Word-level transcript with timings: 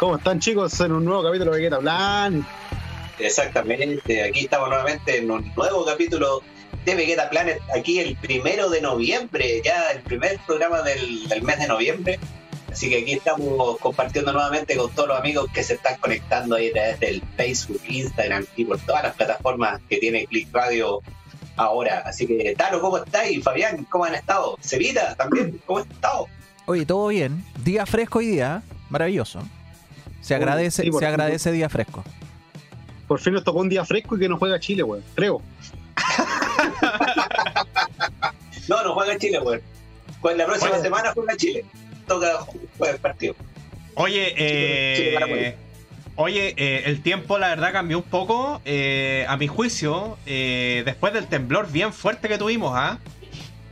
¿Cómo 0.00 0.16
están 0.16 0.40
chicos 0.40 0.80
en 0.80 0.92
un 0.92 1.04
nuevo 1.04 1.22
capítulo 1.22 1.50
de 1.50 1.58
Vegeta 1.58 1.78
Plan? 1.78 2.46
Exactamente, 3.18 4.22
aquí 4.22 4.44
estamos 4.44 4.70
nuevamente 4.70 5.18
en 5.18 5.30
un 5.30 5.52
nuevo 5.54 5.84
capítulo 5.84 6.40
de 6.86 6.94
Vegeta 6.94 7.28
Planet, 7.28 7.60
aquí 7.76 7.98
el 7.98 8.16
primero 8.16 8.70
de 8.70 8.80
noviembre, 8.80 9.60
ya 9.62 9.90
el 9.90 10.00
primer 10.00 10.38
programa 10.46 10.80
del, 10.80 11.28
mes 11.42 11.58
de 11.58 11.68
noviembre. 11.68 12.18
Así 12.72 12.88
que 12.88 13.02
aquí 13.02 13.12
estamos 13.12 13.76
compartiendo 13.80 14.32
nuevamente 14.32 14.74
con 14.74 14.90
todos 14.92 15.06
los 15.06 15.18
amigos 15.18 15.50
que 15.52 15.62
se 15.62 15.74
están 15.74 15.98
conectando 15.98 16.56
ahí 16.56 16.70
a 16.70 16.72
través 16.72 17.00
del 17.00 17.22
Facebook, 17.36 17.82
Instagram 17.86 18.46
y 18.56 18.64
por 18.64 18.78
todas 18.78 19.02
las 19.02 19.14
plataformas 19.16 19.82
que 19.90 19.98
tiene 19.98 20.24
Click 20.24 20.48
Radio 20.50 21.02
ahora. 21.56 22.04
Así 22.06 22.26
que, 22.26 22.54
Talo, 22.56 22.80
¿cómo 22.80 22.96
estáis? 22.96 23.44
Fabián, 23.44 23.84
¿cómo 23.90 24.06
han 24.06 24.14
estado? 24.14 24.56
Sevita, 24.62 25.14
también, 25.16 25.60
¿cómo 25.66 25.80
han 25.80 25.90
estado? 25.90 26.26
Oye, 26.64 26.86
todo 26.86 27.08
bien. 27.08 27.44
Día 27.62 27.84
fresco 27.84 28.20
hoy 28.20 28.28
día, 28.28 28.62
maravilloso. 28.88 29.42
Se 30.20 30.34
agradece, 30.34 30.90
se 30.90 31.06
agradece 31.06 31.52
día 31.52 31.68
fresco. 31.68 32.04
Por 33.08 33.20
fin 33.20 33.34
nos 33.34 33.44
tocó 33.44 33.60
un 33.60 33.68
día 33.68 33.84
fresco 33.84 34.16
y 34.16 34.20
que 34.20 34.28
no 34.28 34.38
juega 34.38 34.60
Chile, 34.60 34.82
weón. 34.82 35.02
Creo. 35.14 35.42
no, 38.68 38.84
no 38.84 38.94
juega 38.94 39.18
Chile, 39.18 39.40
weón. 39.40 39.60
Pues 40.20 40.36
la 40.36 40.46
próxima 40.46 40.78
semana 40.78 41.12
juega 41.12 41.36
Chile. 41.36 41.64
Toca 42.06 42.46
juega 42.78 42.94
el 42.94 43.00
partido. 43.00 43.34
Oye, 43.94 44.34
eh, 44.36 45.56
oye, 46.16 46.54
eh, 46.56 46.82
el 46.86 47.02
tiempo 47.02 47.38
la 47.38 47.48
verdad 47.48 47.72
cambió 47.72 47.98
un 47.98 48.04
poco. 48.04 48.60
Eh, 48.64 49.24
a 49.28 49.36
mi 49.36 49.46
juicio, 49.46 50.18
eh, 50.26 50.82
después 50.84 51.12
del 51.12 51.26
temblor 51.26 51.70
bien 51.72 51.92
fuerte 51.92 52.28
que 52.28 52.38
tuvimos, 52.38 52.72
¿ah? 52.76 52.98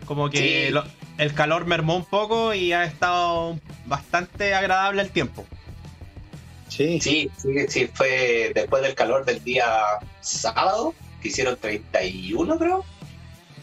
Como 0.06 0.30
que 0.30 0.72
el 1.18 1.34
calor 1.34 1.66
mermó 1.66 1.96
un 1.96 2.04
poco 2.04 2.54
y 2.54 2.72
ha 2.72 2.84
estado 2.84 3.58
bastante 3.86 4.54
agradable 4.54 5.02
el 5.02 5.10
tiempo. 5.10 5.44
Sí. 6.68 7.00
sí, 7.00 7.30
sí, 7.68 7.90
fue 7.92 8.52
después 8.54 8.82
del 8.82 8.94
calor 8.94 9.24
del 9.24 9.42
día 9.42 9.66
sábado, 10.20 10.94
que 11.22 11.28
hicieron 11.28 11.56
31 11.56 12.58
creo. 12.58 12.84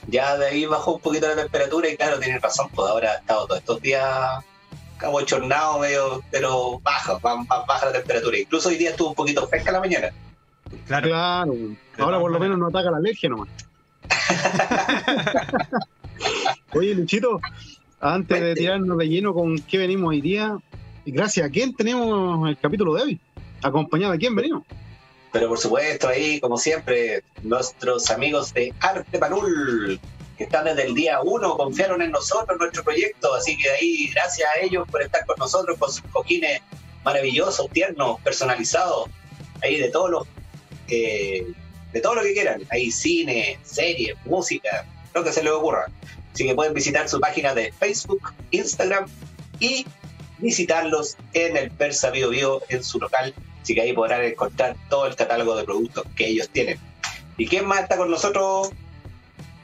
Ya 0.07 0.37
de 0.37 0.47
ahí 0.47 0.65
bajó 0.65 0.95
un 0.95 1.01
poquito 1.01 1.27
la 1.27 1.35
temperatura 1.35 1.89
y 1.89 1.97
claro, 1.97 2.19
tienen 2.19 2.41
razón, 2.41 2.69
pues 2.73 2.89
ahora 2.89 3.11
ha 3.11 3.15
estado 3.15 3.47
todos 3.47 3.59
estos 3.59 3.81
días 3.81 4.43
cabo 4.97 5.21
chornado 5.21 5.79
medio, 5.79 6.23
pero 6.31 6.79
baja, 6.79 7.17
baja 7.21 7.85
la 7.85 7.93
temperatura. 7.93 8.37
Incluso 8.37 8.69
hoy 8.69 8.77
día 8.77 8.91
estuvo 8.91 9.09
un 9.09 9.15
poquito 9.15 9.47
fresca 9.47 9.71
la 9.71 9.79
mañana. 9.79 10.09
Claro. 10.87 11.07
claro. 11.07 11.53
Ahora 11.97 12.19
por 12.19 12.31
lo 12.31 12.39
menos 12.39 12.57
no 12.57 12.67
ataca 12.67 12.91
la 12.91 12.97
alergia 12.97 13.29
nomás. 13.29 13.49
Oye, 16.73 16.95
Luchito, 16.95 17.39
antes 17.99 18.41
de 18.41 18.55
tirarnos 18.55 18.97
de 18.97 19.07
lleno 19.07 19.33
con 19.33 19.57
qué 19.59 19.77
venimos 19.77 20.09
hoy 20.09 20.21
día, 20.21 20.57
gracias 21.11 21.47
a 21.47 21.49
quién 21.49 21.75
tenemos 21.75 22.49
el 22.49 22.57
capítulo 22.57 22.93
de 22.95 23.03
hoy. 23.03 23.19
¿Acompañado 23.61 24.13
de 24.13 24.19
quién 24.19 24.35
venimos? 24.35 24.63
Pero 25.31 25.49
por 25.49 25.57
supuesto, 25.57 26.07
ahí, 26.07 26.39
como 26.39 26.57
siempre, 26.57 27.23
nuestros 27.43 28.09
amigos 28.09 28.53
de 28.53 28.73
Arte 28.79 29.17
Panul, 29.17 29.99
que 30.37 30.45
están 30.45 30.65
desde 30.65 30.83
el 30.83 30.93
día 30.93 31.19
uno, 31.21 31.57
confiaron 31.57 32.01
en 32.01 32.11
nosotros, 32.11 32.49
en 32.51 32.57
nuestro 32.57 32.83
proyecto. 32.83 33.33
Así 33.33 33.57
que 33.57 33.69
ahí, 33.69 34.09
gracias 34.13 34.47
a 34.55 34.59
ellos 34.61 34.87
por 34.89 35.01
estar 35.01 35.25
con 35.25 35.35
nosotros, 35.37 35.77
con 35.77 35.91
sus 35.91 36.03
cojines 36.11 36.61
maravillosos, 37.03 37.69
tiernos, 37.71 38.19
personalizados, 38.21 39.09
ahí 39.61 39.77
de 39.77 39.89
todos 39.89 40.09
los. 40.09 40.27
Eh, 40.87 41.45
de 41.95 42.01
todo 42.01 42.15
lo 42.15 42.23
que 42.23 42.33
quieran. 42.33 42.61
Ahí 42.69 42.91
cine, 42.91 43.57
series, 43.63 44.17
música, 44.25 44.85
lo 45.13 45.23
que 45.23 45.31
se 45.31 45.41
les 45.41 45.53
ocurra. 45.53 45.85
Así 46.33 46.45
que 46.45 46.53
pueden 46.53 46.73
visitar 46.73 47.07
su 47.07 47.21
página 47.21 47.55
de 47.55 47.71
Facebook, 47.71 48.33
Instagram 48.51 49.05
y 49.61 49.85
visitarlos 50.45 51.17
en 51.33 51.57
el 51.57 51.71
Persa 51.71 52.11
Bio 52.11 52.29
Bio 52.29 52.61
en 52.69 52.83
su 52.83 52.99
local. 52.99 53.33
Así 53.61 53.73
que 53.75 53.81
ahí 53.81 53.93
podrán 53.93 54.23
encontrar 54.23 54.75
todo 54.89 55.07
el 55.07 55.15
catálogo 55.15 55.55
de 55.55 55.63
productos 55.63 56.05
que 56.15 56.27
ellos 56.27 56.49
tienen. 56.49 56.77
¿Y 57.37 57.47
quién 57.47 57.65
más 57.67 57.81
está 57.81 57.97
con 57.97 58.09
nosotros, 58.09 58.69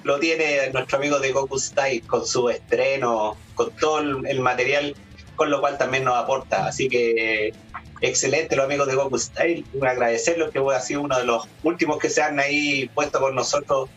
lo 0.04 0.20
tiene 0.20 0.70
nuestro 0.72 1.00
amigo 1.00 1.20
de 1.20 1.34
Goku 1.34 1.60
Style 1.60 2.02
con 2.08 2.26
su 2.26 2.48
estreno, 2.48 3.36
con 3.56 3.72
todo 3.72 4.00
el 4.00 4.40
material, 4.40 4.96
con 5.36 5.50
lo 5.50 5.60
cual 5.62 5.78
también 5.78 6.04
nos 6.04 6.16
aporta. 6.16 6.68
Así 6.68 6.88
que 6.88 7.54
excelente 8.02 8.56
los 8.56 8.66
amigos 8.66 8.88
de 8.88 8.96
Goku 8.96 9.18
Style, 9.18 9.66
agradecerlos 9.82 10.52
que 10.52 10.60
ha 10.60 10.80
sido 10.80 11.02
uno 11.02 11.18
de 11.18 11.26
los 11.26 11.48
últimos 11.64 12.00
que 12.00 12.10
se 12.10 12.22
han 12.22 12.40
ahí 12.40 12.90
puesto 12.94 13.20
con 13.20 13.36
nosotros 13.36 13.90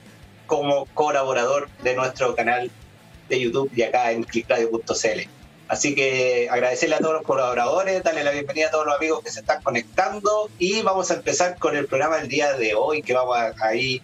como 0.47 0.87
colaborador 0.95 1.69
de 1.83 1.95
nuestro 1.95 2.35
canal 2.35 2.71
de 3.29 3.41
YouTube 3.41 3.71
y 3.75 3.83
acá 3.83 4.13
en 4.13 4.25
clickradio.cl. 4.25 5.29
Así 5.69 5.95
que 5.95 6.49
agradecerle 6.51 6.97
a 6.97 6.99
todos 6.99 7.13
los 7.13 7.23
colaboradores, 7.23 8.03
darle 8.03 8.25
la 8.25 8.31
bienvenida 8.31 8.69
a 8.69 8.71
todos 8.71 8.87
los 8.87 8.97
amigos 8.97 9.23
que 9.23 9.31
se 9.31 9.41
están 9.41 9.63
conectando 9.63 10.49
y 10.59 10.81
vamos 10.81 11.11
a 11.11 11.15
empezar 11.15 11.59
con 11.59 11.77
el 11.77 11.87
programa 11.87 12.17
del 12.17 12.29
día 12.29 12.55
de 12.55 12.75
hoy 12.75 13.03
que 13.03 13.13
vamos 13.13 13.37
a, 13.37 13.53
ahí 13.61 14.01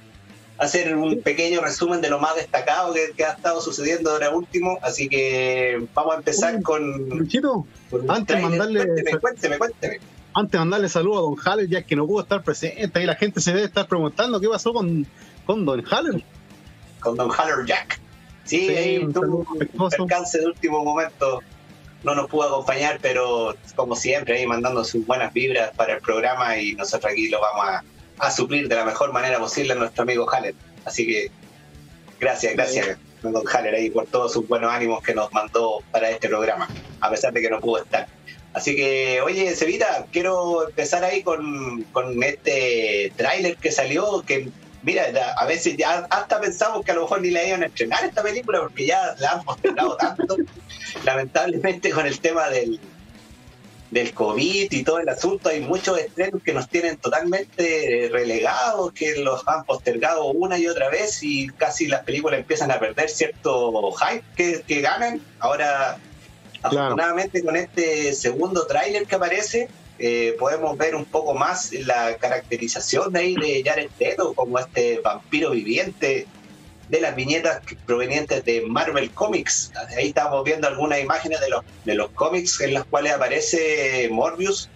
hacer 0.59 0.97
un 0.97 1.21
pequeño 1.21 1.61
resumen 1.61 2.01
de 2.01 2.11
lo 2.11 2.19
más 2.19 2.37
destacado 2.37 2.95
que, 2.95 3.25
ha 3.25 3.33
estado 3.33 3.61
sucediendo 3.61 4.11
ahora 4.11 4.31
último. 4.31 4.79
Así 4.83 5.09
que 5.09 5.87
vamos 5.95 6.15
a 6.15 6.19
empezar 6.19 6.62
con. 6.62 7.09
Luchito, 7.09 7.67
antes 8.09 8.37
de 8.37 8.43
mandarle. 8.43 8.87
Cuénteme, 9.21 9.59
cuénteme, 9.59 10.01
Antes 10.35 10.53
de 10.53 10.59
mandarle 10.59 10.89
saludos 10.89 11.19
a 11.19 11.23
Don 11.23 11.37
Haller, 11.45 11.69
ya 11.69 11.83
que 11.83 11.97
no 11.97 12.06
pudo 12.06 12.23
estar 12.23 12.43
presente, 12.43 13.03
y 13.03 13.06
la 13.06 13.15
gente 13.17 13.41
se 13.41 13.53
debe 13.53 13.67
estar 13.67 13.87
preguntando 13.87 14.41
qué 14.41 14.49
pasó 14.49 14.73
con, 14.73 15.06
con 15.47 15.65
Don 15.65 15.85
Haller. 15.91 16.23
Con 17.01 17.17
Don 17.17 17.31
Haller 17.31 17.67
Jack. 17.67 18.01
Sí, 18.45 18.69
ahí 18.69 19.06
tuvo 19.12 19.47
un 19.51 19.91
percance 19.91 20.39
de 20.39 20.47
último 20.47 20.85
momento. 20.85 21.43
No 22.03 22.15
nos 22.15 22.29
pudo 22.29 22.49
acompañar, 22.49 22.99
pero 23.01 23.56
como 23.75 23.97
siempre, 23.97 24.37
ahí 24.37 24.47
mandando 24.47 24.85
sus 24.85 25.06
buenas 25.06 25.33
vibras 25.33 25.71
para 25.75 25.95
el 25.95 26.01
programa 26.03 26.59
y 26.59 26.75
nosotros 26.75 27.11
aquí 27.11 27.31
lo 27.31 27.41
vamos 27.41 27.67
a 27.67 27.85
a 28.19 28.31
suplir 28.31 28.69
de 28.69 28.75
la 28.75 28.84
mejor 28.84 29.12
manera 29.12 29.38
posible 29.38 29.72
a 29.72 29.76
nuestro 29.76 30.02
amigo 30.02 30.28
Haller. 30.31 30.55
Así 30.84 31.06
que 31.06 31.31
gracias, 32.20 32.55
gracias, 32.55 32.99
don 33.22 33.43
Haller, 33.46 33.75
ahí 33.75 33.90
por 33.90 34.06
todos 34.06 34.32
sus 34.32 34.46
buenos 34.46 34.72
ánimos 34.72 35.02
que 35.02 35.14
nos 35.14 35.32
mandó 35.32 35.82
para 35.90 36.11
este 36.11 36.28
programa, 36.28 36.69
a 37.00 37.11
pesar 37.11 37.32
de 37.32 37.40
que 37.40 37.50
no 37.50 37.61
pudo 37.61 37.82
estar. 37.82 38.06
Así 38.52 38.76
que, 38.76 39.20
oye, 39.20 39.55
Sevita, 39.56 40.06
quiero 40.12 40.69
empezar 40.69 41.02
ahí 41.02 41.22
con, 41.22 41.82
con 41.93 42.22
este 42.22 43.12
tráiler 43.16 43.56
que 43.56 43.72
salió, 43.72 44.22
que 44.25 44.49
mira, 44.84 45.06
a 45.37 45.46
veces 45.46 45.76
ya 45.76 46.06
hasta 46.10 46.40
pensamos 46.40 46.84
que 46.84 46.93
a 46.93 46.94
lo 46.94 47.02
mejor 47.02 47.20
ni 47.20 47.31
la 47.31 47.44
iban 47.44 47.62
a 47.64 47.67
estrenar 47.67 48.05
esta 48.05 48.22
película 48.22 48.60
porque 48.60 48.87
ya 48.87 49.14
la 49.19 49.32
han 49.32 49.44
postergado 49.44 49.96
tanto, 49.96 50.37
lamentablemente 51.05 51.90
con 51.90 52.06
el 52.06 52.20
tema 52.20 52.49
del, 52.49 52.78
del 53.94 54.12
COVID 54.12 54.73
y 54.73 54.82
todo 54.82 54.99
el 54.99 55.08
asunto, 55.08 55.50
hay 55.50 55.61
muchos 55.61 55.96
estrenos 55.99 56.43
que 56.43 56.52
nos 56.52 56.69
tienen 56.69 56.96
totalmente 56.96 58.08
relegados, 58.11 58.93
que 58.93 59.17
los 59.19 59.46
han 59.46 59.64
postergado 59.64 60.26
una 60.32 60.58
y 60.58 60.67
otra 60.67 60.91
vez 60.91 61.23
y 61.23 61.46
casi 61.46 61.87
las 61.87 62.02
películas 62.02 62.41
empiezan 62.41 62.73
a 62.73 62.81
perder 62.81 63.08
cierto 63.08 63.73
hype 63.93 64.25
que, 64.37 64.62
que 64.67 64.81
ganan. 64.81 65.20
Ahora, 65.38 65.99
afortunadamente 66.61 67.44
con 67.44 67.55
este 67.55 68.12
segundo 68.14 68.67
tráiler 68.67 69.06
que 69.06 69.14
aparece, 69.14 69.69
eh, 70.00 70.35
podemos 70.41 70.76
ver 70.76 70.96
un 70.96 71.05
poco 71.05 71.35
más 71.35 71.73
la 71.73 72.17
caracterización 72.17 73.12
de 73.12 73.20
ahí 73.20 73.37
de 73.37 73.62
Jared 73.64 73.91
Leto 74.00 74.35
como 74.35 74.58
este 74.58 74.99
vampiro 75.05 75.50
viviente 75.50 76.26
de 76.88 77.00
las 77.00 77.16
viñetas 77.16 77.60
provenientes 77.86 78.44
de 78.44 78.62
Marvel 78.62 79.10
Comics. 79.10 79.72
Ahí 79.96 80.08
estamos 80.08 80.44
viendo 80.44 80.69
algunas 80.69 81.00
imágenes 81.00 81.40
de 81.40 81.48
los, 81.48 81.64
de 81.84 81.94
los 81.94 82.10
cómics 82.10 82.60
en 82.60 82.75
las 82.75 82.84
cuales 82.84 83.12
aparece 83.12 84.08
Morbius, 84.10 84.69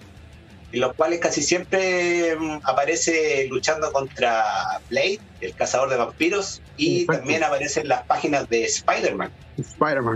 en 0.73 0.81
los 0.81 0.95
cuales 0.95 1.21
casi 1.21 1.43
siempre 1.43 2.37
mm, 2.37 2.61
aparece 2.65 3.47
luchando 3.49 3.91
contra 3.93 4.45
Blade, 4.91 5.21
el 5.41 5.55
cazador 5.55 5.89
de 5.91 5.97
vampiros, 5.97 6.61
y 6.77 7.07
también 7.07 7.43
aparecen 7.45 7.89
las 7.89 8.03
páginas 8.05 8.49
de 8.49 8.65
Spider-Man. 8.65 9.31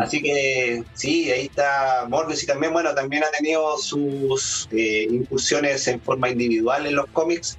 Así 0.02 0.22
que 0.22 0.84
sí, 0.94 1.30
ahí 1.32 1.46
está 1.46 2.06
Morbius 2.08 2.42
y 2.44 2.46
también, 2.46 2.72
bueno, 2.72 2.94
también 2.94 3.24
ha 3.24 3.30
tenido 3.30 3.76
sus 3.78 4.68
eh, 4.70 5.06
incursiones 5.10 5.88
en 5.88 6.00
forma 6.00 6.28
individual 6.28 6.86
en 6.86 6.96
los 6.96 7.06
cómics 7.06 7.58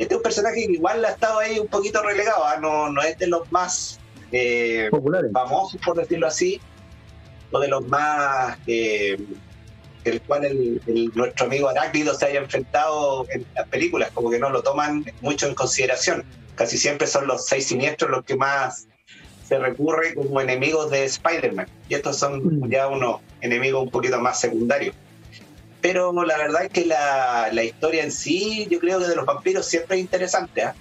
este 0.00 0.14
es 0.14 0.16
un 0.16 0.22
personaje 0.22 0.66
que 0.66 0.72
igual 0.72 1.04
ha 1.04 1.10
estado 1.10 1.40
ahí 1.40 1.58
un 1.58 1.68
poquito 1.68 2.02
relegado, 2.02 2.42
¿ah? 2.46 2.56
no, 2.58 2.90
no 2.90 3.02
es 3.02 3.18
de 3.18 3.26
los 3.26 3.52
más 3.52 4.00
eh, 4.32 4.88
famosos, 5.30 5.78
por 5.84 5.94
decirlo 5.94 6.26
así, 6.26 6.58
o 7.50 7.60
de 7.60 7.68
los 7.68 7.86
más 7.86 8.56
eh, 8.66 9.18
el 10.04 10.22
cual 10.22 10.46
el, 10.46 11.12
nuestro 11.14 11.44
amigo 11.44 11.68
Aráclido 11.68 12.14
se 12.14 12.24
haya 12.24 12.40
enfrentado 12.40 13.26
en 13.28 13.44
las 13.54 13.68
películas, 13.68 14.10
como 14.14 14.30
que 14.30 14.38
no 14.38 14.48
lo 14.48 14.62
toman 14.62 15.04
mucho 15.20 15.46
en 15.46 15.54
consideración. 15.54 16.24
Casi 16.54 16.78
siempre 16.78 17.06
son 17.06 17.26
los 17.26 17.44
seis 17.44 17.66
siniestros 17.66 18.10
los 18.10 18.24
que 18.24 18.36
más 18.36 18.88
se 19.46 19.58
recurre 19.58 20.14
como 20.14 20.40
enemigos 20.40 20.90
de 20.90 21.04
Spider-Man. 21.04 21.66
Y 21.90 21.94
estos 21.94 22.16
son 22.16 22.60
mm. 22.60 22.70
ya 22.70 22.88
unos 22.88 23.20
enemigos 23.42 23.82
un 23.82 23.90
poquito 23.90 24.18
más 24.18 24.40
secundarios 24.40 24.94
pero 25.80 26.12
la 26.24 26.36
verdad 26.36 26.64
es 26.64 26.70
que 26.70 26.84
la, 26.84 27.48
la, 27.52 27.64
historia 27.64 28.04
en 28.04 28.12
sí, 28.12 28.66
yo 28.70 28.78
creo 28.78 28.98
que 28.98 29.06
de 29.06 29.16
los 29.16 29.26
vampiros 29.26 29.66
siempre 29.66 29.96
es 29.96 30.02
interesante. 30.02 30.62
¿ah? 30.62 30.74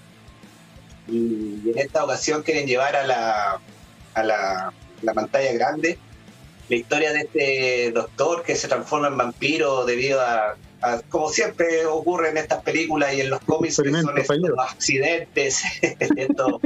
Y 1.08 1.70
en 1.70 1.78
esta 1.78 2.04
ocasión 2.04 2.44
quieren 2.44 2.68
llevar 2.68 2.96
a 2.96 3.08
la, 3.08 3.60
a 4.14 4.24
la, 4.24 4.74
la, 5.02 5.14
pantalla 5.14 5.52
grande 5.54 5.98
la 6.70 6.76
historia 6.76 7.12
de 7.14 7.22
este 7.22 7.92
doctor 7.92 8.44
que 8.44 8.56
se 8.56 8.68
transforma 8.68 9.08
en 9.08 9.18
vampiro 9.18 9.86
debido 9.86 10.22
a, 10.22 10.56
como 11.10 11.30
siempre 11.30 11.86
ocurre 11.86 12.30
en 12.30 12.38
estas 12.38 12.62
películas 12.62 13.14
y 13.14 13.22
en 13.22 13.30
los 13.30 13.42
cómics, 13.42 13.82
que 13.82 13.90
son 13.90 14.18
estos 14.18 14.60
accidentes, 14.60 15.64
estos, 16.16 16.62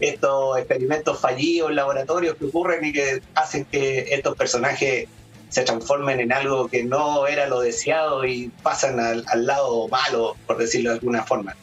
estos 0.00 0.58
experimentos 0.58 1.20
fallidos 1.20 1.70
en 1.70 1.76
laboratorios 1.76 2.36
que 2.36 2.46
ocurren 2.46 2.84
y 2.84 2.92
que 2.92 3.22
hacen 3.34 3.64
que 3.64 4.14
estos 4.14 4.36
personajes 4.36 5.08
se 5.54 5.62
transformen 5.62 6.18
en 6.18 6.32
algo 6.32 6.66
que 6.66 6.82
no 6.82 7.28
era 7.28 7.46
lo 7.46 7.60
deseado 7.60 8.24
y 8.24 8.48
pasan 8.64 8.98
al, 8.98 9.46
lado 9.46 9.86
malo, 9.86 10.36
por 10.48 10.58
decirlo 10.58 10.90
de 10.90 10.96
alguna 10.96 11.22
forma. 11.22 11.54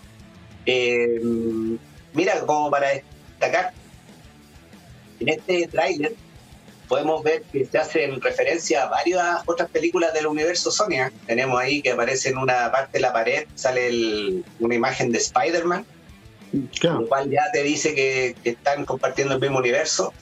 Eh, 0.65 1.19
mira, 2.13 2.39
como 2.45 2.71
para 2.71 2.87
destacar, 2.87 3.73
en 5.19 5.27
este 5.27 5.67
tráiler 5.67 6.13
podemos 6.87 7.21
ver 7.21 7.43
que 7.51 7.65
se 7.65 7.77
hacen 7.77 8.21
referencia 8.21 8.83
a 8.83 8.87
varias 8.87 9.41
otras 9.45 9.69
películas 9.69 10.13
del 10.13 10.27
universo 10.27 10.71
Sonia. 10.71 11.07
¿eh? 11.07 11.11
Tenemos 11.27 11.59
ahí 11.59 11.81
que 11.81 11.91
aparece 11.91 12.29
en 12.29 12.37
una 12.37 12.71
parte 12.71 12.97
de 12.97 13.01
la 13.01 13.11
pared, 13.11 13.45
sale 13.55 14.41
una 14.61 14.73
imagen 14.73 15.11
de 15.11 15.17
Spider-Man, 15.17 15.85
lo 16.81 17.07
cual 17.07 17.29
ya 17.29 17.43
te 17.51 17.61
dice 17.63 17.93
que, 17.93 18.37
que, 18.41 18.51
están 18.51 18.85
compartiendo 18.85 19.33
el 19.33 19.41
mismo 19.41 19.57
universo. 19.57 20.13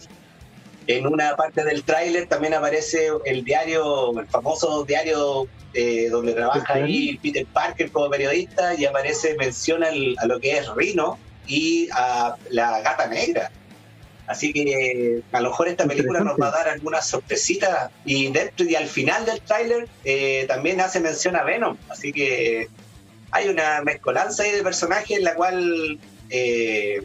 En 0.89 1.06
una 1.06 1.36
parte 1.36 1.63
del 1.63 1.83
tráiler 1.83 2.25
también 2.27 2.56
aparece 2.56 3.09
el 3.24 3.44
diario, 3.44 4.19
el 4.19 4.25
famoso 4.25 4.83
diario 4.86 5.47
eh, 5.75 6.09
donde 6.09 6.33
trabaja 6.33 6.74
ahí 6.74 7.15
Peter 7.21 7.45
Parker 7.45 7.91
como 7.91 8.09
periodista 8.09 8.74
y 8.74 8.86
aparece, 8.86 9.36
menciona 9.36 9.89
a 10.18 10.25
lo 10.25 10.39
que 10.39 10.57
es 10.57 10.68
Rino 10.75 11.19
y 11.45 11.89
a 11.91 12.36
la 12.50 12.81
gata 12.81 13.06
negra. 13.06 13.51
Así 14.25 14.51
que 14.51 15.21
a 15.31 15.41
lo 15.41 15.51
mejor 15.51 15.68
esta 15.68 15.86
película 15.86 16.21
nos 16.21 16.39
va 16.39 16.47
a 16.47 16.51
dar 16.51 16.69
algunas 16.69 17.06
sorpresitas 17.06 17.91
y 18.03 18.31
dentro 18.31 18.65
y 18.65 18.74
al 18.74 18.88
final 18.88 19.27
del 19.27 19.41
tráiler 19.41 19.88
eh, 20.06 20.45
también 20.47 20.81
hace 20.81 21.00
mención 21.00 21.36
a 21.36 21.44
Venom. 21.44 21.77
Así 21.89 22.12
que 22.12 22.68
hay 23.30 23.47
una 23.47 23.83
mezcolanza 23.83 24.41
ahí 24.41 24.53
de 24.53 24.63
personajes 24.63 25.19
en 25.19 25.24
la 25.24 25.36
cual 25.36 26.00
eh, 26.31 27.03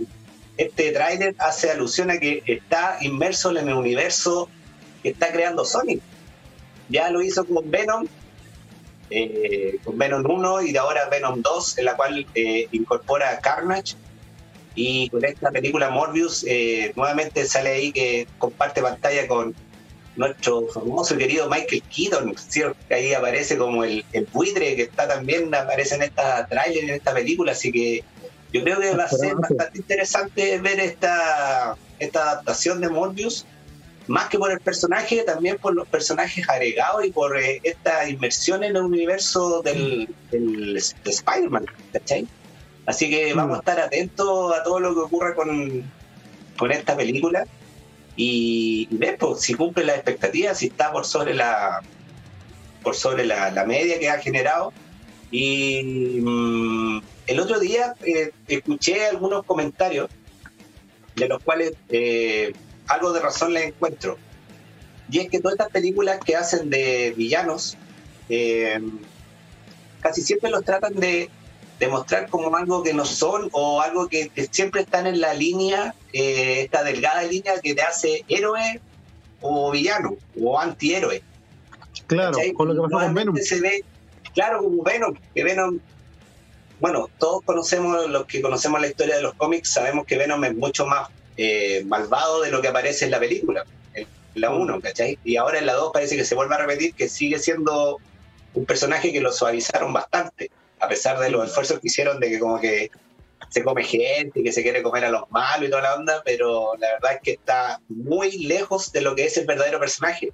este 0.57 0.93
tráiler 0.93 1.35
hace 1.39 1.71
alusión 1.71 2.11
a 2.11 2.19
que 2.19 2.43
está 2.47 2.99
inmerso 3.01 3.51
en 3.57 3.69
el 3.69 3.75
universo 3.75 4.49
que 5.03 5.11
está 5.11 5.33
creando 5.33 5.65
Sony. 5.65 6.01
Ya 6.89 7.11
lo 7.11 7.23
hizo 7.23 7.45
con 7.45 7.71
Venom, 7.71 8.07
eh, 9.11 9.79
con 9.85 9.99
Venom 9.99 10.25
1 10.25 10.63
y 10.63 10.73
de 10.73 10.79
ahora 10.79 11.09
Venom 11.09 11.43
2, 11.43 11.79
en 11.79 11.85
la 11.85 11.97
cual 11.97 12.27
eh, 12.35 12.69
incorpora 12.73 13.39
Carnage. 13.41 13.97
Y 14.77 15.09
con 15.09 15.25
esta 15.25 15.51
película 15.51 15.91
Morbius, 15.91 16.45
eh, 16.49 16.93
nuevamente 16.97 17.47
sale 17.47 17.71
ahí 17.71 17.93
que 17.93 18.27
comparte 18.39 18.83
pantalla 18.83 19.29
con 19.29 19.55
nuestro 20.17 20.67
famoso 20.69 21.15
y 21.15 21.19
querido 21.19 21.49
Michael 21.49 21.83
Keaton, 21.83 22.35
¿cierto? 22.37 22.77
que 22.89 22.95
ahí 22.95 23.13
aparece 23.13 23.57
como 23.57 23.85
el, 23.85 24.05
el, 24.13 24.27
buitre 24.33 24.77
que 24.77 24.83
está 24.83 25.09
también, 25.09 25.53
aparece 25.55 25.97
en 25.97 26.03
esta 26.03 26.47
tráiler, 26.47 26.85
en 26.85 26.91
esta 26.91 27.13
película, 27.13 27.53
así 27.53 27.73
que 27.73 28.05
yo 28.55 28.63
creo 28.63 28.79
que 28.79 28.95
va 28.95 29.05
a 29.05 29.09
ser 29.09 29.35
bastante 29.35 29.79
interesante 29.79 30.59
ver 30.61 30.79
esta, 30.79 31.77
esta 31.99 32.23
adaptación 32.23 32.81
de 32.81 32.89
Morbius, 32.89 33.47
más 34.07 34.29
que 34.29 34.39
por 34.39 34.53
el 34.53 34.61
personaje, 34.61 35.25
también 35.25 35.59
por 35.59 35.75
los 35.75 35.89
personajes 35.89 36.49
agregados 36.49 37.05
y 37.05 37.11
por 37.11 37.37
eh, 37.37 37.61
esta 37.65 38.09
inmersión 38.09 38.63
en 38.63 38.77
el 38.77 38.83
universo 38.83 39.61
del, 39.63 40.09
de 40.31 40.81
Spider-Man, 41.05 41.67
¿cachai? 41.93 42.29
Así 42.87 43.11
que 43.11 43.35
mm. 43.35 43.37
vamos 43.37 43.57
a 43.57 43.59
estar 43.59 43.81
atentos 43.81 44.57
a 44.57 44.63
todo 44.63 44.79
lo 44.79 44.95
que 44.95 45.01
ocurra 45.01 45.35
con, 45.35 45.83
con 46.57 46.71
esta 46.71 46.97
película 46.97 47.47
y, 48.15 48.87
ver 48.93 49.19
pues, 49.19 49.41
si 49.41 49.55
cumple 49.55 49.83
las 49.83 49.97
expectativas, 49.97 50.59
si 50.59 50.67
está 50.67 50.93
por 50.93 51.07
sobre 51.07 51.35
la 51.35 51.83
por 52.85 52.95
sobre 52.95 53.25
la, 53.25 53.51
la 53.51 53.65
media 53.65 53.99
que 53.99 54.11
ha 54.11 54.19
generado 54.19 54.73
y 55.33 56.21
mm, 56.23 57.01
el 57.27 57.41
otro 57.41 57.59
día 57.59 57.95
eh, 58.05 58.33
escuché 58.49 59.07
algunos 59.07 59.45
comentarios 59.45 60.11
de 61.17 61.29
los 61.29 61.43
cuales 61.43 61.75
eh, 61.89 62.53
algo 62.89 63.13
de 63.13 63.21
razón 63.21 63.55
les 63.55 63.67
encuentro. 63.67 64.19
Y 65.11 65.21
es 65.21 65.31
que 65.31 65.41
todas 65.41 65.55
estas 65.55 65.71
películas 65.71 66.19
que 66.25 66.37
hacen 66.37 66.71
de 66.71 67.15
villanos, 67.17 67.77
eh, 68.29 68.81
casi 70.01 70.23
siempre 70.23 70.51
los 70.51 70.65
tratan 70.65 70.95
de 70.95 71.31
demostrar 71.79 72.29
como 72.29 72.55
algo 72.57 72.83
que 72.83 72.95
no 72.95 73.05
son 73.05 73.49
o 73.53 73.81
algo 73.81 74.09
que, 74.09 74.31
siempre 74.51 74.83
están 74.83 75.07
en 75.07 75.21
la 75.21 75.35
línea, 75.35 75.95
esta 76.13 76.83
delgada 76.83 77.23
línea 77.23 77.61
que 77.61 77.75
te 77.75 77.83
hace 77.83 78.25
héroe 78.29 78.81
o 79.41 79.71
villano 79.71 80.17
o 80.41 80.59
antihéroe. 80.59 81.23
Claro, 82.07 82.39
con 82.57 82.69
lo 82.69 82.75
que 82.75 82.81
pasó 82.91 83.05
con 83.05 83.15
Venom. 83.15 83.37
Se 83.37 83.61
ve 83.61 83.85
claro 84.35 84.63
como 84.63 84.83
Venom, 84.83 85.15
que 85.35 85.45
Venom, 85.45 85.79
bueno, 86.81 87.09
todos 87.19 87.43
conocemos, 87.45 88.09
los 88.09 88.27
que 88.27 88.43
conocemos 88.43 88.81
la 88.81 88.89
historia 88.89 89.17
de 89.17 89.23
los 89.23 89.35
cómics, 89.35 89.71
sabemos 89.73 90.07
que 90.07 90.19
Venom 90.19 90.45
es 90.45 90.55
mucho 90.55 90.87
más 90.87 91.09
eh, 91.37 91.83
malvado 91.87 92.43
de 92.43 92.51
lo 92.51 92.61
que 92.61 92.69
aparece 92.69 93.05
en 93.05 93.11
la 93.11 93.21
película, 93.21 93.65
en 93.95 94.07
la 94.35 94.51
1, 94.51 94.81
¿cachai? 94.81 95.19
Y 95.25 95.37
ahora 95.37 95.59
en 95.59 95.67
la 95.67 95.75
2 95.75 95.93
parece 95.93 96.17
que 96.17 96.25
se 96.25 96.35
vuelve 96.35 96.55
a 96.55 96.59
repetir 96.59 96.95
que 96.95 97.09
sigue 97.09 97.39
siendo 97.39 97.99
un 98.55 98.67
personaje 98.67 99.13
que 99.13 99.21
lo 99.21 99.33
suavizaron 99.33 99.93
bastante, 99.93 100.51
a 100.81 100.89
pesar 100.89 101.19
de 101.19 101.31
los 101.31 101.49
esfuerzos 101.49 101.81
que 101.81 101.89
hicieron 101.89 102.21
de 102.21 102.31
que 102.31 102.39
como 102.39 102.61
que 102.61 102.91
se 103.49 103.63
come 103.63 103.85
gente, 103.85 104.43
que 104.43 104.53
se 104.53 104.63
quiere 104.63 104.83
comer 104.83 105.05
a 105.05 105.11
los 105.11 105.31
malos 105.31 105.69
y 105.69 105.71
toda 105.71 105.83
la 105.83 105.95
onda, 105.95 106.23
pero 106.25 106.75
la 106.79 106.93
verdad 106.95 107.13
es 107.15 107.21
que 107.23 107.31
está 107.33 107.81
muy 107.89 108.45
lejos 108.45 108.91
de 108.93 109.01
lo 109.01 109.15
que 109.15 109.27
es 109.27 109.37
el 109.37 109.47
verdadero 109.47 109.79
personaje. 109.79 110.33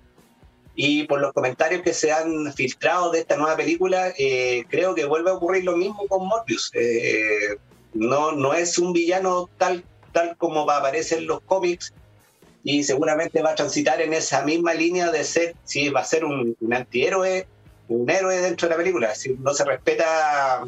Y 0.83 1.03
por 1.05 1.21
los 1.21 1.35
comentarios 1.35 1.83
que 1.83 1.93
se 1.93 2.11
han 2.11 2.55
filtrado 2.55 3.11
de 3.11 3.19
esta 3.19 3.37
nueva 3.37 3.55
película, 3.55 4.15
eh, 4.17 4.65
creo 4.71 4.95
que 4.95 5.05
vuelve 5.05 5.29
a 5.29 5.35
ocurrir 5.35 5.63
lo 5.65 5.77
mismo 5.77 6.07
con 6.09 6.27
Morbius. 6.27 6.71
Eh, 6.73 7.59
no, 7.93 8.33
no 8.33 8.55
es 8.55 8.79
un 8.79 8.95
villano 8.95 9.51
tal, 9.59 9.85
tal 10.13 10.39
como 10.39 10.65
va 10.65 10.77
a 10.77 10.79
aparecer 10.79 11.19
en 11.19 11.27
los 11.27 11.43
cómics 11.43 11.93
y 12.65 12.83
seguramente 12.83 13.43
va 13.43 13.51
a 13.51 13.55
transitar 13.57 14.01
en 14.01 14.15
esa 14.15 14.43
misma 14.43 14.73
línea 14.73 15.11
de 15.11 15.23
ser, 15.23 15.55
si 15.65 15.91
va 15.91 16.01
a 16.01 16.05
ser 16.05 16.25
un, 16.25 16.57
antihéroe, 16.73 17.47
un 17.89 18.09
héroe 18.09 18.39
dentro 18.39 18.67
de 18.67 18.75
la 18.75 18.79
película. 18.79 19.15
Si 19.15 19.35
no 19.35 19.53
se 19.53 19.67
respeta 19.67 20.65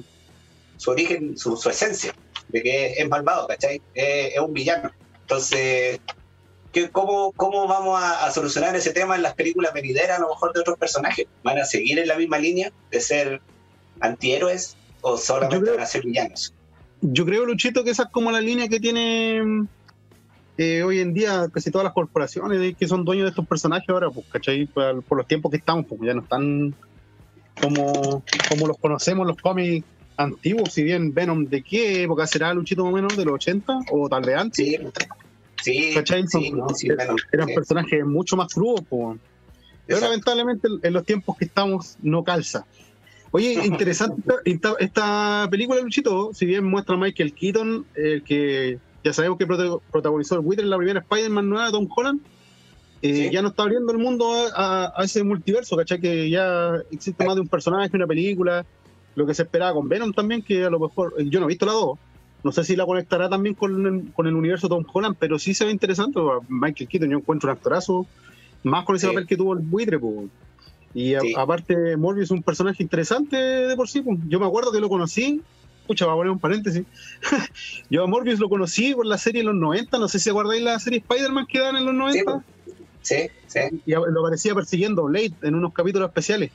su 0.77 0.91
origen, 0.91 1.39
su, 1.39 1.55
esencia. 1.71 2.15
de 2.49 2.63
que 2.63 2.93
es 2.99 3.09
malvado, 3.09 3.47
¿cachai? 3.47 3.81
es 3.95 4.39
un 4.39 4.53
villano. 4.53 4.93
Entonces, 5.23 6.01
cómo, 6.91 7.33
¿cómo 7.33 7.67
vamos 7.67 8.01
a, 8.03 8.31
solucionar 8.31 8.75
ese 8.77 8.93
tema 8.93 9.17
en 9.17 9.23
las 9.23 9.35
películas 9.35 9.73
venideras, 9.73 10.19
a 10.19 10.23
lo 10.23 10.29
mejor 10.31 10.53
de 10.53 10.61
otros 10.61 10.79
personajes? 10.79 11.27
¿Van 11.43 11.59
a 11.59 11.65
seguir 11.65 11.99
en 11.99 12.09
la 12.09 12.17
misma 12.17 12.39
línea 12.39 12.73
de 12.91 13.01
ser 13.01 13.41
antihéroes 14.01 14.77
o 15.01 15.17
solamente 15.17 15.71
van 15.71 15.81
a 15.81 15.87
ser 15.87 16.05
villanos? 16.05 16.55
Yo 17.01 17.25
creo, 17.25 17.45
Luchito, 17.45 17.85
que 17.85 17.91
esa 17.91 18.05
es 18.05 18.09
como 18.11 18.31
la 18.31 18.41
línea 18.41 18.69
que 18.69 18.81
tiene 18.81 19.67
eh, 20.59 20.83
hoy 20.83 21.01
en 21.01 21.13
día 21.15 21.49
casi 21.53 21.71
todas 21.71 21.85
las 21.85 21.93
corporaciones 21.93 22.77
que 22.77 22.87
son 22.87 23.05
dueños 23.05 23.25
de 23.25 23.31
estos 23.31 23.47
personajes 23.47 23.89
ahora, 23.89 24.11
pues, 24.11 24.27
¿cachai? 24.31 24.67
Por, 24.67 25.17
los 25.17 25.27
tiempos 25.27 25.51
que 25.51 25.57
estamos, 25.57 25.87
pues 25.89 26.01
ya 26.03 26.15
no 26.15 26.23
están 26.23 26.75
como, 27.61 28.23
como 28.49 28.67
los 28.67 28.79
conocemos 28.79 29.27
los 29.27 29.37
cómics 29.37 29.87
antiguos, 30.17 30.73
si 30.73 30.83
bien 30.83 31.13
Venom, 31.13 31.47
¿de 31.47 31.63
qué 31.63 32.03
época 32.05 32.27
será 32.27 32.53
Luchito 32.55 32.85
más 32.85 32.93
o 32.93 32.97
menos? 32.97 33.17
¿De 33.17 33.25
los 33.25 33.35
80 33.35 33.81
o 33.91 34.09
tal 34.09 34.23
vez 34.23 34.37
antes? 34.37 34.67
Sí, 34.67 34.79
sí, 35.63 35.95
sí, 36.75 36.89
eran 37.33 37.49
personajes 37.55 38.05
mucho 38.05 38.37
más 38.37 38.53
crudos. 38.53 38.83
Pero 39.87 40.01
lamentablemente 40.01 40.69
en 40.83 40.93
los 40.93 41.05
tiempos 41.05 41.37
que 41.37 41.45
estamos 41.45 41.97
no 42.03 42.25
calza. 42.25 42.67
Oye, 43.33 43.55
interesante 43.65 44.23
esta, 44.45 45.49
película, 45.51 45.81
Luchito, 45.81 46.33
si 46.35 46.47
bien 46.47 46.65
muestra 46.65 46.95
a 46.95 46.99
Michael 46.99 47.35
Keaton, 47.35 47.87
el 47.95 48.23
que 48.23 48.79
ya 49.03 49.13
sabemos 49.13 49.39
que 49.39 49.47
protagonizó 49.47 50.37
el 50.37 50.43
Wither 50.45 50.65
en 50.65 50.71
la 50.71 50.77
primera 50.77 51.01
Spider-Man 51.01 51.49
nueva 51.49 51.67
de 51.67 51.73
Tom 51.73 51.89
Holland, 51.95 52.21
eh, 53.01 53.31
ya 53.33 53.43
no 53.43 53.49
está 53.49 53.65
abriendo 53.65 53.91
el 53.91 53.99
mundo 53.99 54.33
a, 54.55 54.95
ese 55.03 55.25
multiverso, 55.25 55.77
¿cachai? 55.77 56.01
Que 56.01 56.31
ya 56.31 56.77
existe 56.93 57.25
más 57.25 57.35
de 57.35 57.41
un 57.41 57.49
personaje, 57.49 57.97
una 57.97 58.07
película, 58.07 58.65
lo 59.17 59.27
que 59.27 59.35
se 59.35 59.43
esperaba 59.43 59.75
con 59.75 59.89
Venom 59.89 60.13
también, 60.13 60.43
que 60.43 60.65
a 60.65 60.71
lo 60.71 60.79
mejor, 60.79 61.15
yo 61.25 61.41
no 61.41 61.47
he 61.47 61.49
visto 61.49 61.67
la 61.67 61.73
2, 61.73 61.99
no 62.45 62.53
sé 62.53 62.65
si 62.65 62.77
la 62.77 62.87
conectará 62.87 63.29
también 63.29 63.55
con 63.55 63.87
el, 63.87 64.13
con 64.13 64.27
el 64.27 64.35
universo 64.35 64.69
Tom 64.69 64.85
Holland, 64.93 65.17
pero 65.19 65.39
sí 65.39 65.55
se 65.55 65.65
ve 65.65 65.71
interesante. 65.71 66.21
Michael 66.49 66.89
Keaton, 66.89 67.11
yo 67.11 67.19
encuentro 67.19 67.49
un 67.49 67.57
actorazo, 67.57 68.07
más 68.65 68.85
con 68.85 68.97
ese 68.97 69.09
papel 69.09 69.27
que 69.27 69.37
tuvo 69.37 69.55
el 69.55 69.61
buitre, 69.61 69.99
pues. 69.99 70.29
Y 70.95 71.15
aparte, 71.37 71.97
Morbius 71.97 72.25
es 72.25 72.31
un 72.33 72.43
personaje 72.43 72.83
interesante 72.83 73.37
de 73.37 73.77
por 73.77 73.89
sí. 73.89 74.03
Yo 74.29 74.41
me 74.41 74.47
acuerdo 74.47 74.73
que 74.73 74.81
lo 74.81 74.89
conocí. 74.89 75.41
Pucha, 75.87 76.07
va 76.07 76.13
a 76.13 76.17
poner 76.17 76.31
un 76.31 76.39
paréntesis. 76.39 76.85
Yo 77.91 78.05
a 78.05 78.07
Morbius 78.07 78.39
lo 78.39 78.49
conocí 78.49 78.95
por 78.95 79.07
la 79.07 79.19
serie 79.19 79.41
en 79.41 79.47
los 79.47 79.57
90. 79.57 79.99
No 79.99 80.09
sé 80.09 80.19
si 80.19 80.31
acordáis 80.31 80.63
la 80.63 80.79
serie 80.79 80.99
Spider-Man 80.99 81.47
que 81.47 81.61
dan 81.61 81.77
en 81.77 81.87
los 81.87 81.95
90. 81.95 82.45
Sí, 83.01 83.17
sí. 83.47 83.61
Y 83.87 83.93
lo 83.93 84.23
parecía 84.23 84.55
persiguiendo 84.55 85.05
Blade 85.05 85.33
en 85.43 85.55
unos 85.55 85.73
capítulos 85.73 86.09
especiales. 86.09 86.53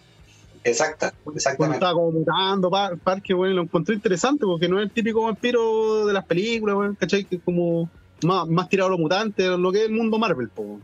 Exacto, 0.67 1.09
exactamente. 1.33 1.77
estaba 1.77 1.93
como 1.93 2.12
mutando 2.12 2.69
parque, 3.03 3.33
bueno, 3.33 3.55
lo 3.55 3.62
encontré 3.63 3.95
interesante 3.95 4.45
porque 4.45 4.67
no 4.67 4.79
es 4.79 4.83
el 4.83 4.91
típico 4.91 5.24
vampiro 5.24 6.05
de 6.05 6.13
las 6.13 6.25
películas, 6.25 6.75
bueno, 6.75 6.95
¿cachai? 7.00 7.24
Que 7.24 7.38
es 7.38 7.41
como 7.43 7.89
más, 8.24 8.47
más 8.47 8.67
tirado 8.67 8.88
a 8.88 8.91
los 8.91 9.00
mutantes, 9.00 9.47
lo 9.47 9.71
que 9.71 9.79
es 9.79 9.86
el 9.86 9.93
mundo 9.93 10.17
Marvel, 10.17 10.50
po. 10.50 10.79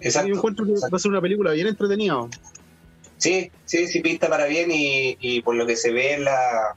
Exacto. 0.00 0.28
Yo 0.28 0.36
encuentro 0.36 0.64
que 0.66 0.72
va 0.72 0.96
a 0.96 0.98
ser 0.98 1.10
una 1.10 1.20
película 1.20 1.52
bien 1.52 1.68
entretenida. 1.68 2.26
Sí, 3.18 3.50
sí, 3.64 3.86
sí 3.86 4.00
pinta 4.00 4.28
para 4.28 4.46
bien 4.46 4.70
y, 4.72 5.42
por 5.42 5.54
lo 5.54 5.66
que 5.66 5.76
se 5.76 5.92
ve 5.92 6.14
en 6.14 6.24
la, 6.24 6.76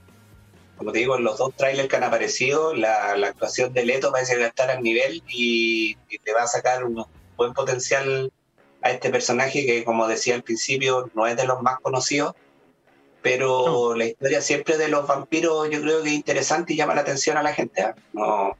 como 0.78 0.92
te 0.92 1.00
digo, 1.00 1.16
en 1.16 1.24
los 1.24 1.38
dos 1.38 1.56
trailers 1.56 1.88
que 1.88 1.96
han 1.96 2.04
aparecido, 2.04 2.74
la, 2.74 3.12
actuación 3.14 3.74
de 3.74 3.86
Leto 3.86 4.12
parece 4.12 4.34
que 4.34 4.40
va 4.40 4.46
a 4.46 4.50
estar 4.50 4.70
al 4.70 4.84
nivel 4.84 5.24
y, 5.30 5.96
te 6.24 6.34
va 6.34 6.44
a 6.44 6.48
sacar 6.48 6.84
un 6.84 7.06
buen 7.38 7.54
potencial 7.54 8.32
a 8.82 8.92
este 8.92 9.10
personaje 9.12 9.66
que, 9.66 9.84
como 9.84 10.08
decía 10.08 10.36
al 10.36 10.44
principio, 10.44 11.10
no 11.14 11.28
es 11.28 11.38
de 11.38 11.46
los 11.46 11.62
más 11.62 11.80
conocidos, 11.80 12.34
pero 13.22 13.96
la 13.96 14.06
historia 14.06 14.42
siempre 14.42 14.78
de 14.78 14.88
los 14.88 15.08
vampiros 15.08 15.70
yo 15.70 15.82
creo 15.82 16.02
que 16.02 16.10
es 16.10 16.16
interesante 16.16 16.74
y 16.74 16.78
llama 16.78 16.96
la 16.96 17.02
atención 17.02 17.38
a 17.38 17.44
la 17.44 17.54
gente. 17.54 17.82
¿ah? 17.82 17.96
No, 18.14 18.58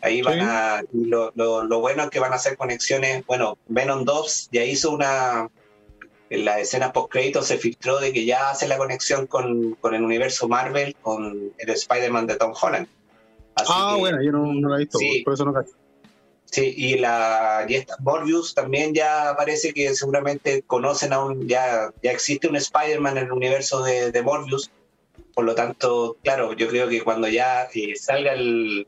ahí 0.00 0.22
van 0.22 0.40
a, 0.40 0.82
lo, 0.92 1.32
lo, 1.34 1.80
bueno 1.80 2.04
es 2.04 2.10
que 2.10 2.20
van 2.20 2.32
a 2.32 2.36
hacer 2.36 2.56
conexiones, 2.56 3.24
bueno, 3.26 3.58
Venom 3.68 4.04
2 4.04 4.50
ya 4.52 4.64
hizo 4.64 4.90
una 4.92 5.48
en 6.30 6.44
la 6.44 6.58
escena 6.58 6.92
post-crédito 6.92 7.42
se 7.42 7.58
filtró 7.58 8.00
de 8.00 8.12
que 8.12 8.24
ya 8.24 8.50
hace 8.50 8.66
la 8.66 8.78
conexión 8.78 9.26
con, 9.26 9.76
el 9.82 10.02
universo 10.02 10.48
Marvel, 10.48 10.96
con 11.02 11.52
el 11.56 11.70
Spider-Man 11.70 12.26
de 12.26 12.36
Tom 12.36 12.52
Holland. 12.60 12.88
ah, 13.56 13.96
bueno, 13.98 14.22
yo 14.22 14.32
no, 14.32 14.52
no, 14.52 14.68
la 14.68 14.76
he 14.76 14.80
visto, 14.80 14.98
por 15.24 15.34
eso 15.34 15.44
no 15.44 15.52
la 15.52 15.64
Sí, 16.54 16.72
y 16.76 16.98
la 16.98 17.66
y 17.68 17.74
esta, 17.74 17.96
Morbius 17.98 18.54
también 18.54 18.94
ya 18.94 19.34
parece 19.36 19.74
que 19.74 19.92
seguramente 19.92 20.62
conocen 20.62 21.12
aún, 21.12 21.48
ya, 21.48 21.90
ya 22.00 22.12
existe 22.12 22.46
un 22.46 22.54
Spider-Man 22.54 23.18
en 23.18 23.24
el 23.24 23.32
universo 23.32 23.82
de, 23.82 24.22
Morbius. 24.22 24.70
Por 25.34 25.46
lo 25.46 25.56
tanto, 25.56 26.16
claro, 26.22 26.52
yo 26.52 26.68
creo 26.68 26.88
que 26.88 27.02
cuando 27.02 27.26
ya 27.26 27.68
eh, 27.74 27.96
salga 27.96 28.34
el, 28.34 28.86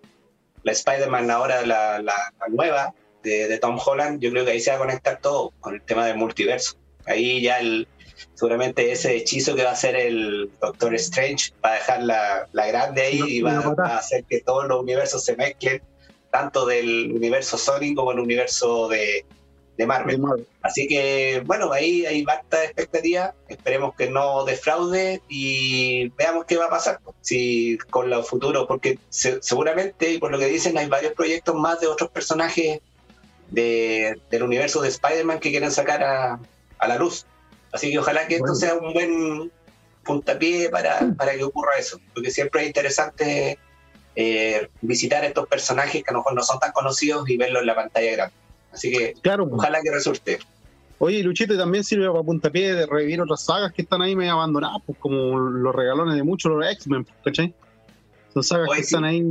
la 0.62 0.70
Spider-Man 0.70 1.28
ahora, 1.28 1.66
la, 1.66 2.00
la, 2.00 2.32
nueva 2.50 2.94
de, 3.24 3.48
de, 3.48 3.58
Tom 3.58 3.80
Holland, 3.84 4.20
yo 4.20 4.30
creo 4.30 4.44
que 4.44 4.52
ahí 4.52 4.60
se 4.60 4.70
va 4.70 4.76
a 4.76 4.80
conectar 4.80 5.20
todo 5.20 5.52
con 5.58 5.74
el 5.74 5.82
tema 5.82 6.06
del 6.06 6.18
multiverso. 6.18 6.76
Ahí 7.04 7.42
ya 7.42 7.58
el, 7.58 7.88
seguramente 8.34 8.92
ese 8.92 9.16
hechizo 9.16 9.56
que 9.56 9.64
va 9.64 9.70
a 9.70 9.72
hacer 9.72 9.96
el 9.96 10.52
Doctor 10.60 10.94
Strange 10.94 11.52
va 11.64 11.70
a 11.70 11.74
dejar 11.74 12.04
la, 12.04 12.48
la 12.52 12.66
grande 12.68 13.02
ahí 13.02 13.20
y 13.26 13.42
va, 13.42 13.58
a 13.58 13.96
hacer 13.96 14.22
que 14.22 14.40
todos 14.40 14.68
los 14.68 14.80
universos 14.82 15.24
se 15.24 15.34
mezclen, 15.34 15.82
tanto 16.36 16.66
del 16.66 17.12
universo 17.12 17.56
Sonic 17.56 17.96
como 17.96 18.12
el 18.12 18.20
universo 18.20 18.88
de, 18.88 19.24
de 19.78 19.86
Marvel. 19.86 20.20
Así 20.60 20.86
que, 20.86 21.42
bueno, 21.46 21.72
ahí 21.72 22.04
hay 22.04 22.24
bastante 22.24 22.64
expectativa. 22.66 23.34
Esperemos 23.48 23.94
que 23.96 24.10
no 24.10 24.44
defraude 24.44 25.22
y 25.28 26.08
veamos 26.18 26.44
qué 26.44 26.56
va 26.58 26.66
a 26.66 26.70
pasar 26.70 27.00
si 27.22 27.78
con 27.90 28.10
los 28.10 28.28
futuros, 28.28 28.66
porque 28.66 28.98
seguramente, 29.08 30.12
y 30.12 30.18
por 30.18 30.30
lo 30.30 30.38
que 30.38 30.46
dicen, 30.46 30.76
hay 30.76 30.88
varios 30.88 31.14
proyectos 31.14 31.54
más 31.54 31.80
de 31.80 31.86
otros 31.86 32.10
personajes 32.10 32.80
de, 33.50 34.20
del 34.30 34.42
universo 34.42 34.82
de 34.82 34.88
Spider-Man 34.88 35.40
que 35.40 35.50
quieren 35.50 35.72
sacar 35.72 36.02
a, 36.02 36.38
a 36.78 36.88
la 36.88 36.96
luz. 36.96 37.24
Así 37.72 37.90
que 37.90 37.98
ojalá 37.98 38.26
que 38.28 38.36
esto 38.36 38.54
sea 38.54 38.74
un 38.74 38.92
buen 38.92 39.52
puntapié 40.04 40.68
para, 40.68 41.14
para 41.16 41.32
que 41.34 41.44
ocurra 41.44 41.78
eso, 41.78 41.98
porque 42.12 42.30
siempre 42.30 42.62
es 42.62 42.66
interesante 42.68 43.58
eh, 44.16 44.68
visitar 44.80 45.24
estos 45.24 45.46
personajes 45.46 46.02
que 46.02 46.10
a 46.10 46.12
lo 46.14 46.20
mejor 46.20 46.34
no 46.34 46.42
son 46.42 46.58
tan 46.58 46.72
conocidos 46.72 47.28
y 47.28 47.36
verlos 47.36 47.60
en 47.60 47.66
la 47.66 47.74
pantalla 47.74 48.12
grande. 48.12 48.34
Así 48.72 48.90
que 48.90 49.14
claro. 49.22 49.48
ojalá 49.50 49.80
que 49.82 49.90
resulte. 49.90 50.38
Oye, 50.98 51.22
Luchito, 51.22 51.52
y 51.52 51.58
también 51.58 51.84
sirve 51.84 52.08
para 52.08 52.22
puntapié 52.22 52.74
de 52.74 52.86
revivir 52.86 53.20
otras 53.20 53.44
sagas 53.44 53.72
que 53.72 53.82
están 53.82 54.00
ahí 54.00 54.16
medio 54.16 54.32
abandonadas, 54.32 54.78
pues 54.86 54.98
como 54.98 55.38
los 55.38 55.74
regalones 55.74 56.16
de 56.16 56.22
muchos 56.22 56.50
los 56.50 56.66
X-Men, 56.66 57.06
¿cachai? 57.22 57.54
Son 58.32 58.42
sagas 58.42 58.68
que 58.74 58.80
están 58.80 59.04
ahí. 59.04 59.22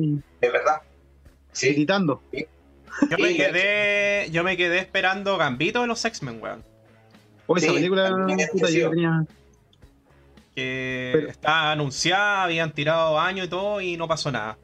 De 0.42 0.50
verdad. 0.50 0.82
Sí. 1.52 1.86
Yo 1.88 3.18
me, 3.18 3.36
quedé, 3.36 4.30
yo 4.32 4.44
me 4.44 4.56
quedé 4.56 4.78
esperando 4.78 5.38
Gambito 5.38 5.82
de 5.82 5.88
los 5.88 6.06
X-Men, 6.06 6.42
weón. 6.42 6.64
Oye, 7.48 7.66
esa 7.66 7.74
película 7.74 8.28
puta, 8.52 8.70
yo 8.70 8.90
tenía... 8.92 9.26
Que 10.56 11.26
está 11.28 11.72
anunciada, 11.72 12.44
habían 12.44 12.72
tirado 12.72 13.20
años 13.20 13.48
y 13.48 13.50
todo 13.50 13.82
y 13.82 13.98
no 13.98 14.08
pasó 14.08 14.32
nada. 14.32 14.58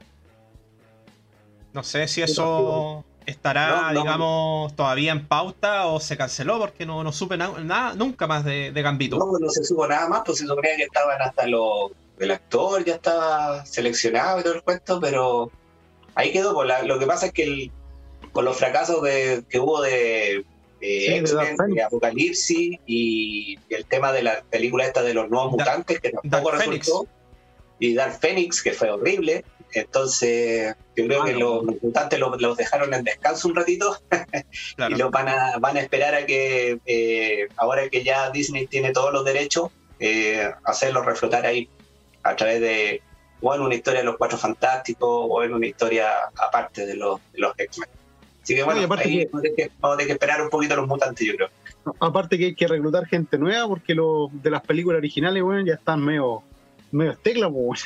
No 1.73 1.83
sé 1.83 2.07
si 2.07 2.21
eso 2.21 3.05
estará, 3.25 3.91
digamos, 3.93 4.75
todavía 4.75 5.11
en 5.11 5.27
pauta 5.27 5.87
o 5.87 5.99
se 5.99 6.17
canceló 6.17 6.59
porque 6.59 6.85
no, 6.85 7.03
no 7.03 7.11
supe 7.11 7.37
nada 7.37 7.93
nunca 7.95 8.27
más 8.27 8.43
de, 8.43 8.71
Gambito. 8.73 9.17
No, 9.17 9.37
no 9.39 9.49
se 9.49 9.63
supo 9.63 9.87
nada 9.87 10.07
más, 10.07 10.21
pues 10.25 10.39
se 10.39 10.47
suponía 10.47 10.75
que 10.75 10.83
estaban 10.83 11.21
hasta 11.21 11.47
los. 11.47 11.91
El 12.19 12.31
actor 12.31 12.85
ya 12.85 12.95
estaba 12.95 13.65
seleccionado 13.65 14.39
y 14.39 14.43
todo 14.43 14.53
el 14.53 14.61
cuento, 14.61 14.99
pero 14.99 15.49
ahí 16.15 16.31
quedó. 16.31 16.53
Pues, 16.53 16.69
lo 16.85 16.99
que 16.99 17.07
pasa 17.07 17.27
es 17.27 17.31
que 17.31 17.43
el, 17.43 17.71
con 18.31 18.45
los 18.45 18.57
fracasos 18.57 19.01
que 19.03 19.59
hubo 19.59 19.81
de 19.81 20.45
de 20.81 21.83
Apocalipsis 21.85 22.79
y, 22.85 23.59
el 23.69 23.85
tema 23.85 24.11
de 24.11 24.23
la 24.23 24.43
película 24.49 24.85
esta 24.85 25.03
de 25.03 25.13
los 25.13 25.29
nuevos 25.29 25.51
mutantes 25.51 25.99
que 25.99 26.09
tampoco 26.09 26.51
resultó 26.51 27.07
y 27.79 27.93
Dark 27.93 28.19
Phoenix 28.19 28.61
que 28.61 28.73
fue 28.73 28.89
horrible 28.89 29.45
entonces 29.73 30.75
yo 30.95 31.05
creo 31.05 31.23
que 31.23 31.33
los, 31.33 31.63
mutantes 31.81 32.19
los, 32.19 32.57
dejaron 32.57 32.93
en 32.93 33.03
descanso 33.03 33.47
un 33.47 33.55
ratito 33.55 33.97
y 34.89 34.95
los 34.95 35.11
van 35.11 35.27
a, 35.29 35.57
van 35.59 35.77
a 35.77 35.81
esperar 35.81 36.15
a 36.15 36.25
que 36.25 36.79
eh, 36.85 37.47
ahora 37.57 37.89
que 37.89 38.03
ya 38.03 38.29
Disney 38.31 38.67
tiene 38.67 38.91
todos 38.91 39.13
los 39.13 39.25
derechos 39.25 39.71
eh, 39.99 40.51
hacerlo 40.63 41.03
reflotar 41.03 41.45
ahí 41.45 41.69
a 42.23 42.35
través 42.35 42.61
de 42.61 43.01
o 43.41 43.55
en 43.55 43.61
una 43.61 43.75
historia 43.75 44.01
de 44.01 44.05
los 44.05 44.17
cuatro 44.17 44.37
fantásticos 44.37 45.27
o 45.29 45.43
en 45.43 45.53
una 45.53 45.67
historia 45.67 46.09
aparte 46.37 46.85
de 46.85 46.95
los, 46.95 47.19
de 47.33 47.39
los 47.39 47.53
X-Men 47.57 47.89
Así 48.43 48.55
que 48.55 48.63
bueno, 48.63 48.81
vamos, 48.81 48.99
a 48.99 49.03
tener 49.03 49.27
que, 50.07 50.11
esperar 50.13 50.41
un 50.41 50.49
poquito 50.49 50.73
a 50.73 50.77
los 50.77 50.87
mutantes, 50.87 51.27
yo 51.27 51.35
creo. 51.35 51.49
Aparte 51.99 52.37
que 52.37 52.45
hay 52.45 52.55
que 52.55 52.67
reclutar 52.67 53.05
gente 53.05 53.37
nueva 53.37 53.67
porque 53.67 53.93
los 53.93 54.29
de 54.41 54.49
las 54.49 54.61
películas 54.61 54.97
originales, 54.97 55.43
bueno, 55.43 55.65
ya 55.65 55.75
están 55.75 56.03
medio, 56.03 56.41
medio 56.91 57.15
teclas, 57.17 57.51
pues. 57.53 57.85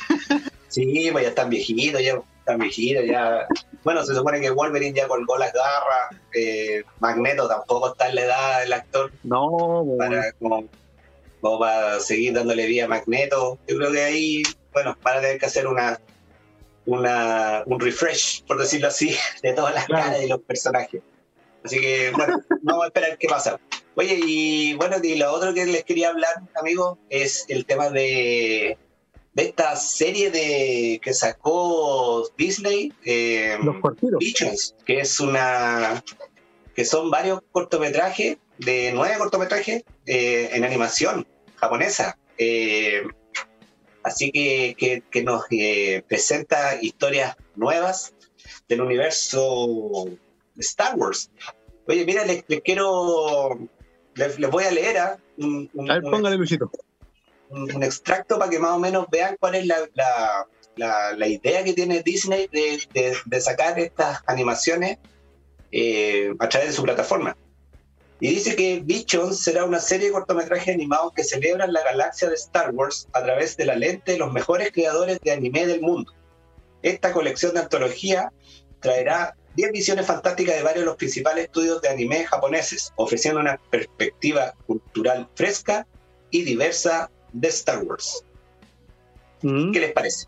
Sí, 0.68 1.08
pues 1.12 1.24
ya 1.24 1.28
están 1.30 1.50
viejitos, 1.50 2.02
ya 2.02 2.20
están 2.38 2.58
viejitos, 2.58 3.04
ya. 3.06 3.46
Bueno, 3.84 4.04
se 4.04 4.14
supone 4.14 4.40
que 4.40 4.50
Wolverine 4.50 4.96
ya 4.96 5.08
colgó 5.08 5.38
las 5.38 5.52
garras, 5.52 6.20
eh, 6.34 6.82
Magneto 7.00 7.48
tampoco 7.48 7.92
está 7.92 8.08
en 8.08 8.14
la 8.16 8.22
edad 8.22 8.60
del 8.60 8.72
actor. 8.72 9.12
No, 9.22 9.86
para, 9.98 10.32
como, 10.32 10.68
para 11.58 12.00
seguir 12.00 12.34
dándole 12.34 12.66
vida 12.66 12.84
a 12.84 12.88
Magneto. 12.88 13.58
Yo 13.68 13.76
creo 13.76 13.92
que 13.92 14.02
ahí, 14.02 14.42
bueno, 14.72 14.96
van 15.02 15.18
a 15.18 15.20
tener 15.20 15.38
que 15.38 15.46
hacer 15.46 15.66
una 15.66 16.00
una, 16.86 17.64
un 17.66 17.80
refresh, 17.80 18.44
por 18.44 18.58
decirlo 18.58 18.88
así, 18.88 19.14
de 19.42 19.52
todas 19.52 19.74
las 19.74 19.86
caras 19.86 20.18
de 20.18 20.28
los 20.28 20.40
personajes. 20.40 21.02
Así 21.64 21.80
que, 21.80 22.12
bueno, 22.12 22.40
vamos 22.62 22.84
a 22.84 22.86
esperar 22.86 23.18
qué 23.18 23.28
pasa. 23.28 23.60
Oye, 23.96 24.20
y 24.24 24.74
bueno, 24.74 24.96
y 25.02 25.16
lo 25.16 25.32
otro 25.32 25.52
que 25.52 25.66
les 25.66 25.84
quería 25.84 26.10
hablar, 26.10 26.34
amigos, 26.54 26.98
es 27.08 27.44
el 27.48 27.66
tema 27.66 27.90
de, 27.90 28.78
de 29.36 29.42
esta 29.42 29.76
serie 29.76 30.30
de 30.30 30.98
que 31.02 31.12
sacó 31.12 32.26
Disney, 32.38 32.90
eh, 33.04 33.58
Los 33.62 33.76
Bichos, 34.18 34.74
que 34.86 35.00
es 35.00 35.20
una 35.20 36.02
que 36.74 36.86
son 36.86 37.10
varios 37.10 37.40
cortometrajes, 37.52 38.38
de 38.56 38.92
nueve 38.94 39.14
cortometrajes 39.18 39.84
eh, 40.06 40.48
en 40.52 40.64
animación 40.64 41.26
japonesa. 41.56 42.18
Eh, 42.38 43.02
así 44.02 44.32
que, 44.32 45.02
que, 45.10 45.22
nos 45.22 45.44
eh, 45.50 46.02
presenta 46.08 46.80
historias 46.80 47.36
nuevas 47.56 48.14
del 48.68 48.80
universo 48.80 50.06
Star 50.56 50.96
Wars. 50.96 51.30
Oye, 51.86 52.06
mira, 52.06 52.24
les, 52.24 52.42
quiero, 52.64 53.58
les, 54.14 54.38
voy 54.50 54.64
a 54.64 54.70
leer 54.70 54.96
¿ah? 54.96 55.18
un, 55.36 55.68
un, 55.74 55.90
a 55.90 55.94
ver, 56.00 56.04
póngale, 56.04 56.36
Luisito. 56.36 56.70
Un, 57.56 57.82
extracto 57.82 58.38
para 58.38 58.50
que 58.50 58.58
más 58.58 58.72
o 58.72 58.78
menos 58.78 59.06
vean 59.10 59.36
cuál 59.40 59.54
es 59.54 59.66
la, 59.66 59.78
la, 60.76 61.28
idea 61.28 61.64
que 61.64 61.72
tiene 61.72 62.02
Disney 62.02 62.48
de, 62.52 63.16
de, 63.24 63.40
sacar 63.40 63.78
estas 63.78 64.20
animaciones 64.26 64.98
eh, 65.72 66.34
a 66.38 66.48
través 66.48 66.68
de 66.68 66.74
su 66.74 66.82
plataforma. 66.82 67.36
Y 68.20 68.28
dice 68.28 68.56
que 68.56 68.80
Bichon 68.82 69.34
será 69.34 69.64
una 69.64 69.80
serie 69.80 70.06
de 70.06 70.12
cortometrajes 70.12 70.74
animados 70.74 71.12
que 71.14 71.24
celebran 71.24 71.72
la 71.72 71.82
galaxia 71.82 72.28
de 72.28 72.34
Star 72.34 72.74
Wars 72.74 73.08
a 73.12 73.22
través 73.22 73.56
de 73.56 73.66
la 73.66 73.76
lente 73.76 74.12
de 74.12 74.18
los 74.18 74.32
mejores 74.32 74.70
creadores 74.72 75.18
de 75.20 75.32
anime 75.32 75.66
del 75.66 75.82
mundo. 75.82 76.12
Esta 76.82 77.12
colección 77.12 77.54
de 77.54 77.60
antología 77.60 78.32
traerá 78.80 79.36
10 79.56 79.72
visiones 79.72 80.06
fantásticas 80.06 80.56
de 80.56 80.62
varios 80.62 80.82
de 80.82 80.86
los 80.86 80.96
principales 80.96 81.44
estudios 81.44 81.82
de 81.82 81.88
anime 81.88 82.24
japoneses, 82.24 82.92
ofreciendo 82.96 83.40
una 83.40 83.58
perspectiva 83.70 84.54
cultural 84.66 85.28
fresca 85.34 85.86
y 86.30 86.42
diversa 86.42 87.10
de 87.40 87.48
Star 87.48 87.84
Wars. 87.84 88.24
Mm. 89.42 89.72
¿Qué 89.72 89.80
les 89.80 89.92
parece? 89.92 90.26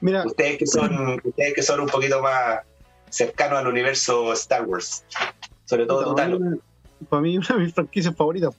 Mira, 0.00 0.24
ustedes 0.26 0.58
que 0.58 0.66
son, 0.66 1.20
ustedes 1.24 1.54
que 1.54 1.62
son 1.62 1.80
un 1.80 1.88
poquito 1.88 2.22
más 2.22 2.60
cercanos 3.10 3.58
al 3.58 3.66
universo 3.66 4.32
Star 4.32 4.66
Wars, 4.66 5.04
sobre 5.64 5.86
todo 5.86 6.04
Totalo. 6.04 6.38
Para 7.08 7.22
mí, 7.22 7.36
una 7.36 7.46
de 7.48 7.64
mis 7.64 7.74
franquicias 7.74 8.14
favoritas. 8.14 8.54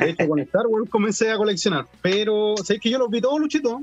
De 0.00 0.10
hecho, 0.10 0.28
con 0.28 0.38
Star 0.40 0.66
Wars 0.66 0.88
comencé 0.90 1.30
a 1.30 1.36
coleccionar, 1.36 1.86
pero 2.02 2.54
¿sabes 2.56 2.80
que 2.80 2.90
yo 2.90 2.98
los 2.98 3.10
vi 3.10 3.20
todos, 3.20 3.38
Luchito? 3.38 3.82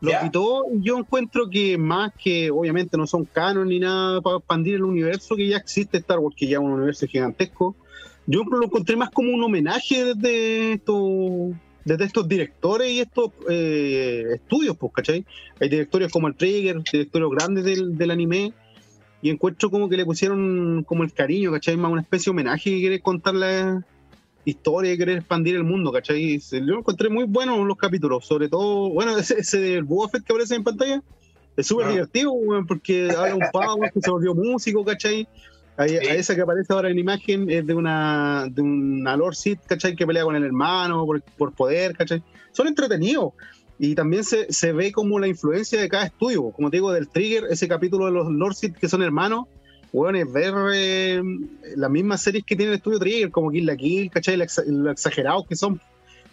Lo 0.00 0.12
quitó, 0.20 0.64
yo 0.74 0.98
encuentro 0.98 1.50
que 1.50 1.76
más 1.76 2.12
que, 2.14 2.50
obviamente, 2.50 2.96
no 2.96 3.06
son 3.06 3.24
canon 3.24 3.68
ni 3.68 3.80
nada 3.80 4.20
para 4.20 4.36
expandir 4.36 4.76
el 4.76 4.84
universo 4.84 5.34
que 5.34 5.48
ya 5.48 5.56
existe 5.56 5.98
Star 5.98 6.20
Wars, 6.20 6.36
que 6.38 6.46
ya 6.46 6.58
es 6.58 6.62
un 6.62 6.72
universo 6.72 7.06
gigantesco. 7.06 7.74
Yo 8.30 8.44
lo 8.44 8.62
encontré 8.62 8.94
más 8.94 9.10
como 9.10 9.32
un 9.32 9.42
homenaje 9.42 10.04
desde 10.04 10.74
estos, 10.74 11.54
desde 11.82 12.04
estos 12.04 12.28
directores 12.28 12.90
y 12.90 13.00
estos 13.00 13.30
eh, 13.48 14.22
estudios, 14.34 14.76
pues, 14.76 14.92
¿cachai? 14.92 15.24
Hay 15.58 15.70
directores 15.70 16.12
como 16.12 16.28
el 16.28 16.34
Trigger, 16.34 16.82
directores 16.92 17.28
grandes 17.30 17.64
del, 17.64 17.96
del, 17.96 18.10
anime, 18.10 18.52
y 19.22 19.30
encuentro 19.30 19.70
como 19.70 19.88
que 19.88 19.96
le 19.96 20.04
pusieron 20.04 20.84
como 20.86 21.04
el 21.04 21.12
cariño, 21.14 21.50
¿cachai? 21.52 21.78
Más 21.78 21.90
una 21.90 22.02
especie 22.02 22.26
de 22.26 22.32
homenaje 22.32 22.70
que 22.70 22.80
quiere 22.80 23.00
contarle 23.00 23.80
historia 24.44 24.92
y 24.92 24.98
querer 24.98 25.16
expandir 25.16 25.56
el 25.56 25.64
mundo, 25.64 25.90
¿cachai? 25.90 26.38
Yo 26.38 26.74
encontré 26.74 27.08
muy 27.08 27.24
buenos 27.24 27.66
los 27.66 27.78
capítulos, 27.78 28.26
sobre 28.26 28.50
todo, 28.50 28.90
bueno, 28.90 29.16
ese, 29.16 29.40
ese 29.40 29.58
del 29.58 29.84
Boba 29.84 30.10
que 30.10 30.18
aparece 30.18 30.54
en 30.54 30.64
pantalla, 30.64 31.02
es 31.56 31.66
súper 31.66 31.86
ah. 31.86 31.90
divertido, 31.92 32.34
porque 32.68 33.10
habla 33.10 33.36
un 33.36 33.44
pavo 33.50 33.80
que 33.92 34.02
se 34.02 34.10
volvió 34.10 34.34
músico, 34.34 34.84
¿cachai? 34.84 35.26
A, 35.78 35.86
esa 35.86 36.34
que 36.34 36.42
aparece 36.42 36.72
ahora 36.72 36.90
en 36.90 36.98
imagen 36.98 37.48
es 37.48 37.66
de 37.66 37.74
una 37.74 38.46
de 38.50 38.60
una 38.60 39.16
Lord 39.16 39.36
Sith, 39.36 39.60
¿cachai? 39.66 39.96
Que 39.96 40.06
pelea 40.06 40.24
con 40.24 40.36
el 40.36 40.44
hermano 40.44 41.06
por, 41.06 41.22
por 41.22 41.52
poder, 41.52 41.96
¿cachai? 41.96 42.22
Son 42.52 42.66
entretenidos. 42.66 43.32
Y 43.78 43.94
también 43.94 44.24
se, 44.24 44.52
se, 44.52 44.72
ve 44.72 44.90
como 44.90 45.20
la 45.20 45.28
influencia 45.28 45.80
de 45.80 45.88
cada 45.88 46.06
estudio, 46.06 46.50
como 46.50 46.68
te 46.68 46.78
digo, 46.78 46.92
del 46.92 47.08
Trigger, 47.08 47.44
ese 47.48 47.68
capítulo 47.68 48.06
de 48.06 48.10
los 48.10 48.28
Lord 48.28 48.54
Sith 48.54 48.76
que 48.76 48.88
son 48.88 49.02
hermanos, 49.02 49.46
bueno, 49.92 50.18
es 50.18 50.30
ver 50.30 50.54
eh, 50.74 51.22
las 51.76 51.90
mismas 51.90 52.20
series 52.20 52.44
que 52.44 52.56
tiene 52.56 52.72
el 52.72 52.78
estudio 52.78 52.98
Trigger, 52.98 53.30
como 53.30 53.50
Kill 53.50 53.64
la 53.64 53.76
Kill, 53.76 54.10
¿cachai? 54.10 54.36
Lo, 54.66 54.90
exagerados 54.90 55.46
que 55.46 55.56
son. 55.56 55.80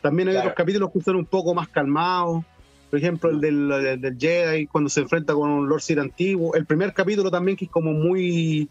También 0.01 0.27
hay 0.29 0.37
otros 0.37 0.53
capítulos 0.53 0.91
que 0.91 1.01
son 1.01 1.15
un 1.15 1.25
poco 1.25 1.53
más 1.53 1.69
calmados. 1.69 2.43
Por 2.89 2.99
ejemplo, 2.99 3.29
el 3.29 3.39
del, 3.39 4.01
del, 4.01 4.17
Jedi, 4.19 4.67
cuando 4.67 4.89
se 4.89 5.01
enfrenta 5.01 5.33
con 5.33 5.49
un 5.49 5.69
Lord 5.69 5.81
Sith 5.81 5.99
antiguo. 5.99 6.53
El 6.53 6.65
primer 6.65 6.93
capítulo 6.93 7.31
también, 7.31 7.57
que 7.57 7.65
es 7.65 7.71
como 7.71 7.91
muy. 7.91 8.69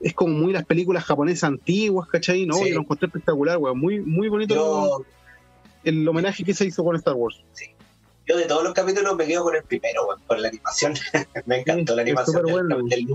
Es 0.00 0.12
como 0.14 0.34
muy 0.34 0.52
las 0.52 0.64
películas 0.64 1.04
japonesas 1.04 1.44
antiguas, 1.44 2.08
¿cachai? 2.08 2.46
No, 2.46 2.56
lo 2.56 2.80
encontré 2.80 3.06
espectacular, 3.06 3.58
weón. 3.58 3.78
Muy, 3.78 4.00
muy 4.00 4.28
bonito 4.28 5.04
el 5.84 6.06
homenaje 6.06 6.44
que 6.44 6.52
se 6.52 6.66
hizo 6.66 6.84
con 6.84 6.96
Star 6.96 7.14
Wars. 7.14 7.40
Sí. 7.52 7.66
Yo 8.26 8.36
de 8.36 8.44
todos 8.44 8.64
los 8.64 8.74
capítulos 8.74 9.14
me 9.14 9.24
quedo 9.26 9.44
con 9.44 9.54
el 9.54 9.62
primero, 9.62 10.06
weón, 10.06 10.20
por 10.26 10.38
la 10.38 10.48
animación. 10.48 10.94
me 11.46 11.60
encantó 11.60 11.94
la 11.94 12.02
animación 12.02 12.44
del, 12.44 12.88
del, 12.88 13.06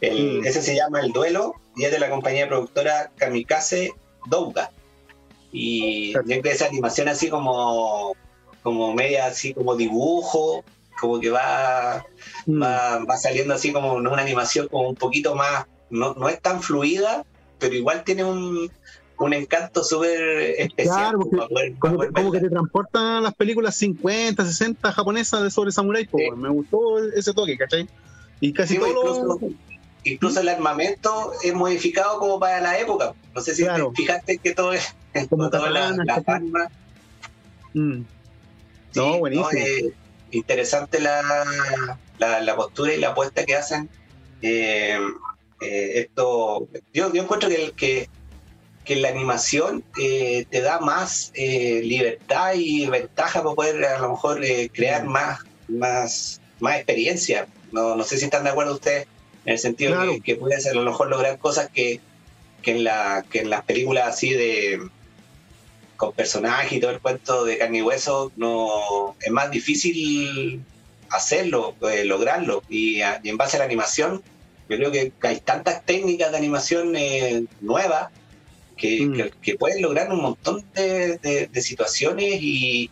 Mm. 0.00 0.46
Ese 0.46 0.62
se 0.62 0.74
llama 0.74 1.00
El 1.00 1.12
Duelo 1.12 1.54
y 1.76 1.84
es 1.84 1.92
de 1.92 1.98
la 1.98 2.08
compañía 2.08 2.48
productora 2.48 3.10
Kamikaze 3.16 3.92
Douga. 4.26 4.70
Y 5.52 6.14
tiene 6.26 6.50
esa 6.50 6.66
animación 6.66 7.08
así 7.08 7.28
como, 7.28 8.16
como 8.62 8.94
media 8.94 9.26
así 9.26 9.52
como 9.52 9.76
dibujo, 9.76 10.64
como 11.00 11.20
que 11.20 11.30
va, 11.30 12.04
mm. 12.46 12.62
va, 12.62 13.16
saliendo 13.16 13.54
así 13.54 13.72
como 13.72 13.94
una 13.94 14.20
animación 14.20 14.68
como 14.68 14.88
un 14.88 14.96
poquito 14.96 15.34
más, 15.34 15.66
no, 15.88 16.14
no 16.14 16.28
es 16.28 16.40
tan 16.40 16.62
fluida, 16.62 17.24
pero 17.58 17.74
igual 17.74 18.04
tiene 18.04 18.24
un, 18.24 18.70
un 19.18 19.34
encanto 19.34 19.84
súper 19.84 20.20
especial. 20.58 21.16
como, 21.78 22.32
que 22.32 22.40
te 22.40 22.48
transportan 22.48 23.22
las 23.22 23.34
películas 23.34 23.74
50, 23.76 24.44
60 24.44 24.92
japonesas 24.92 25.42
de 25.42 25.50
sobre 25.50 25.72
Samurai. 25.72 26.08
Me 26.36 26.48
gustó 26.48 26.98
ese 27.14 27.32
toque, 27.32 27.56
¿cachai? 27.56 27.88
Y 28.40 28.52
casi 28.52 28.78
todo 28.78 29.38
incluso 30.04 30.40
el 30.40 30.48
armamento 30.48 31.32
es 31.42 31.54
modificado 31.54 32.18
como 32.18 32.40
para 32.40 32.60
la 32.60 32.78
época. 32.78 33.14
No 33.34 33.40
sé 33.40 33.54
si 33.54 33.64
te 33.64 33.70
fijaste 33.94 34.38
que 34.38 34.54
todo 34.54 34.72
es 34.72 34.94
como 35.28 35.50
toda 35.50 35.70
la, 35.70 35.90
la 35.90 36.40
mm. 37.74 38.04
no, 38.94 39.18
buenísimo. 39.18 39.50
Eh, 39.52 39.92
interesante 40.30 41.00
la, 41.00 41.22
la, 42.18 42.56
postura 42.56 42.94
y 42.94 42.98
la 42.98 43.10
apuesta 43.10 43.44
que 43.44 43.56
hacen. 43.56 43.88
Eh, 44.42 44.98
eh, 45.60 45.92
esto, 45.96 46.68
yo, 46.92 47.12
yo 47.12 47.22
encuentro 47.22 47.48
que, 47.48 47.72
que, 47.76 48.08
que 48.84 48.96
la 48.96 49.08
animación 49.08 49.84
te 49.94 50.60
da 50.62 50.80
más 50.80 51.32
libertad 51.34 52.54
y 52.54 52.86
ventaja 52.86 53.42
para 53.42 53.54
poder 53.54 53.84
a 53.84 53.98
lo 54.00 54.10
mejor 54.10 54.40
crear 54.72 55.04
mm. 55.04 55.08
más, 55.08 55.40
más, 55.68 56.40
más 56.60 56.76
experiencia. 56.76 57.46
No, 57.72 57.94
no 57.94 58.04
sé 58.04 58.18
si 58.18 58.24
están 58.24 58.44
de 58.44 58.50
acuerdo 58.50 58.74
ustedes 58.74 59.06
en 59.44 59.52
el 59.52 59.58
sentido 59.58 60.00
que, 60.02 60.20
que, 60.20 60.36
puede 60.36 60.60
ser 60.60 60.72
a 60.72 60.80
lo 60.80 60.90
mejor 60.90 61.08
lograr 61.08 61.38
cosas 61.38 61.70
que, 61.70 62.00
que, 62.62 62.72
en 62.72 62.84
la, 62.84 63.24
que 63.30 63.40
en 63.40 63.50
las 63.50 63.64
películas 63.64 64.08
así 64.08 64.30
de 64.30 64.80
con 66.00 66.12
personajes 66.14 66.72
y 66.72 66.80
todo 66.80 66.92
el 66.92 67.00
cuento 67.00 67.44
de 67.44 67.58
carne 67.58 67.78
y 67.78 67.82
hueso 67.82 68.32
no 68.36 69.14
es 69.20 69.30
más 69.30 69.50
difícil 69.50 70.64
hacerlo, 71.10 71.74
eh, 71.92 72.06
lograrlo 72.06 72.62
y, 72.70 73.02
en 73.02 73.36
base 73.36 73.56
a 73.56 73.58
la 73.58 73.66
animación 73.66 74.22
yo 74.70 74.76
creo 74.78 74.90
que 74.90 75.12
hay 75.20 75.40
tantas 75.40 75.84
técnicas 75.84 76.30
de 76.30 76.38
animación 76.38 76.96
eh, 76.96 77.44
nuevas 77.60 78.08
que, 78.78 79.04
mm. 79.04 79.40
que, 79.42 79.56
pueden 79.56 79.82
lograr 79.82 80.10
un 80.10 80.22
montón 80.22 80.64
de, 80.74 81.18
de, 81.18 81.60
situaciones 81.60 82.38
y, 82.40 82.90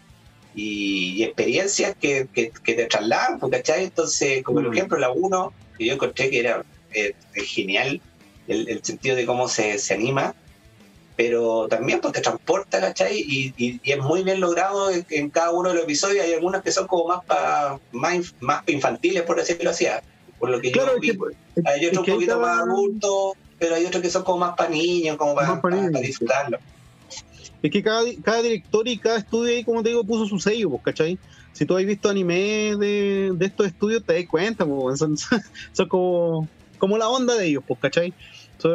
y, 0.54 1.22
experiencias 1.22 1.96
que, 1.98 2.28
te 2.34 2.84
trasladan, 2.84 3.38
¿cachai? 3.38 3.84
Entonces, 3.84 4.42
como 4.42 4.60
por 4.60 4.68
mm. 4.68 4.74
ejemplo 4.74 4.98
la 4.98 5.10
1 5.10 5.52
que 5.78 5.86
yo 5.86 5.94
encontré 5.94 6.28
que 6.28 6.40
era 6.40 6.62
eh, 6.92 7.14
genial 7.32 8.02
el, 8.48 8.84
sentido 8.84 9.16
de 9.16 9.24
cómo 9.24 9.48
se, 9.48 9.78
se, 9.78 9.94
anima, 9.94 10.34
pero 11.18 11.66
también 11.66 12.00
porque 12.00 12.20
transporta, 12.20 12.78
¿cachai? 12.81 13.18
Y, 13.18 13.52
y, 13.57 13.81
es 13.83 13.98
muy 13.98 14.22
bien 14.22 14.38
logrado 14.38 14.88
en, 14.92 15.31
cada 15.31 15.50
uno 15.50 15.70
de 15.70 15.74
los 15.74 15.83
episodios. 15.83 16.24
Hay 16.24 16.33
algunos 16.33 16.62
que 16.62 16.70
son 16.70 16.87
como 16.87 17.09
más 17.09 17.24
para 17.24 17.81
más, 17.90 18.37
más 18.38 18.62
infantiles, 18.68 19.24
por 19.24 19.37
decirlo 19.37 19.70
así, 19.70 19.87
¿ah? 19.87 20.00
por 20.38 20.48
lo 20.48 20.61
que 20.61 20.70
yo 20.70 20.87
vi. 21.00 21.18
hay 21.64 21.87
otros 21.87 22.07
un 22.07 22.14
poquito 22.14 22.38
más 22.38 22.61
adultos, 22.61 23.33
pero 23.59 23.74
hay 23.74 23.85
otros 23.85 24.00
que 24.00 24.11
son 24.11 24.22
como 24.22 24.38
más 24.38 24.54
para 24.57 24.70
niños, 24.70 25.16
como 25.16 25.35
para, 25.35 25.61
disfrutarlo. 26.00 26.59
Es 27.64 27.72
que 27.72 27.83
cada, 27.83 28.04
cada 28.22 28.40
director 28.40 28.87
y 28.87 28.96
cada 28.96 29.18
estudio 29.18 29.57
ahí, 29.57 29.64
como 29.64 29.83
te 29.83 29.88
digo, 29.88 30.04
puso 30.04 30.24
su 30.24 30.38
sello, 30.38 30.70
pues, 30.70 30.83
¿cachai? 30.85 31.18
si 31.52 31.66
tú 31.66 31.76
has 31.76 31.85
visto 31.85 32.09
anime 32.09 32.76
de, 32.78 33.37
estos 33.40 33.66
estudios, 33.66 34.04
te 34.04 34.14
das 34.14 34.26
cuenta, 34.31 34.64
son, 35.74 35.88
como, 35.88 36.46
como 36.78 36.96
la 36.96 37.09
onda 37.09 37.35
de 37.35 37.46
ellos, 37.46 37.64
pues, 37.66 37.81
¿cachai? 37.81 38.14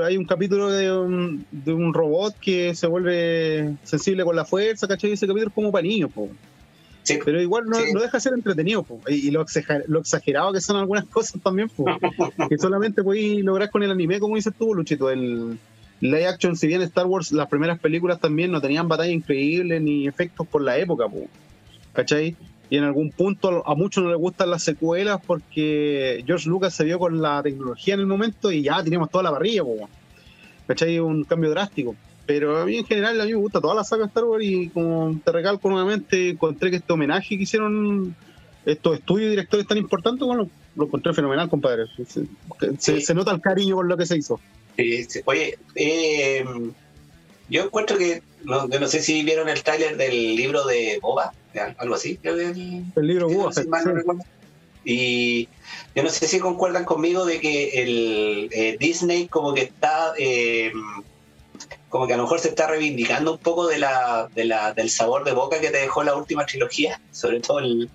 Hay 0.04 0.18
un 0.18 0.26
capítulo 0.26 0.70
de 0.70 0.92
un, 0.92 1.46
de 1.52 1.74
un, 1.74 1.94
robot 1.94 2.36
que 2.40 2.74
se 2.74 2.88
vuelve 2.88 3.76
sensible 3.84 4.24
con 4.24 4.36
la 4.36 4.46
fuerza, 4.46 4.88
¿cachai? 4.88 5.12
Ese 5.12 5.28
capítulo 5.28 5.50
es 5.50 5.54
como 5.54 5.72
para 5.72 5.84
niños, 5.84 6.10
pues. 6.14 6.32
pero 7.26 7.42
igual 7.42 7.66
no, 7.66 7.78
deja 7.78 8.18
de 8.18 8.22
ser 8.22 8.34
entretenido, 8.34 8.86
y 9.08 9.32
lo, 9.32 9.42
exagerado 9.42 10.54
que 10.54 10.62
son 10.62 10.78
algunas 10.78 11.06
cosas 11.12 11.42
también, 11.42 11.70
que 12.50 12.58
solamente 12.58 13.04
podéis 13.04 13.44
lograr 13.44 13.70
con 13.70 13.84
el 13.84 13.92
anime, 13.92 14.20
como 14.20 14.36
dices 14.36 14.54
tú, 14.58 14.74
Luchito, 14.74 15.10
el 15.10 15.58
live 16.00 16.28
action, 16.28 16.56
si 16.56 16.68
bien 16.68 16.82
Star 16.82 17.06
Wars, 17.06 17.32
las 17.32 17.48
primeras 17.48 17.80
películas 17.80 18.20
también 18.20 18.52
no 18.52 18.62
tenían 18.62 18.88
batalla 18.88 19.12
increíble 19.12 19.80
ni 19.80 20.08
efectos 20.08 20.48
por 20.48 20.62
la 20.62 20.78
época, 20.78 21.06
¿cachai? 21.92 22.36
Y 22.70 22.78
en 22.78 22.86
algún 22.86 23.12
punto 23.12 23.64
a 23.68 23.76
muchos 23.76 24.04
no 24.04 24.10
les 24.10 24.20
gustan 24.20 24.50
las 24.50 24.64
secuelas 24.64 25.20
porque 25.26 26.24
George 26.26 26.50
Lucas 26.50 26.74
se 26.74 26.84
vio 26.84 26.98
con 26.98 27.22
la 27.22 27.44
tecnología 27.44 27.94
en 27.94 28.00
el 28.00 28.08
momento 28.08 28.52
y 28.52 28.64
ya 28.64 28.84
teníamos 28.84 29.10
toda 29.10 29.24
la 29.24 29.32
parrilla, 29.32 29.64
¿cachai? 30.68 31.00
Un 31.00 31.24
cambio 31.24 31.52
drástico. 31.52 31.96
Pero 32.26 32.58
a 32.58 32.66
mí 32.66 32.78
en 32.78 32.86
general 32.86 33.20
a 33.20 33.26
mí 33.26 33.32
me 33.32 33.38
gusta 33.38 33.60
toda 33.60 33.76
la 33.76 33.84
saga 33.84 34.06
Star 34.06 34.24
Wars 34.24 34.46
y 34.46 34.70
como 34.70 35.20
te 35.24 35.32
recalco 35.32 35.70
nuevamente, 35.70 36.30
encontré 36.30 36.70
que 36.72 36.78
este 36.78 36.94
homenaje 36.94 37.38
que 37.38 37.44
hicieron 37.44 38.16
estos 38.66 38.98
estudios 38.98 39.28
y 39.28 39.32
directores 39.32 39.68
tan 39.68 39.78
importantes, 39.78 40.26
bueno, 40.26 40.50
lo 40.76 40.86
encontré 40.86 41.14
fenomenal, 41.14 41.50
compadre. 41.50 41.84
Se, 42.80 43.14
nota 43.14 43.32
el 43.32 43.42
cariño 43.42 43.76
por 43.76 43.86
lo 43.86 43.98
que 43.98 44.06
se 44.06 44.18
hizo. 44.18 44.40
Oye, 45.26 45.58
eh, 45.76 46.46
yo 47.50 47.64
encuentro 47.64 47.98
que, 47.98 48.24
no, 48.46 48.68
no 48.68 48.88
sé 48.88 49.02
si 49.02 49.24
vieron 49.24 49.50
el 49.50 49.62
tráiler 49.62 49.98
del 49.98 50.36
libro 50.36 50.66
de 50.66 51.00
Boba, 51.02 51.34
algo 51.60 51.96
así. 51.96 52.20
El, 52.24 52.86
el 52.96 53.08
libro 53.08 53.30
Boba. 53.30 53.52
y 54.84 55.48
yo 55.96 56.04
no 56.04 56.10
sé 56.10 56.28
si 56.28 56.40
concuerdan 56.40 56.86
conmigo 56.86 57.26
de 57.26 57.40
que 57.40 57.82
el 57.82 58.50
eh, 58.52 58.78
Disney 58.80 59.28
como 59.28 59.54
que 59.54 59.62
está... 59.62 60.14
Eh, 60.18 60.72
como 61.90 62.08
que 62.08 62.14
a 62.14 62.18
lo 62.18 62.24
mejor 62.24 62.40
se 62.40 62.50
está 62.50 62.66
reivindicando 62.66 63.34
un 63.34 63.38
poco 63.38 63.68
de 63.68 63.78
la, 63.78 64.28
de 64.34 64.46
la, 64.46 64.74
del 64.74 64.90
sabor 64.90 65.24
de 65.26 65.32
boca 65.32 65.60
que 65.60 65.70
te 65.70 65.78
dejó 65.78 66.04
la 66.04 66.16
última 66.16 66.44
trilogía, 66.44 67.00
sobre 67.12 67.40
todo 67.40 67.60
el, 67.60 67.88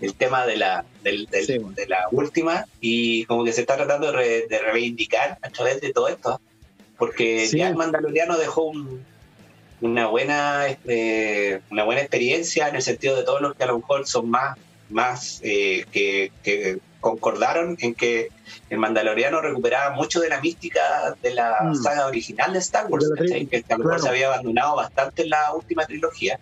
el 0.00 0.14
tema 0.14 0.46
de 0.46 0.56
la, 0.56 0.84
del, 1.02 1.26
de 1.26 1.86
la 1.86 2.08
última, 2.10 2.66
y 2.80 3.24
como 3.26 3.44
que 3.44 3.52
se 3.52 3.60
está 3.60 3.76
tratando 3.76 4.10
de, 4.12 4.46
reivindicar 4.72 5.38
a 5.40 5.50
través 5.50 5.80
de 5.80 5.92
todo 5.92 6.08
esto, 6.08 6.40
porque 6.98 7.46
ya 7.48 7.68
el 7.68 7.76
Mandaloriano 7.76 8.36
dejó 8.36 8.72
una 9.84 10.06
buena 10.06 10.66
este, 10.66 11.60
una 11.70 11.84
buena 11.84 12.00
experiencia 12.00 12.68
en 12.68 12.76
el 12.76 12.82
sentido 12.82 13.16
de 13.16 13.22
todos 13.22 13.42
los 13.42 13.54
que 13.54 13.64
a 13.64 13.66
lo 13.66 13.78
mejor 13.78 14.06
son 14.06 14.30
más, 14.30 14.56
más 14.88 15.40
eh, 15.42 15.84
que, 15.92 16.32
que 16.42 16.78
concordaron 17.00 17.76
en 17.80 17.94
que 17.94 18.30
el 18.70 18.78
Mandaloriano 18.78 19.42
recuperaba 19.42 19.94
mucho 19.94 20.20
de 20.20 20.30
la 20.30 20.40
mística 20.40 20.80
de 21.22 21.34
la 21.34 21.58
mm. 21.62 21.74
saga 21.74 22.06
original 22.06 22.54
de 22.54 22.60
Star 22.60 22.86
Wars, 22.88 23.10
que 23.18 23.56
Star 23.58 23.80
Wars 23.82 24.02
se 24.02 24.08
había 24.08 24.28
abandonado 24.28 24.76
bastante 24.76 25.22
en 25.22 25.30
la 25.30 25.52
última 25.52 25.84
trilogía. 25.84 26.38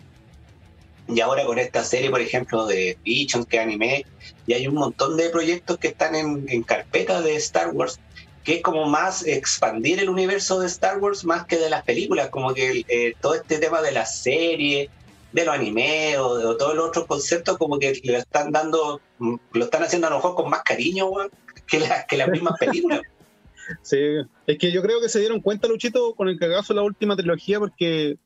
Y 1.09 1.19
ahora 1.19 1.45
con 1.45 1.59
esta 1.59 1.83
serie, 1.83 2.09
por 2.09 2.21
ejemplo, 2.21 2.65
de 2.65 2.97
Vision 3.03 3.43
que 3.43 3.59
animé, 3.59 4.05
y 4.47 4.53
hay 4.53 4.67
un 4.67 4.75
montón 4.75 5.17
de 5.17 5.29
proyectos 5.29 5.77
que 5.77 5.89
están 5.89 6.15
en, 6.15 6.63
carpeta 6.63 7.21
de 7.21 7.35
Star 7.35 7.71
Wars, 7.71 7.99
que 8.43 8.55
es 8.55 8.61
como 8.61 8.85
más 8.85 9.25
expandir 9.25 9.99
el 9.99 10.09
universo 10.09 10.59
de 10.59 10.67
Star 10.67 10.99
Wars 10.99 11.23
más 11.23 11.45
que 11.45 11.57
de 11.57 11.69
las 11.69 11.83
películas, 11.83 12.29
como 12.29 12.53
que 12.53 12.83
eh, 12.87 13.15
todo 13.21 13.35
este 13.35 13.57
tema 13.57 13.81
de 13.81 13.91
la 13.91 14.05
serie, 14.05 14.89
de 15.31 15.45
los 15.45 15.55
animes 15.55 16.17
o 16.17 16.37
de 16.37 16.43
todos 16.57 16.75
los 16.75 16.87
otros 16.87 17.05
conceptos, 17.05 17.57
como 17.57 17.79
que 17.79 17.99
le 18.03 18.17
están 18.17 18.51
dando, 18.51 19.01
mm, 19.19 19.35
lo 19.53 19.65
están 19.65 19.83
haciendo 19.83 20.07
a 20.07 20.09
lo 20.11 20.17
mejor 20.17 20.35
con 20.35 20.49
más 20.49 20.63
cariño, 20.63 21.09
que, 21.67 21.79
la, 21.79 22.05
que 22.05 22.17
las 22.17 22.29
mismas 22.29 22.57
películas. 22.59 23.01
Sí, 23.81 23.97
es 24.45 24.57
que 24.57 24.73
yo 24.73 24.81
creo 24.81 24.99
que 24.99 25.07
se 25.07 25.19
dieron 25.19 25.39
cuenta, 25.39 25.69
Luchito, 25.69 26.15
con 26.15 26.27
el 26.27 26.37
cagazo 26.37 26.73
de 26.73 26.81
la 26.81 26.85
última 26.85 27.15
trilogía, 27.15 27.59
porque 27.59 28.17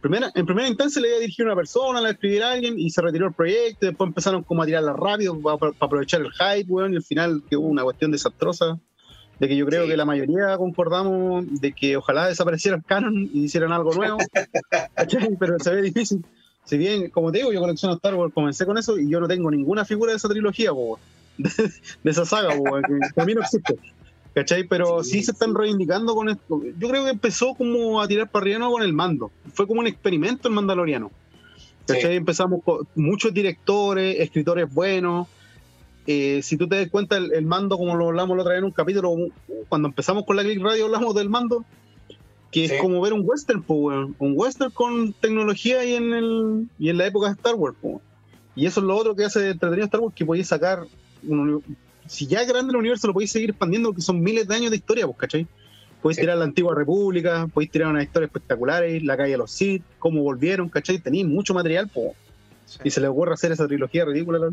primera, 0.00 0.32
en 0.34 0.44
primera 0.44 0.66
instancia 0.66 1.00
le 1.00 1.08
iba 1.08 1.16
a 1.16 1.20
dirigir 1.20 1.46
una 1.46 1.54
persona, 1.54 2.00
la 2.00 2.10
escribir 2.10 2.42
a 2.42 2.50
alguien 2.50 2.76
y 2.76 2.90
se 2.90 3.00
retiró 3.00 3.28
el 3.28 3.32
proyecto, 3.32 3.86
después 3.86 4.08
empezaron 4.08 4.42
como 4.42 4.64
a 4.64 4.66
tirarla 4.66 4.92
rápido 4.94 5.40
para, 5.40 5.72
aprovechar 5.78 6.22
el 6.22 6.32
hype, 6.32 6.68
weón, 6.68 6.92
y 6.92 6.96
al 6.96 7.04
final 7.04 7.40
que 7.48 7.56
hubo 7.56 7.68
una 7.68 7.84
cuestión 7.84 8.10
desastrosa, 8.10 8.80
de 9.40 9.48
que 9.48 9.56
yo 9.56 9.66
creo 9.66 9.86
que 9.86 9.96
la 9.96 10.04
mayoría 10.04 10.56
concordamos 10.58 11.46
de 11.60 11.72
que 11.72 11.96
ojalá 11.96 12.28
desapareciera 12.28 12.76
el 12.76 12.84
canon 12.84 13.28
y 13.32 13.44
hicieran 13.44 13.72
algo 13.72 13.94
nuevo, 13.94 14.18
pero 15.40 15.58
se 15.58 15.74
ve 15.74 15.82
difícil. 15.82 16.22
Si 16.64 16.76
bien, 16.76 17.08
como 17.08 17.32
te 17.32 17.38
digo, 17.38 17.50
yo 17.50 17.60
colecciono 17.60 17.94
Star 17.94 18.14
Wars, 18.14 18.34
comencé 18.34 18.66
con 18.66 18.76
eso 18.76 18.98
y 18.98 19.08
yo 19.08 19.18
no 19.18 19.26
tengo 19.26 19.50
ninguna 19.50 19.86
figura 19.86 20.12
de 20.12 20.18
esa 20.18 20.28
trilogía, 20.28 20.70
de, 21.38 21.50
esa 22.04 22.26
saga, 22.26 22.50
que 23.14 23.20
a 23.20 23.24
mí 23.24 23.34
no 23.34 23.40
existe. 23.40 23.78
¿Cachai? 24.34 24.64
Pero 24.64 25.02
sí, 25.02 25.22
se 25.22 25.32
están 25.32 25.54
reivindicando 25.54 26.14
con 26.14 26.28
esto. 26.28 26.62
Yo 26.78 26.88
creo 26.88 27.04
que 27.04 27.10
empezó 27.10 27.54
como 27.54 28.00
a 28.00 28.06
tirar 28.06 28.30
para 28.30 28.44
arriba 28.44 28.68
con 28.68 28.82
el 28.82 28.92
mando. 28.92 29.32
Fue 29.54 29.66
como 29.66 29.80
un 29.80 29.86
experimento 29.86 30.48
el 30.48 30.54
Mandaloriano. 30.54 31.10
¿Cachai? 31.86 32.14
Empezamos 32.14 32.62
con 32.62 32.86
muchos 32.94 33.34
directores, 33.34 34.20
escritores 34.20 34.72
buenos. 34.72 35.26
Eh, 36.06 36.40
si 36.42 36.56
tú 36.56 36.66
te 36.66 36.76
das 36.76 36.90
cuenta, 36.90 37.16
el, 37.16 37.46
mando, 37.46 37.76
como 37.76 37.94
lo 37.94 38.08
hablamos 38.08 38.36
la 38.36 38.42
otra 38.42 38.54
vez 38.54 38.58
en 38.60 38.64
un 38.64 38.72
capítulo, 38.72 39.14
cuando 39.68 39.88
empezamos 39.88 40.24
con 40.24 40.36
la 40.36 40.42
Click 40.42 40.62
Radio 40.62 40.86
hablamos 40.86 41.14
del 41.14 41.28
mando, 41.28 41.64
que 42.50 42.64
es 42.64 42.80
como 42.80 43.00
ver 43.00 43.12
un 43.12 43.22
western, 43.24 43.64
un 43.68 44.32
western 44.34 44.72
con 44.72 45.12
tecnología 45.12 45.84
y 45.84 45.94
en, 45.94 46.12
el, 46.12 46.68
y 46.78 46.88
en 46.88 46.98
la 46.98 47.06
época 47.06 47.28
de 47.28 47.34
Star 47.34 47.54
Wars. 47.54 47.76
Y 48.56 48.66
eso 48.66 48.80
es 48.80 48.86
lo 48.86 48.96
otro 48.96 49.14
que 49.14 49.24
hace 49.24 49.50
entretenido 49.50 49.84
Star 49.84 50.00
Wars, 50.00 50.14
que 50.14 50.24
podéis 50.24 50.48
sacar 50.48 50.86
si 52.10 52.26
ya 52.26 52.42
es 52.42 52.48
grande 52.48 52.72
el 52.72 52.76
universo, 52.76 53.06
lo 53.06 53.12
podéis 53.12 53.30
seguir 53.30 53.50
expandiendo 53.50 53.90
porque 53.90 54.02
son 54.02 54.20
miles 54.20 54.48
de 54.48 54.54
años 54.54 54.70
de 54.70 54.78
historia, 54.78 55.06
pues, 55.06 55.18
¿cachai? 55.18 55.46
Podéis 56.02 56.18
tirar 56.18 56.38
la 56.38 56.44
antigua 56.44 56.74
república, 56.74 57.46
podéis 57.52 57.70
tirar 57.70 57.88
unas 57.88 58.04
historias 58.04 58.30
espectaculares, 58.30 59.02
la 59.04 59.16
calle 59.16 59.32
de 59.32 59.38
los 59.38 59.52
Sith, 59.52 59.82
cómo 59.98 60.22
volvieron, 60.22 60.68
¿cachai? 60.68 60.98
Tenéis 60.98 61.26
mucho 61.26 61.54
material, 61.54 61.88
pues. 61.92 62.12
Y 62.82 62.90
se 62.90 63.00
les 63.00 63.10
ocurre 63.10 63.34
hacer 63.34 63.52
esa 63.52 63.68
trilogía 63.68 64.04
ridícula. 64.04 64.40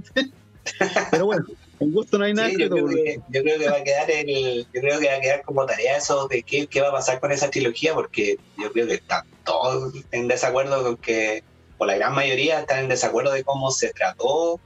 Pero 1.11 1.25
bueno, 1.25 1.45
en 1.79 1.91
gusto 1.91 2.17
no 2.17 2.25
hay 2.25 2.33
nada. 2.33 2.49
yo, 2.49 2.69
creo 2.69 2.87
que, 2.87 3.69
va 3.69 3.77
a 3.77 3.83
quedar 3.83 4.09
el, 4.09 4.65
yo 4.73 4.81
creo 4.81 4.99
que 4.99 5.07
va 5.07 5.15
a 5.15 5.21
quedar 5.21 5.41
como 5.43 5.65
tarea 5.65 5.97
eso 5.97 6.27
de 6.27 6.43
qué, 6.43 6.67
qué 6.67 6.81
va 6.81 6.89
a 6.89 6.93
pasar 6.93 7.19
con 7.19 7.31
esa 7.31 7.49
trilogía, 7.49 7.93
porque 7.93 8.37
yo 8.57 8.71
creo 8.71 8.87
que 8.87 8.95
están 8.95 9.25
todos 9.43 9.93
en 10.11 10.27
desacuerdo 10.27 10.83
con 10.83 10.97
que, 10.97 11.43
o 11.77 11.85
la 11.85 11.95
gran 11.95 12.13
mayoría 12.15 12.61
están 12.61 12.79
en 12.79 12.89
desacuerdo 12.89 13.31
de 13.31 13.43
cómo 13.43 13.71
se 13.71 13.91
trató. 13.93 14.59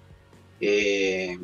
Eh, 0.59 1.37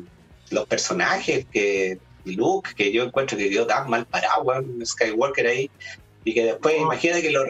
los 0.50 0.66
personajes 0.66 1.44
que 1.52 1.98
Luke, 2.24 2.70
que 2.76 2.92
yo 2.92 3.04
encuentro 3.04 3.36
que 3.36 3.48
dio 3.48 3.66
tan 3.66 3.88
mal 3.90 4.06
parado, 4.06 4.44
Skywalker 4.84 5.46
ahí, 5.46 5.70
y 6.24 6.34
que 6.34 6.44
después 6.44 6.74
oh. 6.78 6.82
imagínate 6.82 7.22
que 7.22 7.30
lo, 7.30 7.44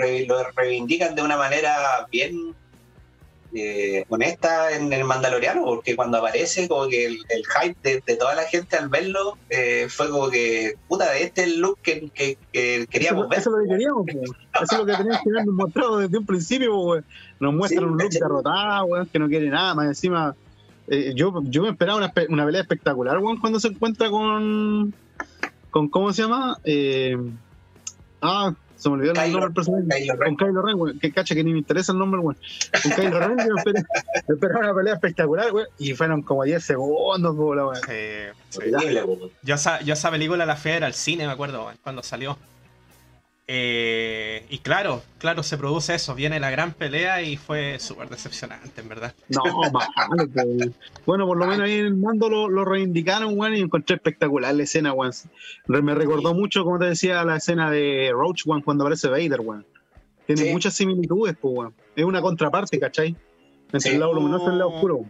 reivindican 0.56 1.14
de 1.14 1.22
una 1.22 1.36
manera 1.36 2.06
bien 2.10 2.54
eh, 3.60 4.06
honesta 4.08 4.74
en 4.76 4.92
el 4.92 5.04
Mandaloriano, 5.04 5.64
porque 5.64 5.96
cuando 5.96 6.18
aparece, 6.18 6.68
como 6.68 6.88
que 6.88 7.06
el, 7.06 7.18
hype 7.26 8.02
de, 8.04 8.16
toda 8.16 8.34
la 8.34 8.44
gente 8.44 8.76
al 8.76 8.88
verlo 8.88 9.36
eh, 9.50 9.86
fue 9.88 10.10
como 10.10 10.28
que, 10.30 10.74
puta, 10.88 11.16
este 11.16 11.42
es 11.42 11.48
el 11.48 11.60
look 11.60 11.78
que, 11.82 12.10
queríamos 12.52 13.28
ver. 13.28 13.38
Eso 13.38 13.50
es 13.50 13.56
lo 13.56 13.62
que 13.62 13.68
queríamos, 13.68 14.06
eso 14.08 14.32
es 14.62 14.78
lo 14.78 14.86
que 14.86 14.94
teníamos 14.94 15.22
que 15.22 15.30
haber 15.30 15.46
mostrado 15.46 15.98
desde 15.98 16.18
un 16.18 16.26
principio, 16.26 17.02
nos 17.40 17.54
muestran 17.54 17.84
un 17.84 17.98
look 17.98 18.10
derrotado, 18.10 18.88
que 19.12 19.18
no 19.18 19.28
quiere 19.28 19.48
nada, 19.48 19.74
más 19.74 19.86
encima 19.86 20.34
eh, 20.90 21.12
yo, 21.14 21.32
yo 21.44 21.62
me 21.62 21.70
esperaba 21.70 21.98
una, 21.98 22.12
una 22.30 22.46
pelea 22.46 22.62
espectacular, 22.62 23.18
cuando 23.40 23.60
se 23.60 23.68
encuentra 23.68 24.10
con. 24.10 24.94
con 25.70 25.88
¿Cómo 25.88 26.12
se 26.12 26.22
llama? 26.22 26.58
Eh, 26.64 27.16
ah, 28.22 28.54
se 28.78 28.88
me 28.88 28.94
olvidó 28.94 29.12
el 29.12 29.32
nombre 29.32 29.40
del 29.40 29.52
personaje. 29.52 30.06
Con 30.16 30.36
Kylo 30.36 30.62
Ren, 30.62 30.98
Que 31.00 31.12
cacha 31.12 31.34
que 31.34 31.42
ni 31.42 31.52
me 31.52 31.58
interesa 31.58 31.92
el 31.92 31.98
nombre, 31.98 32.20
weón. 32.20 32.36
Con 32.82 32.92
Kylo 32.92 33.18
Ren, 33.18 33.38
yo 33.38 33.54
esperé, 33.56 33.84
esperaba 34.28 34.60
una 34.60 34.74
pelea 34.74 34.94
espectacular, 34.94 35.52
weón. 35.52 35.66
Y 35.78 35.94
fueron 35.94 36.22
como 36.22 36.44
10 36.44 36.62
segundos, 36.64 37.34
weón. 37.36 37.74
Sí, 37.76 38.60
Yo, 39.42 39.54
esa, 39.56 39.80
yo 39.80 39.94
esa 39.94 40.10
película 40.10 40.46
la 40.46 40.56
fui 40.56 40.70
a 40.70 40.78
al 40.78 40.94
cine, 40.94 41.26
me 41.26 41.32
acuerdo, 41.32 41.70
cuando 41.82 42.02
salió. 42.02 42.38
Eh, 43.50 44.44
y 44.50 44.58
claro, 44.58 45.02
claro, 45.16 45.42
se 45.42 45.56
produce 45.56 45.94
eso. 45.94 46.14
Viene 46.14 46.38
la 46.38 46.50
gran 46.50 46.74
pelea 46.74 47.22
y 47.22 47.38
fue 47.38 47.78
súper 47.78 48.10
decepcionante, 48.10 48.82
en 48.82 48.88
verdad. 48.90 49.14
No, 49.30 49.42
pues. 49.72 50.70
Bueno, 51.06 51.26
por 51.26 51.38
lo 51.38 51.46
menos 51.46 51.64
ahí 51.64 51.78
en 51.78 51.86
el 51.86 51.96
mando 51.96 52.28
lo, 52.28 52.64
reivindicaron, 52.66 53.38
weón, 53.38 53.56
y 53.56 53.60
encontré 53.60 53.96
espectacular 53.96 54.54
la 54.54 54.62
escena, 54.62 54.92
weón. 54.92 55.12
Me 55.66 55.94
recordó 55.94 56.34
mucho, 56.34 56.62
como 56.62 56.78
te 56.78 56.84
decía, 56.84 57.24
la 57.24 57.36
escena 57.36 57.70
de 57.70 58.10
Roach, 58.12 58.42
One 58.46 58.62
cuando 58.62 58.84
aparece 58.84 59.08
Vader, 59.08 59.40
weón. 59.40 59.66
Tiene 60.26 60.52
muchas 60.52 60.74
similitudes, 60.74 61.34
pues, 61.40 61.54
weón. 61.56 61.74
Es 61.96 62.04
una 62.04 62.20
contraparte, 62.20 62.78
¿cachai? 62.78 63.16
Entre 63.72 63.92
el 63.92 64.00
lado 64.00 64.12
luminoso 64.12 64.44
y 64.48 64.52
el 64.52 64.58
lado 64.58 64.72
oscuro. 64.72 65.06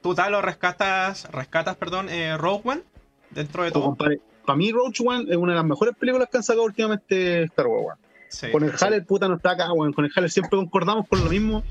¿Tú 0.00 0.14
tal 0.14 0.32
lo 0.32 0.40
rescatas, 0.40 1.30
rescatas, 1.30 1.76
perdón, 1.76 2.08
eh, 2.08 2.38
Rogue 2.38 2.62
One? 2.64 2.82
Dentro 3.30 3.64
de 3.64 3.70
todo 3.70 3.96
para 4.44 4.56
mí 4.56 4.72
Roach 4.72 5.00
One 5.00 5.30
es 5.30 5.36
una 5.36 5.52
de 5.52 5.56
las 5.56 5.66
mejores 5.66 5.94
películas 5.96 6.28
que 6.30 6.36
han 6.38 6.42
sacado 6.42 6.64
últimamente 6.64 7.44
Star 7.44 7.66
Wars, 7.66 7.98
con 8.50 8.64
el 8.64 8.72
Haller, 8.80 9.04
puta, 9.04 9.28
no 9.28 9.36
está 9.36 9.52
acá, 9.52 9.68
Con 9.68 10.04
el 10.04 10.10
Haller 10.14 10.30
siempre 10.30 10.56
concordamos 10.58 11.06
con 11.08 11.22
lo 11.22 11.30
mismo. 11.30 11.62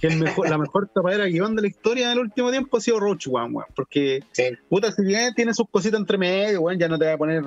Que 0.00 0.06
el 0.06 0.18
mejor, 0.20 0.48
la 0.48 0.58
mejor 0.58 0.88
tapadera 0.94 1.24
guion 1.26 1.56
de 1.56 1.62
la 1.62 1.68
historia 1.68 2.06
en 2.06 2.12
el 2.12 2.18
último 2.20 2.52
tiempo 2.52 2.76
ha 2.76 2.80
sido 2.80 3.00
Roach 3.00 3.26
One, 3.26 3.52
weón. 3.52 3.66
Porque, 3.74 4.22
puta, 4.68 4.92
si 4.92 5.02
bien 5.02 5.34
tiene 5.34 5.52
sus 5.54 5.68
cositas 5.68 5.98
entre 5.98 6.16
medio, 6.16 6.60
weón, 6.60 6.78
ya 6.78 6.86
no 6.86 6.98
te 6.98 7.06
va 7.06 7.14
a 7.14 7.18
poner 7.18 7.42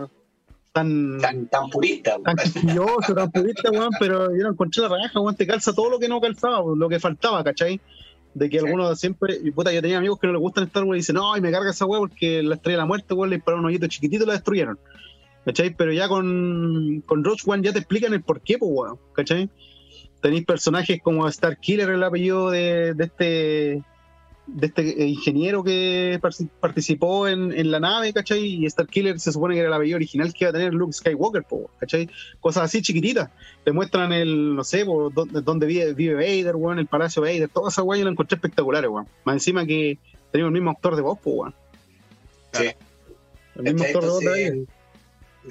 tan. 0.74 1.18
Tan, 1.22 1.48
tan 1.48 1.70
purista, 1.70 2.18
Tan 2.22 2.36
quisquilloso, 2.36 3.16
tan 3.16 3.32
purista, 3.32 3.72
weón. 3.72 3.92
Pero 3.98 4.36
yo 4.36 4.44
no 4.44 4.50
encontré 4.50 4.82
la 4.82 4.90
raja, 4.90 5.22
weón. 5.22 5.36
Te 5.36 5.48
calza 5.48 5.74
todo 5.74 5.90
lo 5.90 6.00
que 6.00 6.10
no 6.10 6.20
calzaba, 6.20 6.62
lo 6.76 6.90
que 6.90 7.00
faltaba, 7.00 7.42
¿cachai? 7.42 7.80
De 8.34 8.50
que 8.50 8.60
algunos 8.60 9.00
siempre, 9.00 9.38
y 9.44 9.52
puta, 9.52 9.72
yo 9.72 9.82
tenía 9.82 9.98
amigos 9.98 10.20
que 10.20 10.28
no 10.28 10.34
les 10.34 10.42
gustan 10.42 10.66
Star 10.66 10.84
Wars 10.84 10.98
y 10.98 11.02
dicen, 11.02 11.16
no, 11.16 11.36
y 11.36 11.42
me 11.42 11.52
carga 11.52 11.72
esa 11.72 11.86
weá 11.86 12.00
porque 12.00 12.42
la 12.42 12.56
estrella 12.56 12.78
de 12.78 12.82
la 12.82 12.86
muerte, 12.86 13.14
weón, 13.14 13.30
le 13.30 13.38
dispararon 13.38 13.66
un 13.66 13.70
hoyito 13.70 13.88
chiquitito 13.88 14.24
y 14.24 14.28
la 14.28 14.34
destruyeron. 14.34 14.80
¿Cachai? 15.46 15.76
Pero 15.76 15.92
ya 15.92 16.08
con, 16.08 17.02
con 17.06 17.24
Rogue 17.24 17.42
One 17.46 17.64
ya 17.64 17.74
te 17.74 17.80
explican 17.80 18.14
el 18.14 18.22
porqué, 18.22 18.58
pues, 18.58 18.72
weón. 18.74 19.00
¿Cachai? 19.14 19.50
Tenéis 20.22 20.46
personajes 20.46 21.02
como 21.02 21.28
Star 21.28 21.58
Killer, 21.58 21.90
el 21.90 22.04
apellido 22.04 22.52
de, 22.52 22.94
de 22.94 23.04
este 23.04 23.84
de 24.54 24.68
este 24.68 25.08
ingeniero 25.08 25.64
que 25.64 26.20
participó 26.60 27.28
en, 27.28 27.72
la 27.72 27.80
nave, 27.80 28.12
¿cachai? 28.12 28.42
Y 28.42 28.66
Star 28.66 28.88
Killer 28.88 29.20
se 29.20 29.32
supone 29.32 29.56
que 29.56 29.60
era 29.62 29.70
el 29.70 29.74
apellido 29.74 29.96
original 29.96 30.34
que 30.34 30.44
iba 30.44 30.50
a 30.50 30.54
tener 30.54 30.74
Luke 30.74 30.94
Skywalker, 30.94 31.46
¿cachai? 31.80 32.10
Cosas 32.40 32.64
así 32.64 32.82
chiquititas. 32.82 33.30
Te 33.64 33.72
muestran 33.72 34.12
el, 34.12 34.56
no 34.56 34.64
sé, 34.64 34.84
dónde, 34.84 35.66
vive, 35.66 35.94
vive 35.94 36.16
Vader, 36.16 36.56
weón, 36.56 36.80
el 36.80 36.88
Palacio 36.88 37.22
Vader, 37.22 37.50
toda 37.50 37.70
esa 37.70 37.82
weón 37.84 38.00
yo 38.00 38.06
la 38.06 38.12
encontré 38.12 38.36
espectacular, 38.36 38.88
weón. 38.88 39.08
Más 39.24 39.36
encima 39.36 39.66
que 39.66 39.98
tenemos 40.32 40.50
el 40.50 40.54
mismo 40.54 40.72
actor 40.72 40.96
de 40.96 41.02
voz, 41.02 41.20
pues, 41.24 41.36
weón. 41.36 41.56
Sí. 42.54 42.72
El 43.56 43.64
mismo 43.64 43.84
actor 43.84 44.04
de 44.04 44.10
voz 44.10 44.20
de 44.20 44.66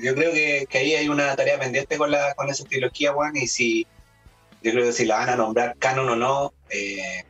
Yo 0.03 0.15
creo 0.15 0.33
que, 0.33 0.79
ahí 0.79 0.95
hay 0.95 1.09
una 1.09 1.35
tarea 1.37 1.59
pendiente 1.59 1.97
con, 1.97 2.11
la, 2.11 2.35
con 2.35 2.51
esa 2.51 2.65
trilogía, 2.65 3.15
weón, 3.15 3.37
y 3.37 3.47
si 3.47 3.87
yo 4.63 4.73
creo 4.73 4.85
que 4.85 4.93
si 4.93 5.07
la 5.07 5.17
van 5.17 5.31
a 5.31 5.37
nombrar 5.37 5.77
canon 5.79 6.11
o 6.11 6.17
no, 6.17 6.53
eh, 6.69 7.25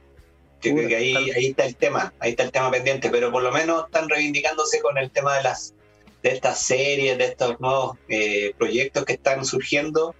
yo 0.61 0.75
creo 0.75 0.88
que 0.88 0.96
ahí, 0.96 1.14
ahí 1.31 1.46
está 1.46 1.64
el 1.64 1.77
tema, 1.77 2.12
ahí 2.18 2.31
está 2.31 2.42
el 2.44 2.53
tema 2.53 2.70
pendiente, 2.70 3.11
pero 3.11 3.31
por 3.31 3.42
lo 3.42 3.53
menos 3.53 3.87
están 3.87 4.09
reivindicándose 4.09 4.81
con 4.81 4.99
el 4.99 5.11
tema 5.11 5.37
de 5.37 5.44
las 5.44 5.75
de 6.23 6.31
estas 6.33 6.61
series, 6.61 7.18
de 7.18 7.25
estos 7.25 7.59
nuevos 7.61 7.96
eh, 8.09 8.53
proyectos 8.59 9.05
que 9.05 9.14
están 9.14 9.44
surgiendo. 9.44 10.14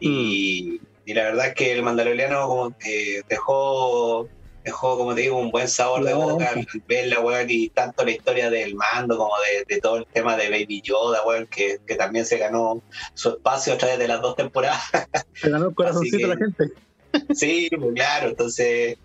Y, 0.00 0.80
mm. 0.80 0.86
y, 1.06 1.14
la 1.14 1.24
verdad 1.24 1.46
es 1.48 1.54
que 1.54 1.72
el 1.72 1.82
Mandaloriano 1.82 2.46
como, 2.48 2.76
eh, 2.84 3.22
dejó 3.28 4.28
dejó 4.64 4.98
como 4.98 5.14
te 5.14 5.20
digo 5.20 5.38
un 5.38 5.52
buen 5.52 5.68
sabor 5.68 6.02
de 6.02 6.12
boca 6.12 6.48
al 6.48 6.66
verla 6.88 7.20
weón 7.20 7.46
y 7.48 7.68
tanto 7.68 8.04
la 8.04 8.10
historia 8.10 8.50
del 8.50 8.74
mando 8.74 9.16
como 9.16 9.32
de, 9.68 9.80
todo 9.80 9.98
el 9.98 10.06
tema 10.06 10.36
de 10.36 10.50
Baby 10.50 10.82
Yoda 10.82 11.24
weón 11.24 11.46
que, 11.46 11.78
que, 11.86 11.94
también 11.94 12.26
se 12.26 12.36
ganó 12.36 12.82
su 13.14 13.28
espacio 13.30 13.74
a 13.74 13.78
través 13.78 14.00
de 14.00 14.08
las 14.08 14.20
dos 14.20 14.34
temporadas. 14.34 14.82
Se 15.34 15.50
ganó 15.50 15.68
el 15.68 15.74
corazoncito 15.76 16.28
de 16.28 16.34
la 16.34 16.36
gente. 16.36 16.74
Sí 17.32 17.70
pues 17.78 17.94
claro 17.94 18.30
entonces 18.30 18.98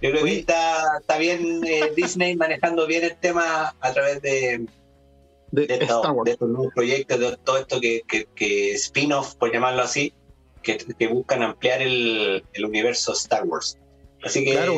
yo 0.00 0.10
creo 0.10 0.24
que 0.24 0.38
está, 0.38 0.98
está 1.00 1.18
bien 1.18 1.60
eh, 1.66 1.92
Disney 1.96 2.36
manejando 2.36 2.86
bien 2.86 3.04
el 3.04 3.16
tema 3.16 3.74
a 3.80 3.92
través 3.92 4.22
de, 4.22 4.66
de, 5.50 5.66
estos 5.68 6.48
nuevos 6.48 6.72
proyectos, 6.74 7.18
de 7.18 7.36
todo 7.38 7.58
esto 7.58 7.80
que, 7.80 8.02
que, 8.34 8.72
spin-off, 8.74 9.34
por 9.34 9.52
llamarlo 9.52 9.82
así, 9.82 10.12
que, 10.62 11.08
buscan 11.08 11.42
ampliar 11.42 11.82
el, 11.82 12.44
el, 12.52 12.64
universo 12.64 13.12
Star 13.12 13.44
Wars. 13.44 13.78
Así 14.22 14.44
que, 14.44 14.52
claro, 14.52 14.74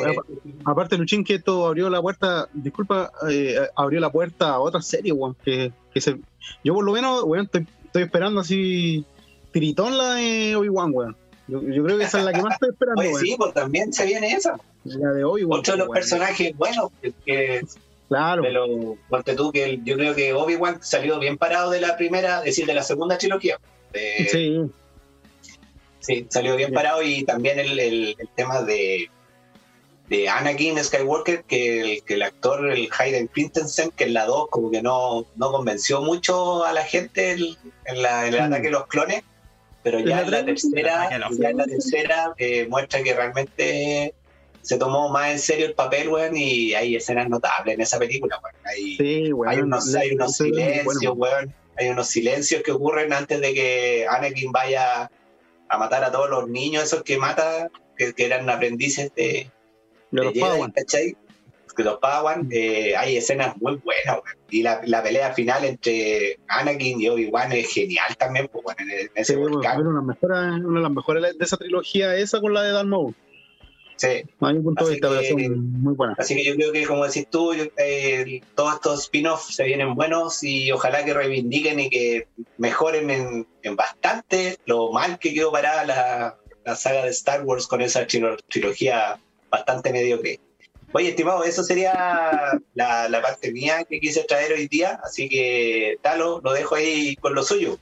aparte 0.64 0.98
Luchín 0.98 1.24
que 1.24 1.37
esto 1.37 1.66
abrió 1.66 1.88
la 1.88 2.00
puerta, 2.00 2.48
disculpa, 2.52 3.11
eh, 3.30 3.56
abrió 3.74 4.00
la 4.00 4.12
puerta 4.12 4.50
a 4.50 4.61
otra 4.61 4.83
serie, 4.83 5.12
que, 5.44 5.72
que 5.92 6.00
se, 6.00 6.18
yo 6.62 6.74
por 6.74 6.85
lo 6.85 6.92
menos, 6.92 7.24
estoy, 7.42 7.66
estoy 7.85 8.02
esperando 8.02 8.40
así 8.40 9.04
tiritón 9.52 9.98
la 9.98 10.14
de 10.14 10.56
Obi-Wan, 10.56 10.90
weón. 10.92 11.16
Yo, 11.50 11.84
creo 11.84 11.98
que 11.98 12.04
esa 12.04 12.18
es 12.18 12.24
la 12.24 12.32
que 12.32 12.42
más 12.42 12.54
estoy 12.54 12.70
esperando. 12.70 13.02
Pues 13.02 13.18
sí, 13.18 13.34
pues 13.36 13.52
también 13.54 13.92
se 13.92 14.06
viene 14.06 14.32
esa. 14.32 14.58
La 14.84 15.12
de 15.12 15.24
hoy, 15.24 15.44
Otro 15.48 15.74
de 15.74 15.78
los 15.78 15.88
personajes 15.88 16.56
buenos 16.56 16.90
que, 17.24 17.62
Claro. 18.08 18.42
Pero 18.42 19.36
tú 19.36 19.52
que 19.52 19.78
yo 19.84 19.94
creo 19.94 20.16
que 20.16 20.32
Obi-Wan 20.32 20.82
salió 20.82 21.20
bien 21.20 21.38
parado 21.38 21.70
de 21.70 21.80
la 21.80 21.96
primera, 21.96 22.40
es 22.40 22.46
decir, 22.46 22.66
de 22.66 22.74
la 22.74 22.82
segunda 22.82 23.16
trilogía. 23.16 23.58
sí. 24.30 24.70
Sí, 26.00 26.26
salió 26.30 26.56
bien 26.56 26.72
parado 26.72 27.02
y 27.02 27.24
también 27.24 27.58
el, 27.58 27.78
el, 27.78 28.16
tema 28.34 28.62
de, 28.62 29.10
de 30.08 30.28
Anakin 30.30 30.82
Skywalker, 30.82 31.44
que 31.44 31.80
el, 31.80 32.02
que 32.04 32.14
el 32.14 32.22
actor, 32.22 32.70
el 32.70 32.88
Hayden 32.98 33.26
Christensen, 33.26 33.90
que 33.90 34.04
en 34.04 34.14
la 34.14 34.24
2 34.24 34.48
como 34.48 34.70
que 34.70 34.80
no, 34.80 35.26
no 35.36 35.52
convenció 35.52 36.00
mucho 36.00 36.64
a 36.64 36.72
la 36.72 36.84
gente 36.84 37.32
en, 37.32 38.02
la, 38.02 38.26
el 38.26 38.40
ataque 38.40 38.68
de 38.68 38.70
los 38.70 38.86
clones 38.86 39.22
pero 39.82 39.98
ya 40.00 40.22
en 40.22 40.30
la 40.30 40.44
tercera, 40.44 41.08
ya 41.10 41.48
en 41.50 41.56
la 41.56 41.64
tercera 41.64 42.34
eh, 42.36 42.66
muestra 42.68 43.02
que 43.02 43.14
realmente 43.14 44.14
se 44.62 44.76
tomó 44.76 45.08
más 45.08 45.30
en 45.30 45.38
serio 45.38 45.66
el 45.66 45.74
papel, 45.74 46.08
weón, 46.08 46.36
y 46.36 46.74
hay 46.74 46.96
escenas 46.96 47.28
notables 47.28 47.74
en 47.74 47.80
esa 47.80 47.98
película, 47.98 48.38
weón. 48.42 48.56
Hay, 48.64 48.98
hay 49.48 49.60
unos, 49.60 49.94
hay 49.94 50.12
unos 50.12 50.36
silencios, 50.36 51.14
weón. 51.16 51.54
Hay 51.76 51.88
unos 51.88 52.08
silencios 52.08 52.62
que 52.62 52.72
ocurren 52.72 53.12
antes 53.12 53.40
de 53.40 53.54
que 53.54 54.06
Anakin 54.06 54.52
vaya 54.52 55.10
a 55.68 55.78
matar 55.78 56.04
a 56.04 56.12
todos 56.12 56.28
los 56.28 56.48
niños, 56.48 56.84
esos 56.84 57.02
que 57.02 57.16
mata, 57.16 57.70
que, 57.96 58.12
eran 58.18 58.50
aprendices 58.50 59.14
de, 59.14 59.50
de, 60.10 60.24
los 60.24 60.34
Jedi, 60.34 60.72
¿cachai? 60.72 61.16
Que 61.80 61.84
los 61.84 61.98
Padawan, 61.98 62.48
eh, 62.50 62.94
hay 62.94 63.16
escenas 63.16 63.56
muy 63.56 63.76
buenas. 63.76 64.20
Y 64.50 64.62
la, 64.62 64.82
la, 64.84 65.02
pelea 65.02 65.32
final 65.32 65.64
entre 65.64 66.38
Anakin 66.48 67.00
y 67.00 67.08
Obi-Wan 67.08 67.52
es 67.52 67.72
genial 67.72 68.16
también, 68.18 68.48
pues, 68.52 68.62
bueno, 68.64 68.80
en 68.80 69.08
ese 69.14 69.32
sí. 69.32 69.38
Bueno, 69.38 69.58
una, 69.58 70.02
una, 70.02 70.78
de 70.78 70.82
las 70.82 70.92
mejores 70.92 71.38
de 71.38 71.44
esa 71.44 71.56
trilogía, 71.56 72.14
esa 72.16 72.40
con 72.40 72.52
la 72.52 72.62
de 72.62 72.72
Dan 72.72 72.90
Maul. 72.90 73.14
Sí. 73.96 74.24
punto 74.38 74.86
así, 74.86 74.98
que, 75.36 75.50
muy 75.50 75.94
buena. 75.94 76.14
así 76.18 76.34
que 76.34 76.44
yo 76.44 76.54
creo 76.54 76.72
que, 76.72 76.86
como 76.86 77.06
decís 77.06 77.28
tú, 77.30 77.52
eh, 77.52 78.40
todos 78.54 78.74
estos 78.74 79.02
spin-offs 79.04 79.54
se 79.54 79.64
vienen 79.64 79.94
buenos 79.94 80.42
y 80.42 80.72
ojalá 80.72 81.04
que 81.04 81.12
reivindiquen 81.12 81.80
y 81.80 81.90
que 81.90 82.28
mejoren 82.56 83.10
en, 83.10 83.46
en 83.62 83.76
bastante 83.76 84.58
lo 84.64 84.90
mal 84.90 85.18
que 85.18 85.34
quedó 85.34 85.52
parada 85.52 85.84
la, 85.84 86.38
la, 86.64 86.76
saga 86.76 87.04
de 87.04 87.10
Star 87.10 87.42
Wars 87.44 87.66
con 87.66 87.82
esa 87.82 88.06
trilogía 88.06 89.20
bastante 89.50 89.92
mediocre. 89.92 90.40
Oye, 90.92 91.11
estimado, 91.11 91.44
eso 91.44 91.62
sería 91.62 91.92
la, 92.74 93.09
la, 93.09 93.22
parte 93.22 93.53
mía 93.53 93.85
que 93.88 94.00
quise 94.00 94.24
traer 94.24 94.53
hoy 94.53 94.66
día, 94.66 95.00
así 95.05 95.29
que 95.29 95.98
Talo, 96.03 96.40
lo 96.42 96.53
dejo 96.53 96.74
ahí 96.74 97.14
con 97.16 97.35
lo 97.35 97.44
suyo. 97.44 97.79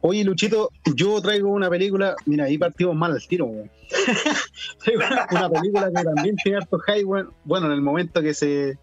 Oye, 0.00 0.24
Luchito, 0.24 0.70
yo 0.94 1.20
traigo 1.20 1.48
una 1.50 1.70
película, 1.70 2.16
mira, 2.26 2.44
ahí 2.44 2.58
partimos 2.58 2.96
mal 2.96 3.12
al 3.12 3.26
tiro, 3.26 3.48
traigo 4.84 5.02
una, 5.30 5.48
película 5.48 5.90
que 5.94 6.04
también 6.04 6.36
tiene 6.36 6.58
harto 6.58 6.78
hype, 6.80 7.04
bueno, 7.44 7.66
en 7.66 7.72
el 7.72 7.82
momento 7.82 8.20
que 8.20 8.34
se 8.34 8.78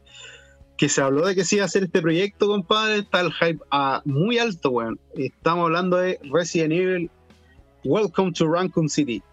que 0.77 0.89
se 0.89 1.01
habló 1.01 1.25
de 1.25 1.35
que 1.35 1.45
se 1.45 1.55
iba 1.55 1.63
a 1.63 1.67
hacer 1.67 1.83
este 1.83 2.01
proyecto, 2.01 2.47
compadre, 2.47 2.99
está 2.99 3.21
el 3.21 3.31
hype 3.31 3.63
a 3.71 4.01
muy 4.03 4.39
alto, 4.39 4.71
weón. 4.71 4.99
Estamos 5.15 5.65
hablando 5.65 5.97
de 5.97 6.19
Resident 6.23 6.73
Evil 6.73 7.09
Welcome 7.85 8.33
to 8.33 8.45
Raccoon 8.47 8.89
City. 8.89 9.23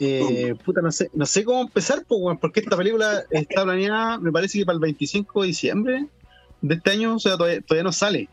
Eh, 0.00 0.54
puta, 0.64 0.80
no 0.80 0.90
sé, 0.90 1.10
no 1.14 1.24
sé 1.24 1.44
cómo 1.44 1.62
empezar, 1.62 2.04
pues, 2.06 2.38
porque 2.40 2.60
esta 2.60 2.76
película 2.76 3.24
está 3.30 3.62
planeada, 3.64 4.18
me 4.18 4.32
parece 4.32 4.58
que 4.58 4.66
para 4.66 4.74
el 4.74 4.80
25 4.80 5.42
de 5.42 5.46
diciembre 5.46 6.06
de 6.60 6.74
este 6.74 6.90
año, 6.90 7.14
o 7.14 7.18
sea, 7.18 7.36
todavía, 7.36 7.60
todavía 7.60 7.84
no 7.84 7.92
sale. 7.92 8.28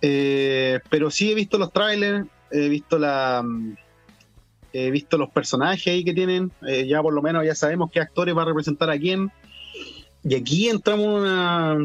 Eh, 0.00 0.80
pero 0.88 1.10
sí 1.10 1.30
he 1.30 1.34
visto 1.34 1.58
los 1.58 1.72
trailers, 1.72 2.26
he 2.50 2.68
visto 2.68 2.98
la 2.98 3.44
he 4.72 4.90
visto 4.90 5.16
los 5.16 5.30
personajes 5.30 5.86
ahí 5.86 6.04
que 6.04 6.12
tienen, 6.12 6.52
eh, 6.68 6.86
ya 6.86 7.00
por 7.00 7.14
lo 7.14 7.22
menos 7.22 7.44
ya 7.44 7.54
sabemos 7.54 7.90
qué 7.90 8.00
actores 8.00 8.36
va 8.36 8.42
a 8.42 8.46
representar 8.46 8.90
a 8.90 8.98
quién. 8.98 9.32
Y 10.22 10.34
aquí 10.34 10.68
entramos 10.68 11.06
una 11.06 11.78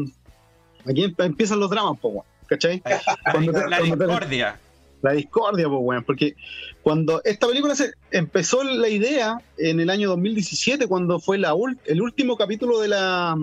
aquí 0.86 1.04
em, 1.04 1.14
empiezan 1.18 1.58
los 1.58 1.70
dramas, 1.70 1.98
po, 1.98 2.24
¿cachai? 2.46 2.82
la 3.68 3.80
discordia. 3.80 4.58
La 5.02 5.12
discordia, 5.12 5.68
pues, 5.68 5.80
bueno, 5.80 6.02
porque 6.06 6.34
cuando 6.82 7.20
esta 7.24 7.46
película 7.46 7.74
se 7.74 7.92
empezó 8.10 8.62
la 8.62 8.88
idea 8.88 9.38
en 9.58 9.80
el 9.80 9.90
año 9.90 10.08
2017, 10.08 10.86
cuando 10.86 11.20
fue 11.20 11.38
la 11.38 11.54
el 11.84 12.00
último 12.00 12.36
capítulo 12.36 12.80
de 12.80 12.88
la, 12.88 13.36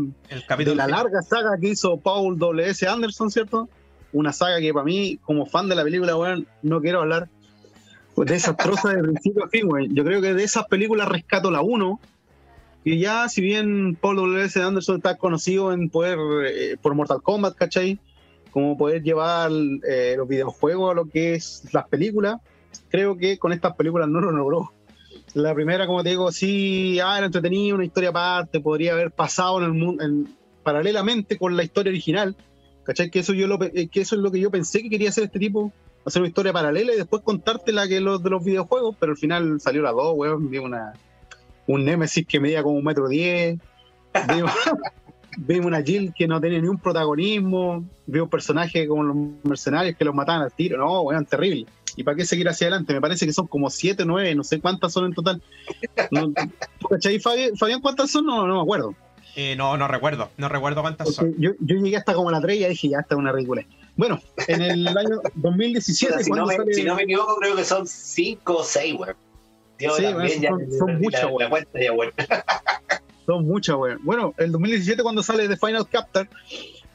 de 0.58 0.76
la 0.76 0.88
larga 0.88 1.22
saga 1.22 1.58
que 1.60 1.69
hizo 1.69 1.98
Paul 1.98 2.39
W.S. 2.39 2.88
Anderson, 2.88 3.30
¿cierto? 3.30 3.69
una 4.12 4.34
saga 4.34 4.60
que 4.60 4.74
para 4.74 4.86
mí, 4.86 5.19
como 5.24 5.45
fan 5.45 5.69
de 5.69 5.76
la 5.76 5.84
película, 5.84 6.15
weón, 6.15 6.48
no 6.62 6.82
quiero 6.82 7.02
hablar 7.02 7.30
de 8.17 8.36
esas 8.36 8.58
trozas 8.58 8.95
de 8.95 9.02
principio 9.02 9.45
a 9.45 9.50
fin, 9.50 9.72
weón. 9.72 9.95
Yo 9.95 10.04
creo 10.04 10.22
que 10.22 10.34
de 10.34 10.43
esas 10.43 10.65
películas 10.67 11.08
rescato 11.08 11.52
la 11.52 11.62
1. 11.62 12.00
Y 12.84 13.00
ya, 13.00 13.30
si 13.30 13.41
bien 13.41 13.98
Paul 14.00 14.17
W.S. 14.17 14.62
Anderson 14.62 14.98
está 14.98 15.17
conocido 15.17 15.72
en 15.72 15.89
poder, 15.89 16.17
eh, 16.45 16.78
por 16.82 16.95
Mortal 16.95 17.22
Kombat, 17.22 17.56
¿cachai? 17.56 18.00
Como 18.51 18.77
poder 18.77 19.03
llevar 19.03 19.51
eh, 19.88 20.15
los 20.17 20.27
videojuegos 20.27 20.91
a 20.91 20.95
lo 20.95 21.05
que 21.05 21.35
es 21.35 21.63
las 21.71 21.88
películas, 21.88 22.38
creo 22.89 23.17
que 23.17 23.38
con 23.38 23.53
estas 23.53 23.75
películas 23.75 24.09
no 24.09 24.21
lo 24.21 24.31
logró. 24.31 24.73
La 25.33 25.53
primera, 25.53 25.85
como 25.85 26.03
te 26.03 26.09
digo, 26.09 26.31
sí, 26.31 26.99
ah, 26.99 27.17
era 27.17 27.27
entretenido, 27.27 27.75
una 27.75 27.85
historia 27.85 28.09
aparte, 28.09 28.59
podría 28.59 28.93
haber 28.93 29.12
pasado 29.12 29.59
en 29.59 29.65
el 29.65 29.73
mundo, 29.73 30.03
paralelamente 30.63 31.38
con 31.38 31.55
la 31.55 31.63
historia 31.63 31.91
original, 31.91 32.35
¿Cachai? 32.89 33.12
Que 33.12 33.19
eso, 33.19 33.33
yo 33.33 33.45
lo, 33.45 33.62
eh, 33.62 33.88
que 33.88 34.01
eso 34.01 34.15
es 34.15 34.21
lo 34.21 34.31
que 34.31 34.39
yo 34.39 34.49
pensé 34.49 34.81
que 34.81 34.89
quería 34.89 35.09
hacer 35.09 35.25
este 35.25 35.38
tipo, 35.38 35.71
hacer 36.05 36.23
una 36.23 36.29
historia 36.29 36.51
paralela 36.51 36.91
y 36.91 36.97
después 36.97 37.21
contarte 37.21 37.71
la 37.71 37.88
que 37.88 37.99
los 37.99 38.23
de 38.23 38.31
los 38.31 38.43
videojuegos, 38.43 38.95
pero 38.99 39.12
al 39.12 39.17
final 39.19 39.62
salió 39.62 39.83
la 39.83 39.91
dos, 39.91 40.13
weón. 40.15 40.49
Una, 40.57 40.93
un 41.67 41.85
Nemesis 41.85 42.25
que 42.25 42.39
medía 42.39 42.63
como 42.63 42.79
un 42.79 42.83
metro 42.83 43.07
diez. 43.07 43.59
Vimos 45.38 45.68
una 45.68 45.82
Jill 45.82 46.13
que 46.15 46.28
no 46.28 46.42
tenía 46.42 46.60
ni 46.60 46.68
un 46.68 46.78
protagonismo. 46.78 47.86
Vi 48.06 48.20
un 48.20 48.30
personaje 48.30 48.88
como 48.88 49.04
los 49.04 49.15
mercenarios 49.44 49.96
que 49.96 50.06
los 50.06 50.15
mataban 50.15 50.42
al 50.42 50.52
tiro. 50.52 50.78
No, 50.78 51.02
weón, 51.02 51.26
terrible. 51.26 51.65
¿Y 51.96 52.04
para 52.04 52.18
qué 52.18 52.26
seguir 52.26 52.48
hacia 52.48 52.68
adelante? 52.68 52.94
Me 52.94 53.02
parece 53.02 53.26
que 53.26 53.34
son 53.34 53.48
como 53.48 53.70
siete, 53.70 54.06
nueve, 54.06 54.34
no 54.36 54.44
sé 54.44 54.60
cuántas 54.60 54.94
son 54.94 55.06
en 55.06 55.13
total. 55.13 55.42
¿Cachai, 56.89 57.20
Fabián? 57.20 57.82
¿Cuántas 57.82 58.12
son? 58.12 58.26
No, 58.26 58.48
no 58.48 58.56
me 58.56 58.62
acuerdo. 58.62 58.96
Eh, 59.36 59.56
no, 59.56 59.78
no 59.78 59.88
recuerdo. 59.88 60.30
No 60.38 60.50
recuerdo 60.50 60.82
cuántas 60.82 61.13
son. 61.13 61.36
Yo, 61.38 61.52
yo, 61.60 61.76
llegué 61.78 61.98
hasta 61.98 62.13
como 62.13 62.32
la 62.32 62.42
3 62.42 62.58
y 62.58 62.65
dije, 62.65 62.89
ya 62.89 63.00
está 63.00 63.15
una 63.15 63.32
ridícula. 63.32 63.65
Bueno, 63.96 64.20
en 64.48 64.62
el 64.62 64.88
año 64.98 65.22
2017. 65.36 66.24
si, 66.24 66.32
no 66.32 66.46
me, 66.46 66.56
si, 66.74 66.84
no 66.84 66.96
me, 66.96 67.04
equivoco, 67.04 67.36
creo 67.38 67.56
que 67.56 67.63
son 67.63 67.86
5 67.86 68.58
o 68.58 68.63
6, 68.63 68.96
weón. 68.98 69.15
Sí, 69.78 69.86
son, 69.88 70.72
son 70.78 71.00
muchas, 71.00 71.26
weón. 71.26 72.12
son 73.30 73.46
muchas, 73.46 73.76
weón. 73.76 74.00
Bueno, 74.04 74.34
el 74.38 74.52
2017, 74.52 75.04
cuando 75.04 75.22
sale 75.22 75.48
The 75.48 75.56
Final 75.58 75.88
Captor, 75.88 76.28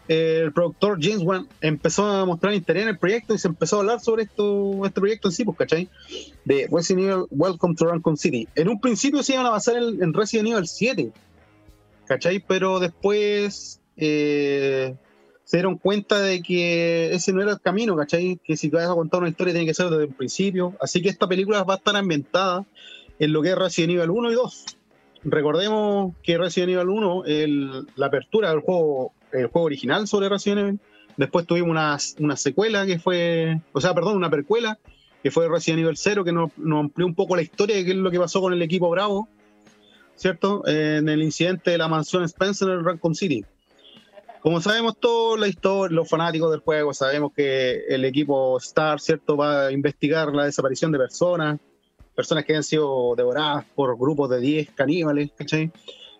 el 0.08 0.52
productor 0.52 0.98
James 1.00 1.22
Wan 1.22 1.46
empezó 1.60 2.06
a 2.06 2.26
mostrar 2.26 2.52
interés 2.52 2.82
en 2.82 2.88
el 2.88 2.98
proyecto 2.98 3.34
y 3.34 3.38
se 3.38 3.46
empezó 3.46 3.76
a 3.76 3.80
hablar 3.80 4.00
sobre 4.00 4.24
esto, 4.24 4.84
este 4.84 5.00
proyecto 5.00 5.28
en 5.28 5.32
sí, 5.32 5.44
pues, 5.44 5.56
¿cachai? 5.56 5.88
De 6.44 6.68
Resident 6.72 7.06
Evil 7.06 7.26
Welcome 7.30 7.76
to 7.76 7.86
Raccoon 7.86 8.16
City. 8.16 8.48
En 8.56 8.68
un 8.68 8.80
principio 8.80 9.22
se 9.22 9.34
iban 9.34 9.46
a 9.46 9.50
basar 9.50 9.76
en, 9.76 10.12
Resident 10.12 10.48
Evil 10.48 10.66
7, 10.66 11.12
¿cachai? 12.06 12.40
Pero 12.40 12.80
después 12.80 13.80
eh, 13.96 14.96
se 15.44 15.56
dieron 15.56 15.78
cuenta 15.78 16.20
de 16.20 16.42
que 16.42 17.14
ese 17.14 17.32
no 17.32 17.42
era 17.42 17.52
el 17.52 17.60
camino, 17.60 17.94
¿cachai? 17.94 18.40
Que 18.42 18.56
si 18.56 18.70
vas 18.70 18.90
a 18.90 18.94
contar 18.94 19.20
una 19.20 19.30
historia 19.30 19.54
tiene 19.54 19.68
que 19.68 19.74
ser 19.74 19.88
desde 19.88 20.04
el 20.04 20.14
principio. 20.14 20.74
Así 20.80 21.00
que 21.00 21.10
esta 21.10 21.28
película 21.28 21.62
va 21.62 21.74
a 21.74 21.76
estar 21.76 21.94
ambientada 21.94 22.66
en 23.20 23.32
lo 23.32 23.40
que 23.40 23.50
es 23.50 23.56
Resident 23.56 23.92
Evil 23.92 24.10
1 24.10 24.32
y 24.32 24.34
2. 24.34 24.64
Recordemos 25.24 26.14
que 26.22 26.38
Resident 26.38 26.72
Evil 26.72 26.88
1, 26.88 27.24
el, 27.26 27.86
la 27.96 28.06
apertura 28.06 28.50
del 28.50 28.60
juego 28.60 29.12
el 29.34 29.46
juego 29.48 29.66
original 29.66 30.06
sobre 30.06 30.28
Resident 30.28 30.60
Evil. 30.60 30.80
Después 31.16 31.46
tuvimos 31.46 31.70
una, 31.70 31.98
una, 32.18 32.36
secuela 32.36 32.86
que 32.86 32.98
fue, 32.98 33.60
o 33.72 33.80
sea, 33.80 33.94
perdón, 33.94 34.16
una 34.16 34.30
percuela 34.30 34.78
que 35.22 35.30
fue 35.30 35.48
Resident 35.48 35.82
Evil 35.82 35.96
0, 35.96 36.24
que 36.24 36.32
nos, 36.32 36.50
amplió 36.56 37.06
un 37.06 37.14
poco 37.14 37.36
la 37.36 37.42
historia 37.42 37.76
de 37.76 37.84
qué 37.84 37.92
es 37.92 37.96
lo 37.96 38.10
que 38.10 38.18
pasó 38.18 38.40
con 38.40 38.52
el 38.52 38.62
equipo 38.62 38.90
Bravo, 38.90 39.28
¿cierto? 40.16 40.66
en 40.66 41.08
el 41.08 41.22
incidente 41.22 41.70
de 41.70 41.78
la 41.78 41.88
mansión 41.88 42.24
Spencer 42.24 42.68
en 42.68 42.84
Raccoon 42.84 43.14
City. 43.14 43.44
Como 44.40 44.60
sabemos 44.60 44.98
todos 44.98 45.40
la 45.40 45.48
historia, 45.48 45.96
los 45.96 46.08
fanáticos 46.08 46.50
del 46.50 46.60
juego, 46.60 46.92
sabemos 46.92 47.32
que 47.32 47.84
el 47.88 48.04
equipo 48.04 48.58
Star, 48.58 49.00
¿cierto? 49.00 49.36
Va 49.36 49.68
a 49.68 49.72
investigar 49.72 50.34
la 50.34 50.44
desaparición 50.44 50.92
de 50.92 50.98
personas, 50.98 51.58
personas 52.14 52.44
que 52.44 52.56
han 52.56 52.62
sido 52.62 53.14
devoradas 53.16 53.64
por 53.74 53.98
grupos 53.98 54.30
de 54.30 54.40
10 54.40 54.70
caníbales, 54.70 55.30
¿cachai? 55.36 55.70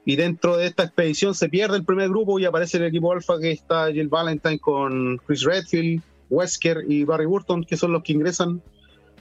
Y 0.05 0.17
dentro 0.17 0.57
de 0.57 0.67
esta 0.67 0.85
expedición 0.85 1.35
se 1.35 1.49
pierde 1.49 1.77
el 1.77 1.85
primer 1.85 2.09
grupo 2.11 2.39
y 2.39 2.45
aparece 2.45 2.77
el 2.77 2.85
equipo 2.85 3.13
Alpha 3.13 3.39
que 3.41 3.53
está 3.53 3.91
Jill 3.91 4.09
Valentine 4.09 4.59
con 4.59 5.17
Chris 5.19 5.43
Redfield, 5.43 6.03
Wesker 6.29 6.85
y 6.87 7.05
Barry 7.05 7.27
Burton, 7.27 7.65
que 7.65 7.77
son 7.77 7.93
los 7.93 8.03
que 8.03 8.13
ingresan 8.13 8.63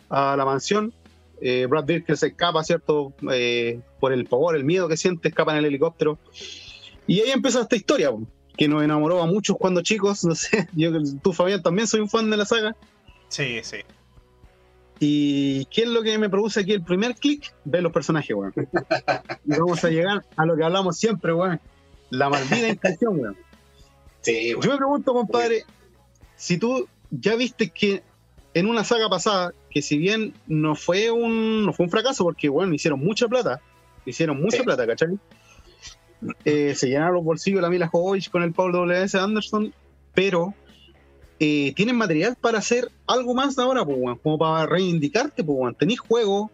a 0.10 0.36
la 0.36 0.46
mansión. 0.46 0.94
Eh, 1.42 1.66
Brad 1.68 1.86
Birker 1.86 2.18
se 2.18 2.28
escapa, 2.28 2.64
¿cierto? 2.64 3.14
Eh, 3.32 3.80
por 4.00 4.14
el 4.14 4.26
pavor, 4.26 4.56
el 4.56 4.64
miedo 4.64 4.88
que 4.88 4.98
siente, 4.98 5.30
escapa 5.30 5.52
en 5.54 5.60
el 5.60 5.66
helicóptero. 5.66 6.18
Y 7.08 7.22
ahí 7.22 7.32
empieza 7.32 7.62
esta 7.62 7.76
historia, 7.76 8.12
que 8.58 8.68
nos 8.68 8.84
enamoró 8.84 9.22
a 9.22 9.26
muchos 9.26 9.58
cuando 9.58 9.82
chicos. 9.82 10.24
No 10.26 10.36
sé, 10.36 10.68
yo, 10.74 10.92
tú, 11.22 11.34
Fabián, 11.34 11.62
también 11.62 11.88
soy 11.88 12.02
un 12.02 12.10
fan 12.10 12.30
de 12.30 12.38
la 12.38 12.46
saga. 12.46 12.76
Sí, 13.30 13.60
sí. 13.64 13.78
¿Y 15.00 15.66
qué 15.66 15.84
es 15.84 15.88
lo 15.90 16.02
que 16.04 16.18
me 16.18 16.30
produce 16.30 16.62
aquí 16.62 16.72
el 16.72 16.84
primer 16.84 17.16
clic? 17.16 17.54
Ver 17.66 17.84
los 17.84 17.92
personajes, 17.92 18.36
weón. 18.36 18.54
y 19.46 19.52
vamos 19.52 19.84
a 19.84 19.90
llegar 19.90 20.24
a 20.36 20.46
lo 20.46 20.56
que 20.56 20.64
hablamos 20.64 20.98
siempre, 20.98 21.34
weón. 21.34 21.60
La 22.10 22.30
maldita 22.30 22.68
intención, 22.68 23.20
weón. 23.20 23.38
Sí, 24.22 24.52
Yo 24.62 24.72
me 24.72 24.78
pregunto, 24.78 25.14
compadre, 25.14 25.66
si 26.36 26.58
tú 26.58 26.88
ya 27.12 27.36
viste 27.36 27.70
que 27.70 28.02
en 28.54 28.68
una 28.68 28.84
saga 28.84 29.10
pasada, 29.10 29.54
que 29.70 29.82
si 29.82 29.98
bien 29.98 30.34
no 30.48 30.76
fue 30.76 31.12
un, 31.12 31.66
no 31.66 31.74
fue 31.74 31.86
un 31.86 31.92
fracaso, 31.92 32.24
porque, 32.24 32.50
bueno, 32.50 32.74
hicieron 32.74 33.00
mucha 33.00 33.28
plata, 33.28 33.60
hicieron 34.06 34.42
mucha 34.42 34.64
plata, 34.64 34.86
¿cachai? 34.88 35.18
Eh, 36.46 36.74
se 36.76 36.88
llenaron 36.88 37.16
los 37.16 37.24
bolsillos 37.24 37.62
la 37.62 37.70
Mila 37.70 37.88
Jovovich 37.88 38.30
con 38.30 38.44
el 38.44 38.54
Paul 38.54 38.72
W.S. 38.72 39.18
Anderson, 39.18 39.74
pero 40.14 40.54
eh, 41.40 41.74
tienen 41.76 41.96
material 41.96 42.38
para 42.40 42.60
hacer 42.60 42.92
algo 43.08 43.34
más 43.34 43.58
ahora, 43.58 43.84
pues, 43.84 43.98
como 44.22 44.38
para 44.38 44.66
reivindicarte, 44.66 45.44
pues, 45.44 45.78
tenéis 45.78 46.00
juegos 46.00 46.52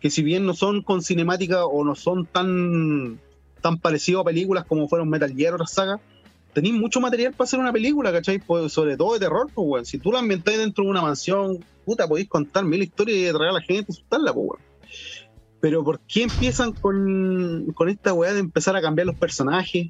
que 0.00 0.10
si 0.10 0.22
bien 0.22 0.44
no 0.44 0.52
son 0.52 0.82
con 0.82 1.00
cinemática 1.00 1.64
o 1.64 1.82
no 1.82 1.94
son 1.94 2.26
tan, 2.26 3.18
tan 3.62 3.78
parecidos 3.78 4.20
a 4.20 4.24
películas 4.24 4.66
como 4.66 4.86
fueron 4.86 5.08
Metal 5.08 5.34
Gear 5.34 5.54
o 5.54 5.56
otras 5.56 5.72
sagas, 5.72 6.00
tenéis 6.52 6.74
mucho 6.74 7.00
material 7.00 7.32
para 7.32 7.44
hacer 7.44 7.58
una 7.58 7.72
película, 7.72 8.12
¿cachai? 8.12 8.40
Sobre 8.68 8.96
todo 8.96 9.14
de 9.14 9.20
terror, 9.20 9.50
pues, 9.54 9.88
Si 9.88 9.98
tú 9.98 10.12
la 10.12 10.18
ambientáis 10.18 10.58
dentro 10.58 10.84
de 10.84 10.90
una 10.90 11.00
mansión, 11.00 11.64
puta, 11.86 12.06
podéis 12.06 12.28
contar 12.28 12.64
mil 12.64 12.82
historias 12.82 13.18
y 13.18 13.32
traer 13.34 13.50
a 13.50 13.54
la 13.54 13.60
gente 13.62 13.86
y 13.88 13.92
asustarla, 13.92 14.34
pues, 14.34 14.60
Pero 15.60 15.82
¿por 15.82 16.00
qué 16.00 16.24
empiezan 16.24 16.72
con, 16.72 17.72
con 17.74 17.88
esta 17.88 18.12
weá 18.12 18.34
de 18.34 18.40
empezar 18.40 18.76
a 18.76 18.82
cambiar 18.82 19.06
los 19.06 19.16
personajes? 19.16 19.88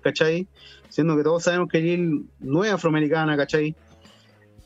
¿Cachai? 0.00 0.48
Siendo 0.92 1.16
que 1.16 1.22
todos 1.22 1.42
sabemos 1.42 1.70
que 1.70 1.80
Jill 1.80 2.26
no 2.40 2.64
es 2.64 2.72
afroamericana, 2.72 3.34
¿cachai? 3.34 3.74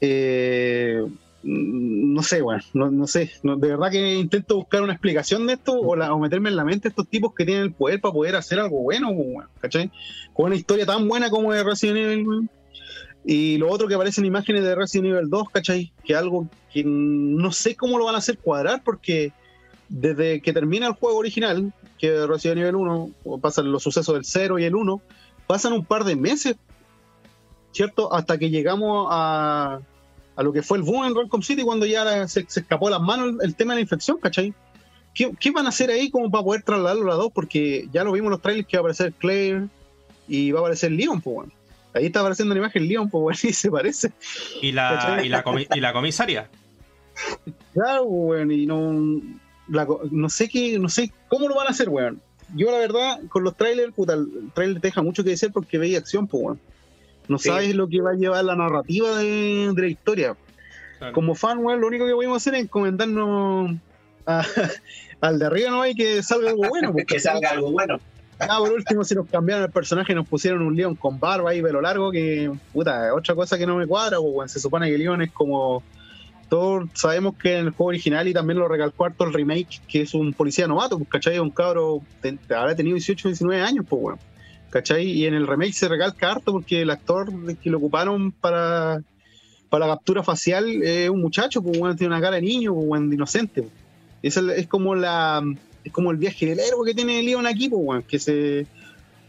Eh, 0.00 1.06
no 1.44 2.22
sé, 2.24 2.42
bueno, 2.42 2.62
no, 2.74 3.06
sé, 3.06 3.30
de 3.42 3.68
verdad 3.68 3.92
que 3.92 4.16
intento 4.16 4.56
buscar 4.56 4.82
una 4.82 4.92
explicación 4.92 5.46
de 5.46 5.52
esto 5.52 5.74
o, 5.74 6.18
meterme 6.18 6.48
en 6.48 6.56
la 6.56 6.64
mente 6.64 6.88
estos 6.88 7.06
tipos 7.06 7.32
que 7.32 7.44
tienen 7.44 7.62
el 7.62 7.72
poder 7.72 8.00
para 8.00 8.12
poder 8.12 8.34
hacer 8.34 8.58
algo 8.58 8.82
bueno, 8.82 9.12
¿cachai? 9.60 9.92
Con 10.32 10.46
una 10.46 10.56
historia 10.56 10.84
tan 10.84 11.06
buena 11.06 11.30
como 11.30 11.52
de 11.52 11.62
Resident 11.62 11.98
Evil, 11.98 12.50
y 13.24 13.58
lo 13.58 13.70
otro 13.70 13.86
que 13.86 13.94
aparecen 13.94 14.24
imágenes 14.24 14.64
de 14.64 14.74
Resident 14.74 15.14
Evil 15.14 15.30
2, 15.30 15.50
¿cachai? 15.50 15.92
Que 16.04 16.16
algo 16.16 16.48
que 16.72 16.82
no 16.84 17.52
sé 17.52 17.76
cómo 17.76 17.98
lo 17.98 18.06
van 18.06 18.16
a 18.16 18.18
hacer 18.18 18.38
cuadrar 18.38 18.82
porque 18.82 19.32
desde 19.88 20.40
que 20.42 20.52
termina 20.52 20.88
el 20.88 20.94
juego 20.94 21.18
original, 21.18 21.72
que 21.96 22.26
Resident 22.26 22.62
Evil 22.62 22.74
1, 22.74 23.10
pasan 23.40 23.70
los 23.70 23.84
sucesos 23.84 24.14
del 24.14 24.24
0 24.24 24.58
y 24.58 24.64
el 24.64 24.74
1, 24.74 25.00
pasan 25.46 25.72
un 25.72 25.84
par 25.84 26.04
de 26.04 26.16
meses, 26.16 26.56
¿cierto? 27.72 28.12
Hasta 28.12 28.38
que 28.38 28.50
llegamos 28.50 29.08
a, 29.10 29.80
a 30.36 30.42
lo 30.42 30.52
que 30.52 30.62
fue 30.62 30.78
el 30.78 30.84
boom 30.84 31.04
en 31.04 31.14
Raccoon 31.14 31.42
City 31.42 31.62
cuando 31.62 31.86
ya 31.86 32.26
se, 32.28 32.40
escapó 32.40 32.86
de 32.86 32.92
las 32.92 33.00
manos 33.00 33.36
el, 33.42 33.54
tema 33.54 33.74
de 33.74 33.78
la 33.78 33.82
infección, 33.82 34.18
¿cachai? 34.18 34.52
¿Qué, 35.14 35.32
¿Qué, 35.40 35.50
van 35.50 35.66
a 35.66 35.70
hacer 35.70 35.90
ahí 35.90 36.10
como 36.10 36.30
para 36.30 36.44
poder 36.44 36.62
trasladarlo 36.62 37.04
a 37.04 37.08
las 37.08 37.16
dos? 37.16 37.32
Porque 37.32 37.88
ya 37.92 38.04
lo 38.04 38.12
vimos 38.12 38.26
en 38.26 38.32
los 38.32 38.42
trailers 38.42 38.68
que 38.68 38.76
va 38.76 38.80
a 38.80 38.82
aparecer 38.82 39.12
Claire 39.14 39.66
y 40.28 40.52
va 40.52 40.60
a 40.60 40.62
aparecer 40.62 40.92
Leon, 40.92 41.20
pues 41.20 41.34
bueno. 41.34 41.52
Ahí 41.94 42.06
está 42.06 42.20
apareciendo 42.20 42.54
la 42.54 42.60
imagen 42.60 42.86
Leon, 42.86 43.08
pues 43.08 43.22
bueno, 43.22 43.38
y 43.42 43.52
se 43.54 43.70
parece. 43.70 44.12
¿Y 44.60 44.72
la, 44.72 45.20
y 45.24 45.28
la, 45.30 45.42
y 45.74 45.80
la 45.80 45.92
comisaria? 45.94 46.50
Claro, 47.72 48.04
weón, 48.04 48.50
y 48.50 48.66
no, 48.66 48.92
no 50.10 50.28
sé 50.28 50.50
qué, 50.50 50.78
no 50.78 50.90
sé 50.90 51.10
cómo 51.28 51.48
lo 51.48 51.54
van 51.54 51.68
a 51.68 51.70
hacer, 51.70 51.88
weón 51.88 52.20
yo 52.54 52.70
la 52.70 52.78
verdad, 52.78 53.20
con 53.28 53.44
los 53.44 53.56
trailers, 53.56 53.92
puta, 53.92 54.14
el 54.14 54.50
trailer 54.54 54.80
te 54.80 54.88
deja 54.88 55.02
mucho 55.02 55.24
que 55.24 55.30
decir 55.30 55.50
porque 55.52 55.78
veis 55.78 55.98
acción, 55.98 56.26
pues, 56.26 56.42
weón. 56.42 56.60
No 57.28 57.38
sabes 57.38 57.74
lo 57.74 57.88
que 57.88 58.00
va 58.00 58.10
a 58.10 58.14
llevar 58.14 58.44
la 58.44 58.54
narrativa 58.54 59.18
de, 59.18 59.72
la 59.76 59.86
historia. 59.86 60.36
Como 61.12 61.34
fan, 61.34 61.58
weón, 61.58 61.80
lo 61.80 61.88
único 61.88 62.06
que 62.06 62.12
podemos 62.12 62.36
hacer 62.36 62.54
es 62.54 62.62
encomendarnos 62.62 63.76
al 65.20 65.38
de 65.38 65.46
arriba, 65.46 65.70
¿no? 65.70 65.82
Hay 65.82 65.94
que 65.94 66.22
salga 66.22 66.50
algo 66.50 66.68
bueno. 66.68 66.94
que 67.06 67.18
salga 67.18 67.50
algo 67.50 67.72
bueno. 67.72 67.98
Ah, 68.38 68.58
por 68.58 68.72
último, 68.72 69.02
si 69.02 69.14
nos 69.14 69.28
cambiaron 69.28 69.64
el 69.64 69.70
personaje, 69.70 70.14
nos 70.14 70.28
pusieron 70.28 70.62
un 70.62 70.76
león 70.76 70.94
con 70.94 71.18
barba 71.18 71.54
y 71.54 71.62
pelo 71.62 71.80
largo, 71.80 72.12
que, 72.12 72.52
puta, 72.72 73.14
otra 73.14 73.34
cosa 73.34 73.56
que 73.56 73.66
no 73.66 73.76
me 73.76 73.86
cuadra, 73.86 74.18
pues, 74.18 74.52
se 74.52 74.60
supone 74.60 74.90
que 74.90 74.98
León 74.98 75.22
es 75.22 75.32
como 75.32 75.82
todos 76.48 76.88
sabemos 76.94 77.36
que 77.36 77.58
en 77.58 77.66
el 77.66 77.70
juego 77.70 77.88
original 77.88 78.28
y 78.28 78.32
también 78.32 78.58
lo 78.58 78.68
recalcó 78.68 79.04
harto 79.04 79.24
el 79.24 79.32
remake, 79.32 79.80
que 79.88 80.02
es 80.02 80.14
un 80.14 80.32
policía 80.32 80.66
novato, 80.66 80.98
pues, 80.98 81.10
¿cachai? 81.10 81.38
Un 81.38 81.50
cabro, 81.50 82.02
habrá 82.50 82.74
tenido 82.74 82.94
18, 82.94 83.28
19 83.28 83.62
años, 83.62 83.84
pues, 83.88 84.00
bueno, 84.00 84.18
¿cachai? 84.70 85.10
Y 85.10 85.26
en 85.26 85.34
el 85.34 85.46
remake 85.46 85.72
se 85.72 85.88
recalca 85.88 86.32
harto 86.32 86.52
porque 86.52 86.82
el 86.82 86.90
actor 86.90 87.30
que 87.56 87.70
lo 87.70 87.78
ocuparon 87.78 88.32
para, 88.32 89.02
para 89.68 89.86
la 89.86 89.94
captura 89.94 90.22
facial 90.22 90.82
es 90.82 91.10
un 91.10 91.20
muchacho, 91.20 91.62
pues, 91.62 91.78
bueno, 91.78 91.96
tiene 91.96 92.14
una 92.14 92.22
cara 92.22 92.36
de 92.36 92.42
niño, 92.42 92.74
pues, 92.74 93.08
de 93.08 93.14
inocente. 93.14 93.68
Es, 94.22 94.36
es 94.36 94.66
como 94.66 94.94
la 94.94 95.42
es 95.84 95.92
como 95.92 96.10
el 96.10 96.16
viaje 96.16 96.46
del 96.46 96.58
héroe 96.58 96.84
que 96.84 96.94
tiene 96.94 97.22
Leon 97.22 97.46
aquí, 97.46 97.68
pues, 97.68 98.04
que 98.06 98.18
se 98.18 98.66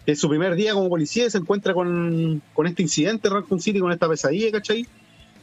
es 0.07 0.19
su 0.19 0.29
primer 0.29 0.55
día 0.55 0.73
como 0.73 0.87
policía 0.87 1.29
se 1.29 1.37
encuentra 1.37 1.73
con, 1.73 2.41
con 2.53 2.65
este 2.65 2.81
incidente 2.81 3.27
en 3.27 3.33
Raccoon 3.33 3.59
City, 3.59 3.79
con 3.79 3.91
esta 3.91 4.07
pesadilla, 4.07 4.51
¿cachai? 4.51 4.87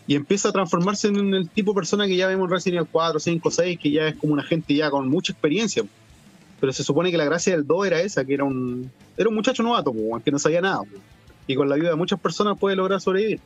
Y 0.07 0.17
empieza 0.17 0.51
a 0.51 0.53
transformarse 0.53 1.09
en 1.09 1.33
el 1.35 1.49
tipo 1.49 1.73
de 1.73 1.77
persona 1.77 2.07
que 2.07 2.17
ya 2.17 2.27
vemos 2.27 2.47
en 2.47 2.51
Resident 2.51 2.81
Evil 2.81 2.89
4, 2.93 3.21
5, 3.21 3.51
6, 3.51 3.79
que 3.79 3.91
ya 3.91 4.09
es 4.09 4.17
como 4.17 4.35
una 4.35 4.43
gente 4.43 4.75
ya 4.75 4.91
con 4.91 5.09
mucha 5.09 5.33
experiencia. 5.33 5.83
Pero 6.61 6.73
se 6.73 6.85
supone 6.85 7.11
que 7.11 7.17
la 7.17 7.25
gracia 7.25 7.55
del 7.55 7.67
2 7.67 7.87
era 7.87 8.01
esa, 8.01 8.25
que 8.25 8.35
era 8.35 8.45
un, 8.45 8.91
era 9.17 9.29
un 9.29 9.35
muchacho 9.35 9.63
novato, 9.63 9.95
que 10.25 10.31
no 10.31 10.39
sabía 10.39 10.61
nada. 10.61 10.83
Y 11.47 11.55
con 11.55 11.69
la 11.69 11.77
ayuda 11.77 11.91
de 11.91 11.97
muchas 11.97 12.21
personas 12.21 12.59
puede 12.59 12.77
lograr 12.77 13.01
sobrevivir. 13.01 13.41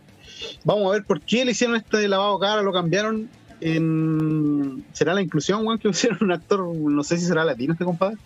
Vamos 0.64 0.88
a 0.88 0.92
ver 0.92 1.04
por 1.04 1.20
qué 1.20 1.44
le 1.44 1.52
hicieron 1.52 1.76
este 1.76 2.08
lavado 2.08 2.38
cara, 2.38 2.62
lo 2.62 2.72
cambiaron. 2.72 3.28
En... 3.60 4.84
¿Será 4.92 5.14
la 5.14 5.22
inclusión, 5.22 5.78
que 5.78 5.88
hicieron 5.90 6.18
un 6.22 6.32
actor? 6.32 6.60
No 6.74 7.04
sé 7.04 7.18
si 7.18 7.26
será 7.26 7.44
latino 7.44 7.72
este 7.72 7.84
compadre. 7.84 8.16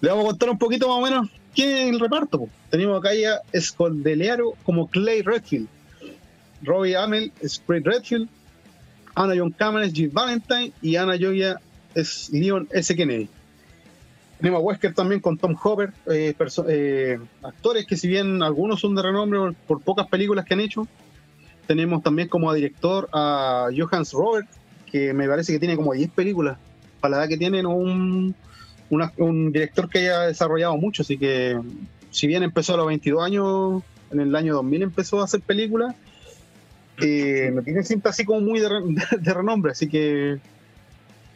Le 0.00 0.10
vamos 0.10 0.24
a 0.24 0.28
contar 0.28 0.50
un 0.50 0.58
poquito 0.58 0.88
más 0.88 0.98
o 0.98 1.00
menos 1.00 1.30
quién 1.54 1.70
es 1.70 1.90
el 1.92 2.00
reparto. 2.00 2.46
Tenemos 2.70 2.98
acá 2.98 3.14
ya 3.14 3.40
Escondelearo 3.52 4.54
como 4.64 4.86
Clay 4.88 5.22
Redfield 5.22 5.68
Robbie 6.64 6.96
Amell 6.96 7.32
es 7.40 7.62
Redfield, 7.66 8.28
Anna 9.14 9.34
John 9.36 9.50
Cameron 9.50 9.92
Jill 9.92 10.10
Valentine 10.10 10.72
y 10.82 10.96
Anna 10.96 11.16
Joya 11.18 11.60
es 11.94 12.30
Leon 12.30 12.68
S. 12.72 12.94
Kennedy. 12.94 13.28
Tenemos 14.38 14.60
a 14.60 14.64
Wesker 14.64 14.94
también 14.94 15.20
con 15.20 15.38
Tom 15.38 15.56
Hopper, 15.62 15.92
eh, 16.10 16.34
eh, 16.68 17.18
actores 17.42 17.86
que 17.86 17.96
si 17.96 18.08
bien 18.08 18.42
algunos 18.42 18.80
son 18.80 18.94
de 18.94 19.02
renombre 19.02 19.56
por, 19.66 19.80
pocas 19.80 20.08
películas 20.08 20.44
que 20.44 20.54
han 20.54 20.60
hecho, 20.60 20.86
tenemos 21.66 22.02
también 22.02 22.28
como 22.28 22.52
director 22.52 23.08
a 23.12 23.68
Johannes 23.74 24.12
Robert, 24.12 24.48
que 24.90 25.14
me 25.14 25.28
parece 25.28 25.52
que 25.52 25.58
tiene 25.58 25.76
como 25.76 25.94
10 25.94 26.10
películas, 26.10 26.58
para 27.00 27.12
la 27.12 27.22
edad 27.22 27.28
que 27.28 27.36
tienen 27.36 27.64
un, 27.64 28.34
un 28.90 29.52
director 29.52 29.88
que 29.88 30.00
haya 30.00 30.20
desarrollado 30.22 30.76
mucho, 30.76 31.02
así 31.02 31.16
que 31.16 31.58
si 32.10 32.26
bien 32.26 32.42
empezó 32.42 32.74
a 32.74 32.76
los 32.76 32.86
22 32.86 33.24
años, 33.24 33.82
en 34.10 34.20
el 34.20 34.36
año 34.36 34.54
2000 34.54 34.82
empezó 34.82 35.20
a 35.20 35.24
hacer 35.24 35.40
películas, 35.40 35.94
eh, 36.98 37.50
me 37.52 37.62
tiene 37.62 37.82
siempre 37.82 38.10
así 38.10 38.24
como 38.24 38.40
muy 38.40 38.60
de, 39.20 39.34
renombre, 39.34 39.72
así 39.72 39.88
que 39.88 40.38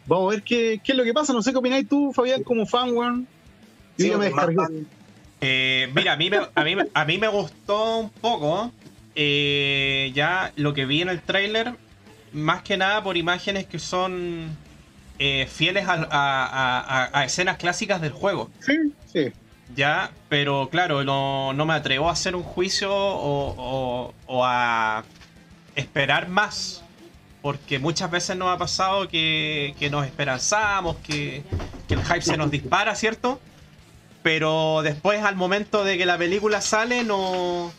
vamos 0.07 0.33
a 0.33 0.37
ver 0.37 0.43
qué, 0.43 0.81
es 0.85 0.97
lo 0.97 1.05
que 1.05 1.15
pasa. 1.15 1.33
No 1.33 1.43
sé 1.43 1.53
qué 1.53 1.59
opináis 1.59 1.89
tú, 1.89 2.13
Fabián, 2.13 2.43
como 2.43 2.67
fan, 2.67 2.97
weón. 2.97 3.27
Eh, 5.41 5.89
mira, 5.95 6.13
a 6.13 6.17
mí, 6.17 6.31
me, 6.31 6.39
a, 6.55 6.65
mí, 6.65 6.77
a 6.95 7.05
mí 7.05 7.19
me 7.19 7.29
gustó 7.29 7.99
un 7.99 8.11
poco 8.11 8.73
eh, 9.21 10.13
ya 10.15 10.53
lo 10.55 10.75
que 10.75 10.87
vi 10.87 11.03
en 11.03 11.09
el 11.09 11.21
tráiler, 11.21 11.75
más 12.33 12.63
que 12.63 12.77
nada 12.77 13.03
por 13.03 13.17
imágenes 13.17 13.67
que 13.67 13.81
son 13.81 14.57
eh, 15.19 15.49
fieles 15.51 15.87
a, 15.89 17.25
escenas 17.27 17.57
clásicas 17.57 18.01
del 18.01 18.13
juego. 18.13 18.49
Sí, 18.61 18.75
sí. 19.13 19.33
Ya, 19.75 20.13
pero 20.29 20.69
claro, 20.71 21.03
no, 21.03 21.53
me 21.53 21.75
atrevo 21.75 22.09
a 22.09 22.13
hacer 22.13 22.37
un 22.37 22.45
juicio 22.45 22.91
o, 22.93 24.15
a 24.45 25.03
esperar 25.79 26.29
más. 26.29 26.83
Porque 27.41 27.79
muchas 27.79 28.11
veces 28.11 28.37
nos 28.37 28.49
ha 28.49 28.59
pasado 28.59 29.09
que, 29.09 29.75
nos 29.91 30.05
esperanzamos, 30.05 30.97
que, 30.97 31.43
el 31.89 32.05
hype 32.05 32.23
se 32.23 32.37
nos 32.37 32.51
dispara, 32.51 32.95
¿cierto? 32.95 33.41
Pero 34.23 34.83
después, 34.83 35.23
al 35.23 35.37
momento 35.37 35.85
de 35.85 35.97
que 35.97 36.05
la 36.05 36.19
película 36.19 36.61
sale, 36.61 37.05
no. 37.05 37.73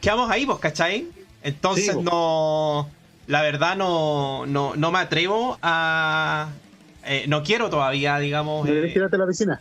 Quedamos 0.00 0.30
ahí, 0.30 0.44
vos, 0.44 0.60
¿cachai? 0.60 1.08
Entonces 1.42 1.96
no. 1.96 2.88
La 3.26 3.42
verdad 3.42 3.76
no, 3.76 4.46
no, 4.46 4.74
no 4.76 4.92
me 4.92 5.00
atrevo 5.00 5.58
a. 5.60 6.50
Eh, 7.04 7.24
no 7.26 7.42
quiero 7.42 7.68
todavía, 7.68 8.18
digamos. 8.18 8.66
Eh, 8.68 8.94
la 8.94 9.26
piscina. 9.26 9.60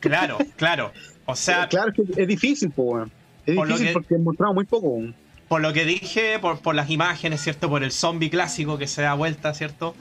Claro, 0.00 0.38
claro. 0.56 0.92
O 1.26 1.36
sea. 1.36 1.68
Claro 1.70 1.92
que 1.92 2.02
es 2.16 2.28
difícil, 2.28 2.70
pues, 2.70 3.08
Es 3.44 3.54
difícil 3.54 3.92
porque 3.92 4.14
hemos 4.14 4.26
mostrado 4.26 4.54
muy 4.54 4.64
poco. 4.64 5.00
Por 5.48 5.60
lo 5.60 5.72
que 5.72 5.84
dije, 5.84 6.38
por, 6.40 6.58
por, 6.58 6.74
las 6.74 6.90
imágenes, 6.90 7.40
¿cierto? 7.40 7.68
Por 7.68 7.84
el 7.84 7.92
zombie 7.92 8.30
clásico 8.30 8.78
que 8.78 8.86
se 8.86 9.02
da 9.02 9.14
vuelta, 9.14 9.54
¿cierto? 9.54 9.94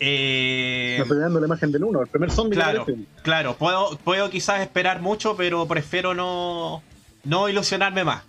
Eh, 0.00 1.02
la 1.08 1.46
imagen 1.46 1.72
del 1.72 1.84
uno, 1.84 2.02
el 2.02 2.08
primer 2.08 2.30
zombie. 2.30 2.56
Claro, 2.56 2.86
claro. 3.22 3.56
Puedo, 3.56 3.98
puedo 3.98 4.30
quizás 4.30 4.60
esperar 4.60 5.00
mucho, 5.00 5.36
pero 5.36 5.66
prefiero 5.66 6.14
no, 6.14 6.82
no 7.24 7.48
ilusionarme 7.48 8.04
más. 8.04 8.22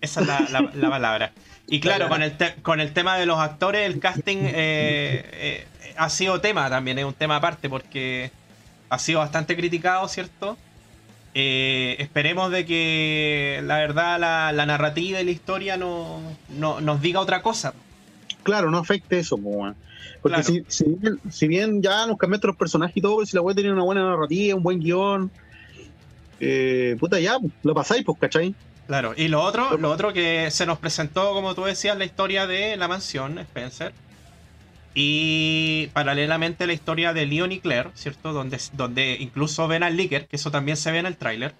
Esa 0.00 0.20
es 0.20 0.26
la, 0.26 0.70
la, 0.72 0.90
palabra. 0.90 1.32
Y 1.66 1.80
claro, 1.80 2.08
con 2.08 2.22
el, 2.22 2.36
con 2.62 2.80
el 2.80 2.92
tema 2.92 3.16
de 3.16 3.26
los 3.26 3.38
actores, 3.38 3.86
el 3.86 3.98
casting 3.98 4.38
eh, 4.42 5.24
eh, 5.32 5.66
ha 5.96 6.08
sido 6.08 6.40
tema 6.40 6.70
también, 6.70 6.98
es 6.98 7.04
un 7.04 7.14
tema 7.14 7.36
aparte, 7.36 7.68
porque 7.68 8.30
ha 8.88 8.98
sido 8.98 9.18
bastante 9.18 9.56
criticado, 9.56 10.06
¿cierto? 10.06 10.56
Eh, 11.38 11.96
esperemos 11.98 12.50
de 12.50 12.64
que 12.64 13.60
la 13.62 13.76
verdad 13.76 14.18
la, 14.18 14.64
narrativa 14.64 15.20
y 15.20 15.24
la 15.26 15.30
historia 15.30 15.76
no, 15.76 16.22
nos 16.48 17.02
diga 17.02 17.20
otra 17.20 17.42
cosa. 17.42 17.74
Claro, 18.42 18.70
no 18.70 18.78
afecte 18.78 19.18
eso, 19.18 19.38
porque 20.22 20.64
si, 21.28 21.46
bien, 21.46 21.82
ya 21.82 22.06
nos 22.06 22.16
cambiaste 22.16 22.46
los 22.46 22.56
personajes 22.56 22.96
y 22.96 23.02
todo, 23.02 23.26
si 23.26 23.36
la 23.36 23.42
web 23.42 23.54
tenía 23.54 23.74
una 23.74 23.82
buena 23.82 24.08
narrativa, 24.08 24.56
un 24.56 24.62
buen 24.62 24.80
guion, 24.80 25.30
eh, 26.40 26.96
puta 26.98 27.20
ya, 27.20 27.36
lo 27.62 27.74
pasáis, 27.74 28.02
pues, 28.02 28.16
¿cachai? 28.18 28.54
Claro, 28.86 29.12
y 29.14 29.28
lo 29.28 29.42
otro, 29.42 29.76
lo 29.76 29.90
otro 29.90 30.14
que 30.14 30.50
se 30.50 30.64
nos 30.64 30.78
presentó, 30.78 31.34
como 31.34 31.54
tú 31.54 31.64
decías, 31.64 31.98
la 31.98 32.06
historia 32.06 32.46
de 32.46 32.78
la 32.78 32.88
mansión, 32.88 33.38
Spencer. 33.40 33.92
Y 34.98 35.88
paralelamente 35.88 36.66
la 36.66 36.72
historia 36.72 37.12
de 37.12 37.26
Leon 37.26 37.52
y 37.52 37.60
Claire, 37.60 37.90
¿cierto? 37.92 38.32
Donde, 38.32 38.58
donde 38.72 39.18
incluso 39.20 39.68
ven 39.68 39.82
al 39.82 39.94
Licker, 39.94 40.26
que 40.26 40.36
eso 40.36 40.50
también 40.50 40.78
se 40.78 40.90
ve 40.90 41.00
en 41.00 41.04
el 41.04 41.18
tráiler. 41.18 41.54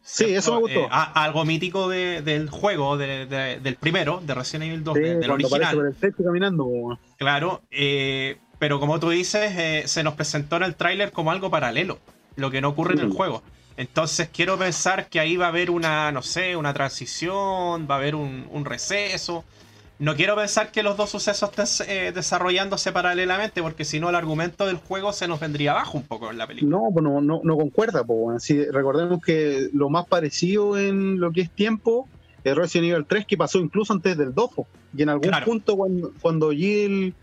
Sí, 0.00 0.34
eso 0.34 0.54
me 0.54 0.60
gustó. 0.62 0.80
Eh, 0.80 0.88
algo 0.90 1.44
mítico 1.44 1.90
del 1.90 2.48
juego, 2.48 2.96
del 2.96 3.76
primero, 3.78 4.22
de 4.24 4.34
Resident 4.34 4.70
Evil 4.70 4.84
2, 4.84 4.94
del 4.94 5.30
original. 5.30 5.94
caminando. 6.24 6.98
Claro, 7.18 7.60
eh, 7.70 8.38
pero 8.58 8.80
como 8.80 8.98
tú 8.98 9.10
dices, 9.10 9.52
eh, 9.54 9.82
se 9.84 10.02
nos 10.02 10.14
presentó 10.14 10.56
en 10.56 10.62
el 10.62 10.74
tráiler 10.74 11.12
como 11.12 11.30
algo 11.30 11.50
paralelo, 11.50 11.98
lo 12.36 12.50
que 12.50 12.62
no 12.62 12.70
ocurre 12.70 12.94
en 12.94 13.00
el 13.00 13.10
juego. 13.10 13.42
Entonces 13.76 14.30
quiero 14.32 14.56
pensar 14.56 15.10
que 15.10 15.20
ahí 15.20 15.36
va 15.36 15.44
a 15.44 15.48
haber 15.48 15.70
una, 15.70 16.10
no 16.10 16.22
sé, 16.22 16.56
una 16.56 16.72
transición, 16.72 17.86
va 17.86 17.96
a 17.96 17.98
haber 17.98 18.14
un, 18.14 18.46
un 18.50 18.64
receso, 18.64 19.44
no 20.02 20.16
quiero 20.16 20.34
pensar 20.34 20.72
que 20.72 20.82
los 20.82 20.96
dos 20.96 21.10
sucesos 21.10 21.48
estén 21.56 21.88
eh, 21.88 22.10
desarrollándose 22.12 22.90
paralelamente, 22.90 23.62
porque 23.62 23.84
si 23.84 24.00
no 24.00 24.10
el 24.10 24.16
argumento 24.16 24.66
del 24.66 24.74
juego 24.76 25.12
se 25.12 25.28
nos 25.28 25.38
vendría 25.38 25.70
abajo 25.70 25.96
un 25.96 26.02
poco 26.02 26.28
en 26.28 26.38
la 26.38 26.48
película. 26.48 26.76
No, 26.76 26.88
pues 26.92 27.04
no, 27.04 27.20
no, 27.20 27.56
concuerda. 27.56 28.02
Pues, 28.02 28.42
si 28.42 28.64
recordemos 28.64 29.22
que 29.22 29.68
lo 29.72 29.90
más 29.90 30.06
parecido 30.06 30.76
en 30.76 31.20
lo 31.20 31.30
que 31.30 31.42
es 31.42 31.50
tiempo 31.52 32.08
es 32.42 32.56
Resident 32.56 32.90
Evil 32.90 33.06
3, 33.06 33.26
que 33.26 33.36
pasó 33.36 33.60
incluso 33.60 33.92
antes 33.92 34.18
del 34.18 34.34
2. 34.34 34.50
Y 34.96 35.02
en 35.02 35.08
algún 35.08 35.30
punto, 35.44 35.76
cuando, 35.76 36.12
cuando 36.20 36.50
Jill 36.50 37.14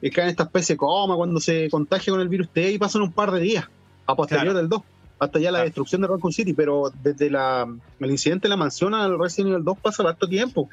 eh, 0.00 0.10
cae 0.12 0.26
en 0.26 0.30
esta 0.30 0.44
especie 0.44 0.74
de 0.74 0.78
coma, 0.78 1.16
cuando 1.16 1.40
se 1.40 1.68
contagia 1.68 2.12
con 2.12 2.20
el 2.20 2.28
virus 2.28 2.48
T, 2.50 2.70
y 2.70 2.78
pasan 2.78 3.02
un 3.02 3.10
par 3.10 3.32
de 3.32 3.40
días 3.40 3.64
a 4.06 4.14
posterior 4.14 4.54
del 4.54 4.68
2 4.68 4.82
hasta 5.18 5.38
ya 5.38 5.50
la 5.50 5.62
destrucción 5.62 6.00
de 6.00 6.06
Raccoon 6.06 6.32
City, 6.32 6.54
pero 6.54 6.90
desde 7.02 7.28
la, 7.28 7.66
el 7.98 8.10
incidente 8.10 8.44
de 8.44 8.50
la 8.50 8.56
mansión 8.56 8.94
al 8.94 9.18
Resident 9.18 9.50
Evil 9.50 9.64
2 9.64 9.78
pasa 9.78 10.02
bastante 10.02 10.34
tiempo. 10.34 10.70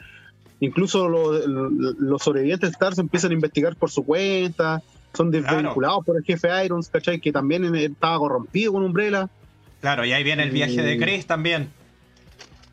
Incluso 0.59 1.07
los 1.07 2.21
sobrevivientes 2.21 2.69
de 2.69 2.73
Stars 2.73 2.97
empiezan 2.97 3.31
a 3.31 3.33
investigar 3.35 3.75
por 3.75 3.91
su 3.91 4.03
cuenta, 4.03 4.81
son 5.13 5.31
desvinculados 5.31 6.05
por 6.05 6.17
el 6.17 6.23
jefe 6.23 6.49
Irons, 6.65 6.89
¿cachai? 6.89 7.19
Que 7.19 7.31
también 7.31 7.75
estaba 7.75 8.17
corrompido 8.17 8.73
con 8.73 8.83
Umbrella. 8.83 9.29
Claro, 9.81 10.05
y 10.05 10.13
ahí 10.13 10.23
viene 10.23 10.43
el 10.43 10.51
viaje 10.51 10.81
de 10.81 10.97
Chris 10.97 11.25
también. 11.25 11.69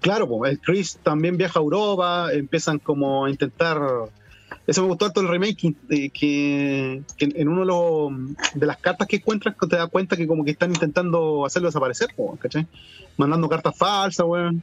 Claro, 0.00 0.28
pues 0.28 0.52
el 0.52 0.60
Chris 0.60 0.98
también 1.02 1.36
viaja 1.36 1.58
a 1.58 1.62
Europa, 1.62 2.28
empiezan 2.32 2.78
como 2.78 3.24
a 3.24 3.30
intentar... 3.30 3.80
Eso 4.66 4.82
me 4.82 4.88
gustó 4.88 5.06
harto 5.06 5.20
el 5.20 5.28
remake, 5.28 5.74
que, 6.12 7.02
en 7.18 7.48
uno 7.48 8.10
de, 8.54 8.66
las 8.66 8.76
cartas 8.78 9.08
que 9.08 9.16
encuentras 9.16 9.54
te 9.58 9.76
das 9.76 9.88
cuenta 9.88 10.16
que 10.16 10.26
como 10.26 10.44
que 10.44 10.52
están 10.52 10.70
intentando 10.70 11.44
hacerlo 11.44 11.68
desaparecer, 11.68 12.08
¿cachai? 12.38 12.66
Mandando 13.16 13.48
cartas 13.48 13.76
falsas, 13.76 14.26
weón. 14.26 14.62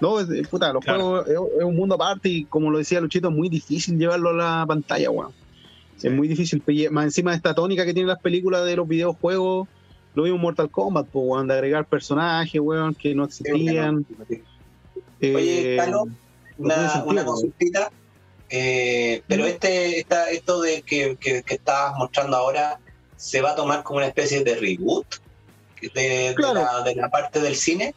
No, 0.00 0.20
es, 0.20 0.48
puta, 0.48 0.72
los 0.72 0.84
juegos 0.84 1.26
es, 1.28 1.36
un 1.64 1.76
mundo 1.76 1.96
aparte 1.96 2.28
y 2.28 2.44
como 2.44 2.70
lo 2.70 2.78
decía 2.78 3.00
Luchito, 3.00 3.28
es 3.28 3.34
muy 3.34 3.48
difícil 3.48 3.98
llevarlo 3.98 4.30
a 4.30 4.32
la 4.32 4.64
pantalla, 4.66 5.10
weón. 5.10 5.32
Es 6.00 6.12
muy 6.12 6.28
difícil, 6.28 6.62
más 6.92 7.06
encima 7.06 7.32
de 7.32 7.38
esta 7.38 7.54
tónica 7.54 7.84
que 7.84 7.92
tienen 7.92 8.08
las 8.08 8.20
películas 8.20 8.64
de 8.64 8.76
los 8.76 8.86
videojuegos, 8.86 9.66
lo 10.14 10.22
mismo 10.22 10.38
Mortal 10.38 10.70
Kombat, 10.70 11.08
pues, 11.08 11.24
weón, 11.26 11.48
de 11.48 11.54
agregar 11.54 11.86
personajes, 11.86 12.60
weón, 12.60 12.94
que 12.94 13.14
no 13.14 13.24
existían. 13.24 14.06
Oye, 14.28 14.42
eh, 15.20 15.80
una, 16.58 17.04
una 17.04 17.24
consultita, 17.24 17.90
eh, 18.48 19.22
pero 19.26 19.46
este, 19.46 19.98
esta, 19.98 20.30
esto 20.30 20.60
de 20.60 20.82
que, 20.82 21.16
que, 21.16 21.42
estabas 21.46 21.98
mostrando 21.98 22.36
ahora, 22.36 22.78
¿se 23.16 23.40
va 23.40 23.52
a 23.52 23.56
tomar 23.56 23.82
como 23.82 23.98
una 23.98 24.06
especie 24.06 24.44
de 24.44 24.54
reboot 24.54 25.06
de, 25.94 26.34
la, 26.38 26.82
de 26.82 26.94
la 26.94 27.10
parte 27.10 27.40
del 27.40 27.56
cine? 27.56 27.94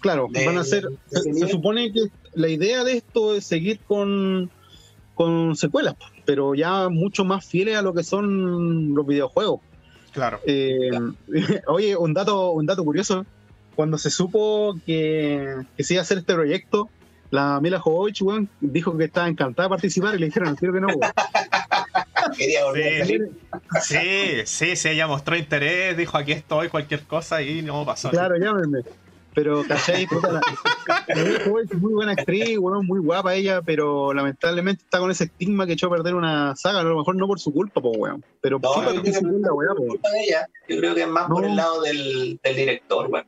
Claro, 0.00 0.28
van 0.28 0.58
a 0.58 0.64
ser. 0.64 0.88
Se, 1.08 1.48
supone 1.48 1.92
que 1.92 2.06
la 2.34 2.48
idea 2.48 2.84
de 2.84 2.96
esto 2.96 3.34
es 3.34 3.44
seguir 3.44 3.80
con, 3.80 4.50
con 5.14 5.56
secuelas, 5.56 5.96
pero 6.24 6.54
ya 6.54 6.88
mucho 6.88 7.24
más 7.24 7.44
fieles 7.44 7.76
a 7.76 7.82
lo 7.82 7.94
que 7.94 8.04
son 8.04 8.94
los 8.94 9.06
videojuegos. 9.06 9.60
Claro. 10.12 10.40
Eh, 10.46 10.90
oye, 11.66 11.96
un 11.96 12.14
dato, 12.14 12.50
un 12.50 12.66
dato 12.66 12.84
curioso. 12.84 13.24
Cuando 13.74 13.96
se 13.96 14.10
supo 14.10 14.78
que, 14.84 15.56
que 15.76 15.84
se 15.84 15.94
iba 15.94 16.00
a 16.00 16.02
hacer 16.02 16.18
este 16.18 16.34
proyecto, 16.34 16.90
la 17.30 17.58
Mila 17.60 17.80
Jovovich, 17.80 18.22
dijo 18.60 18.96
que 18.96 19.04
estaba 19.04 19.26
encantada 19.26 19.68
de 19.68 19.70
participar 19.70 20.14
y 20.14 20.18
le 20.18 20.26
dijeron, 20.26 20.54
quiero 20.54 20.74
que 20.74 20.80
no, 20.80 20.88
Quería 22.36 22.64
volver 22.64 23.06
sí, 23.06 23.18
sí, 23.80 23.98
sí, 24.44 24.76
sí, 24.76 24.88
ella 24.88 25.06
mostró 25.06 25.36
interés, 25.36 25.96
dijo 25.96 26.16
aquí 26.16 26.32
estoy, 26.32 26.68
cualquier 26.68 27.02
cosa 27.02 27.42
y 27.42 27.62
no 27.62 27.84
pasó. 27.84 28.10
Claro, 28.10 28.36
llámenme. 28.36 28.80
Pero, 29.34 29.64
¿cachai? 29.66 30.06
es 31.08 31.76
muy 31.80 31.92
buena 31.94 32.12
actriz, 32.12 32.58
bueno, 32.58 32.82
muy 32.82 33.00
guapa 33.00 33.34
ella, 33.34 33.62
pero 33.62 34.12
lamentablemente 34.12 34.84
está 34.84 34.98
con 34.98 35.10
ese 35.10 35.24
estigma 35.24 35.66
que 35.66 35.72
echó 35.72 35.86
a 35.86 35.90
perder 35.90 36.14
una 36.14 36.54
saga, 36.54 36.80
a 36.80 36.82
lo 36.82 36.98
mejor 36.98 37.16
no 37.16 37.26
por 37.26 37.40
su 37.40 37.52
culpa, 37.52 37.80
pues, 37.80 37.96
weón. 37.96 38.24
Pero 38.40 38.58
no, 38.58 39.02
que 39.02 39.12
culpa 39.12 40.10
de 40.10 40.24
ella. 40.24 40.48
yo 40.68 40.76
creo 40.76 40.94
que 40.94 41.02
es 41.02 41.08
más 41.08 41.28
por 41.28 41.44
el 41.44 41.56
lado 41.56 41.80
del, 41.82 42.38
del 42.42 42.56
director, 42.56 43.08
weón. 43.10 43.24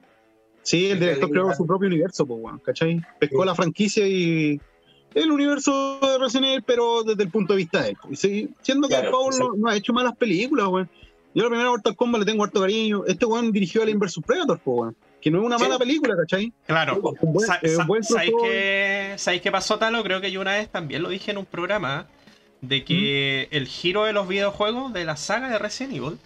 Sí, 0.63 0.91
el 0.91 1.01
director 1.01 1.31
creó 1.31 1.55
su 1.55 1.67
propio 1.67 1.89
universo, 1.89 2.27
pues, 2.27 2.41
weón, 2.43 2.59
¿cachai? 2.59 3.01
Pescó 3.19 3.45
la 3.45 3.55
franquicia 3.55 4.07
y 4.07 4.61
el 5.15 5.31
universo 5.31 5.99
de 6.01 6.19
Resident 6.19 6.47
Evil, 6.47 6.65
pero 6.67 7.03
desde 7.03 7.23
el 7.23 7.31
punto 7.31 7.53
de 7.53 7.59
vista 7.59 7.83
de 7.83 7.91
él. 7.91 7.97
Y 8.11 8.17
siendo 8.61 8.89
que 8.89 8.97
Paul 9.11 9.33
no, 9.59 9.69
ha 9.69 9.77
hecho 9.77 9.93
malas 9.93 10.17
películas, 10.17 10.69
weón. 10.69 10.91
Yo 11.35 11.43
la 11.43 11.49
primera 11.49 11.71
Mortal 11.71 11.97
Kombat 11.97 12.21
le 12.21 12.27
tengo 12.27 12.45
harto 12.45 12.61
cariño. 12.61 13.05
Este 13.07 13.27
weón 13.27 13.51
dirigió 13.51 13.83
al 13.83 13.89
Inversus 13.89 14.23
Predator, 14.25 14.61
weón. 14.65 14.97
Que 15.25 15.31
no 15.31 15.41
es 15.41 15.47
una 15.47 15.57
mala 15.57 15.79
película, 15.79 16.15
¿cachai? 16.15 16.53
Claro. 16.67 17.01
¿Sabéis 19.17 19.41
qué 19.41 19.51
pasó, 19.51 19.79
Talo? 19.79 20.03
Creo 20.03 20.21
que 20.21 20.31
yo 20.31 20.43
una 20.43 20.53
vez 20.53 20.69
también 20.69 21.03
lo 21.03 21.09
dije 21.09 21.31
en 21.31 21.39
un 21.39 21.47
programa 21.47 22.09
de 22.61 22.85
que 22.85 23.49
el 23.51 23.67
giro 23.67 24.05
de 24.05 24.13
los 24.13 24.29
videojuegos 24.29 24.93
de 24.93 25.07
la 25.07 25.17
saga 25.17 25.49
de 25.49 25.59
Resident 25.59 25.95
Evil, 25.97 26.19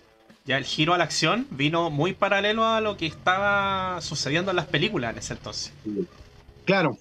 ya 0.47 0.59
el 0.59 0.65
giro 0.65 0.95
a 0.95 0.99
la 0.99 1.05
acción, 1.05 1.47
vino 1.51 1.91
muy 1.91 2.13
paralelo 2.13 2.67
a 2.67 2.81
lo 2.81 2.97
que 2.97 3.07
estaba 3.07 4.01
sucediendo 4.01 4.51
en 4.51 4.57
las 4.57 4.67
películas 4.67 5.13
en 5.13 5.19
ese 5.19 5.35
entonces. 5.35 5.73
Claro, 6.65 6.99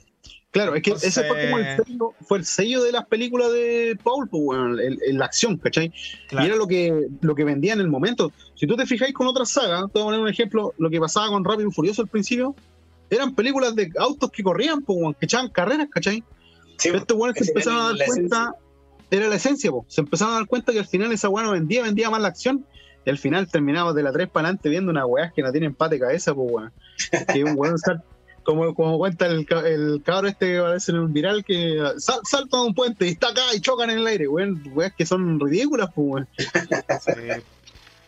Claro, 0.51 0.75
es 0.75 0.81
que 0.81 0.91
ese 0.91 1.23
fue 1.23 1.45
como 1.45 1.59
el 1.59 1.75
sello, 1.75 2.13
fue 2.21 2.37
el 2.37 2.45
sello 2.45 2.83
de 2.83 2.91
las 2.91 3.05
películas 3.05 3.51
de 3.51 3.97
Paul, 4.01 4.27
pues, 4.29 4.43
bueno, 4.43 4.75
la 4.75 5.25
acción, 5.25 5.57
¿cachai? 5.57 5.91
Y 6.31 6.35
era 6.37 6.55
lo 6.55 6.67
que, 6.67 7.07
lo 7.21 7.35
que 7.35 7.43
vendía 7.43 7.73
en 7.73 7.81
el 7.81 7.89
momento. 7.89 8.31
Si 8.55 8.65
tú 8.65 8.75
te 8.75 8.85
fijáis 8.85 9.13
con 9.13 9.27
otras 9.27 9.49
sagas, 9.49 9.83
te 9.91 9.99
voy 9.99 10.01
a 10.01 10.05
poner 10.05 10.19
un 10.21 10.29
ejemplo, 10.29 10.73
lo 10.77 10.89
que 10.89 10.99
pasaba 10.99 11.27
con 11.27 11.43
Rápido 11.43 11.69
y 11.69 11.73
Furioso 11.73 12.01
al 12.01 12.07
principio, 12.07 12.55
eran 13.09 13.35
películas 13.35 13.75
de 13.75 13.91
autos 13.99 14.31
que 14.31 14.41
corrían, 14.41 14.81
pues, 14.81 15.15
que 15.19 15.25
echaban 15.25 15.49
carreras, 15.49 15.89
¿cachai? 15.91 16.23
Sí, 16.77 16.89
Estos 16.89 17.17
buenos 17.17 17.37
se 17.37 17.49
empezaron 17.49 17.79
a 17.81 17.83
dar 17.89 18.07
cuenta, 18.07 18.55
era 19.11 19.27
la 19.27 19.35
esencia, 19.35 19.71
pues, 19.71 19.93
se 19.93 20.01
empezaron 20.01 20.33
a 20.33 20.37
dar 20.37 20.47
cuenta 20.47 20.71
que 20.71 20.79
al 20.79 20.87
final 20.87 21.11
esa 21.11 21.29
weá 21.29 21.45
no 21.45 21.51
vendía, 21.51 21.83
vendía 21.83 22.09
más 22.09 22.21
la 22.21 22.29
acción, 22.29 22.65
y 23.05 23.09
al 23.09 23.17
final 23.17 23.47
terminamos 23.49 23.95
de 23.95 24.03
la 24.03 24.11
3 24.11 24.29
para 24.29 24.47
adelante 24.47 24.69
viendo 24.69 24.91
una 24.91 25.05
weá 25.05 25.31
que 25.35 25.41
no 25.41 25.51
tiene 25.51 25.67
empate 25.67 25.95
de 25.95 26.01
cabeza, 26.01 26.33
pues, 26.33 26.51
weón. 26.51 26.73
Que 27.33 27.43
un 27.43 27.53
weón 27.57 27.77
como, 28.47 28.73
como 28.73 28.97
cuenta 28.97 29.25
el, 29.25 29.45
el 29.65 30.01
cabro 30.05 30.29
este 30.29 30.53
que 30.53 30.61
parece 30.61 30.93
en 30.93 30.99
un 30.99 31.11
viral 31.11 31.43
que 31.43 31.83
salta 31.97 32.57
de 32.57 32.63
un 32.63 32.73
puente 32.73 33.05
y 33.05 33.09
está 33.09 33.27
acá 33.27 33.41
y 33.53 33.59
chocan 33.59 33.89
en 33.89 33.97
el 33.97 34.07
aire, 34.07 34.29
weón, 34.29 34.63
weas 34.73 34.93
que 34.93 35.05
son 35.05 35.37
ridículas, 35.37 35.89
pues, 35.93 36.25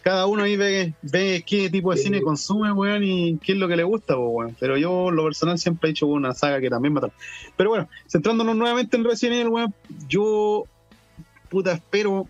Cada 0.01 0.27
uno 0.27 0.43
ahí 0.43 0.55
ve, 0.55 0.93
ve 1.01 1.43
qué 1.45 1.69
tipo 1.69 1.91
de 1.91 1.97
cine 1.97 2.21
consume, 2.21 2.71
weón, 2.71 3.03
y 3.03 3.37
qué 3.39 3.51
es 3.51 3.57
lo 3.57 3.67
que 3.67 3.75
le 3.75 3.83
gusta, 3.83 4.15
pues, 4.15 4.29
weón. 4.31 4.55
Pero 4.57 4.77
yo, 4.77 5.11
lo 5.11 5.25
personal, 5.25 5.59
siempre 5.59 5.89
he 5.89 5.91
hecho 5.91 6.07
una 6.07 6.33
saga 6.33 6.61
que 6.61 6.69
también 6.69 6.93
mata. 6.93 7.11
Pero 7.57 7.71
bueno, 7.71 7.89
centrándonos 8.09 8.55
nuevamente 8.55 8.95
en 8.95 9.03
Resident 9.03 9.41
Evil, 9.41 9.49
weón, 9.49 9.73
yo, 10.07 10.63
puta, 11.49 11.73
espero, 11.73 12.29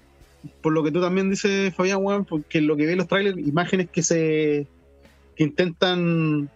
por 0.63 0.73
lo 0.73 0.81
que 0.81 0.91
tú 0.91 0.99
también 0.99 1.29
dices, 1.29 1.75
Fabián, 1.75 1.99
weón, 2.01 2.25
porque 2.25 2.59
lo 2.59 2.75
que 2.75 2.87
ve 2.87 2.95
los 2.95 3.07
trailers, 3.07 3.37
imágenes 3.37 3.87
que 3.91 4.01
se 4.01 4.65
que 5.35 5.43
intentan 5.43 6.49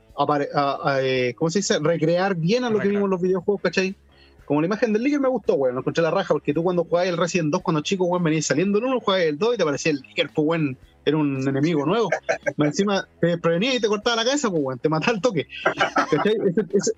eh, 1.02 1.34
¿cómo 1.38 1.50
se 1.50 1.60
dice? 1.60 1.80
Recrear 1.80 2.36
bien 2.36 2.64
a 2.64 2.70
lo 2.70 2.80
que 2.80 2.88
vimos 2.88 3.06
en 3.06 3.12
los 3.12 3.22
videojuegos, 3.22 3.62
¿cachai? 3.62 3.96
Como 4.46 4.62
la 4.62 4.68
imagen 4.68 4.92
del 4.94 5.04
Licker 5.04 5.20
me 5.20 5.30
gustó, 5.30 5.54
weón. 5.54 5.60
Bueno, 5.60 5.80
encontré 5.80 6.04
la 6.04 6.12
raja 6.12 6.34
porque 6.34 6.54
tú 6.54 6.64
cuando 6.64 6.84
jugabas 6.84 7.10
el 7.10 7.18
Resident 7.18 7.52
2, 7.52 7.62
cuando 7.62 7.82
chico, 7.82 8.06
weón, 8.06 8.24
venías 8.24 8.46
saliendo 8.46 8.78
el 8.78 8.86
1, 8.86 9.00
jugabas 9.00 9.26
el 9.26 9.38
2 9.38 9.56
y 9.56 9.58
te 9.58 9.64
parecía 9.64 9.92
el 9.94 10.02
Licker, 10.02 10.30
pues, 10.34 10.48
weón, 10.48 10.78
era 11.06 11.18
un 11.18 11.48
enemigo 11.48 11.86
nuevo. 11.86 12.10
encima 12.58 13.08
te 13.20 13.38
prevenía 13.38 13.76
y 13.76 13.80
te 13.80 13.88
cortaba 13.88 14.18
la 14.18 14.26
cabeza, 14.26 14.50
pues, 14.50 14.62
weón, 14.64 14.80
te 14.80 14.90
mataba 14.90 15.14
al 15.14 15.22
toque. 15.22 15.48
¿cachai? 15.64 16.36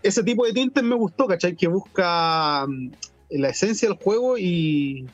Ese, 0.01 0.23
tipo 0.23 0.45
de 0.45 0.53
tintes 0.53 0.83
me 0.83 0.95
gustó, 0.95 1.27
¿cachai? 1.27 1.55
Que 1.55 1.67
busca 1.67 2.65
mm, 2.67 2.91
la 3.31 3.49
esencia 3.49 3.87
del 3.87 3.97
juego 3.97 4.37
y, 4.37 5.07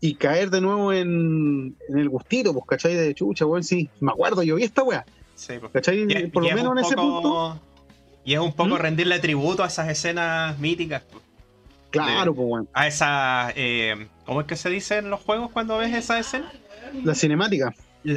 y 0.00 0.14
caer 0.14 0.50
de 0.50 0.60
nuevo 0.60 0.92
en, 0.92 1.76
en 1.88 1.98
el 1.98 2.08
gustito, 2.08 2.52
pues, 2.52 2.64
¿cachai? 2.66 2.94
De 2.94 3.14
chucha, 3.14 3.46
weón, 3.46 3.62
sí. 3.62 3.88
Me 4.00 4.10
acuerdo, 4.10 4.42
yo 4.42 4.56
vi 4.56 4.64
esta 4.64 4.82
weá 4.82 5.04
y, 5.48 6.26
Por 6.28 6.44
lo 6.44 6.54
menos 6.54 6.72
en 6.72 6.84
ese 6.84 6.96
punto. 6.96 7.60
Y 8.24 8.34
es 8.34 8.40
un 8.40 8.52
poco 8.52 8.76
¿Mm? 8.76 8.78
rendirle 8.78 9.18
tributo 9.18 9.64
a 9.64 9.66
esas 9.66 9.88
escenas 9.88 10.58
míticas. 10.58 11.02
Claro, 11.90 12.34
pues 12.34 12.46
bueno. 12.46 12.66
A 12.72 12.86
esa. 12.86 13.52
Eh, 13.56 14.06
¿Cómo 14.26 14.42
es 14.42 14.46
que 14.46 14.56
se 14.56 14.70
dice 14.70 14.98
en 14.98 15.10
los 15.10 15.20
juegos 15.20 15.50
cuando 15.50 15.78
ves 15.78 15.94
esa 15.94 16.18
escena? 16.18 16.52
La 17.04 17.14
cinemática. 17.14 17.74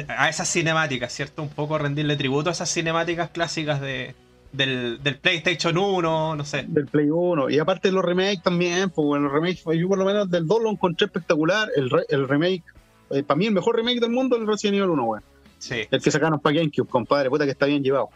A 0.08 0.28
esas 0.28 0.50
cinemáticas, 0.50 1.12
¿cierto? 1.12 1.42
Un 1.42 1.48
poco 1.48 1.78
rendirle 1.78 2.16
tributo 2.16 2.50
a 2.50 2.52
esas 2.52 2.72
cinemáticas 2.72 3.30
clásicas 3.30 3.80
de, 3.80 4.14
del, 4.52 5.18
PlayStation 5.20 5.76
1, 5.76 6.36
no 6.36 6.44
sé. 6.44 6.64
Del 6.68 6.86
Play 6.86 7.08
1. 7.10 7.50
Y 7.50 7.58
aparte 7.58 7.90
los 7.90 8.04
remakes 8.04 8.42
también, 8.42 8.90
pues 8.90 9.06
bueno, 9.06 9.24
los 9.24 9.32
remakes, 9.32 9.64
yo 9.64 9.88
por 9.88 9.98
lo 9.98 10.04
menos 10.04 10.30
del 10.30 10.46
2 10.46 10.62
lo 10.62 10.70
encontré 10.70 11.06
espectacular. 11.06 11.68
El, 11.76 11.90
el 12.08 12.28
remake, 12.28 12.62
eh, 13.10 13.22
para 13.22 13.36
mí 13.36 13.46
el 13.46 13.52
mejor 13.52 13.76
remake 13.76 14.00
del 14.00 14.10
mundo 14.10 14.36
es 14.36 14.42
el 14.42 14.48
Resident 14.48 14.76
Evil 14.76 14.90
1, 14.90 15.04
weón. 15.04 15.22
El 15.70 16.02
que 16.02 16.10
sacaron 16.10 16.40
para 16.40 16.56
GameCube, 16.56 16.88
compadre, 16.88 17.30
puta 17.30 17.44
que 17.44 17.52
está 17.52 17.66
bien 17.66 17.82
llevado. 17.82 18.10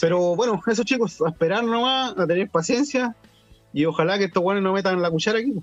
Pero 0.00 0.34
bueno, 0.36 0.60
eso 0.66 0.82
chicos, 0.82 1.20
a 1.20 1.28
esperar 1.28 1.64
nomás, 1.64 2.16
a 2.16 2.26
tener 2.26 2.48
paciencia 2.48 3.14
y 3.72 3.84
ojalá 3.84 4.18
que 4.18 4.24
estos 4.24 4.42
buenos 4.42 4.62
no 4.62 4.72
metan 4.72 5.00
la 5.00 5.10
cuchara 5.10 5.38
aquí. 5.38 5.54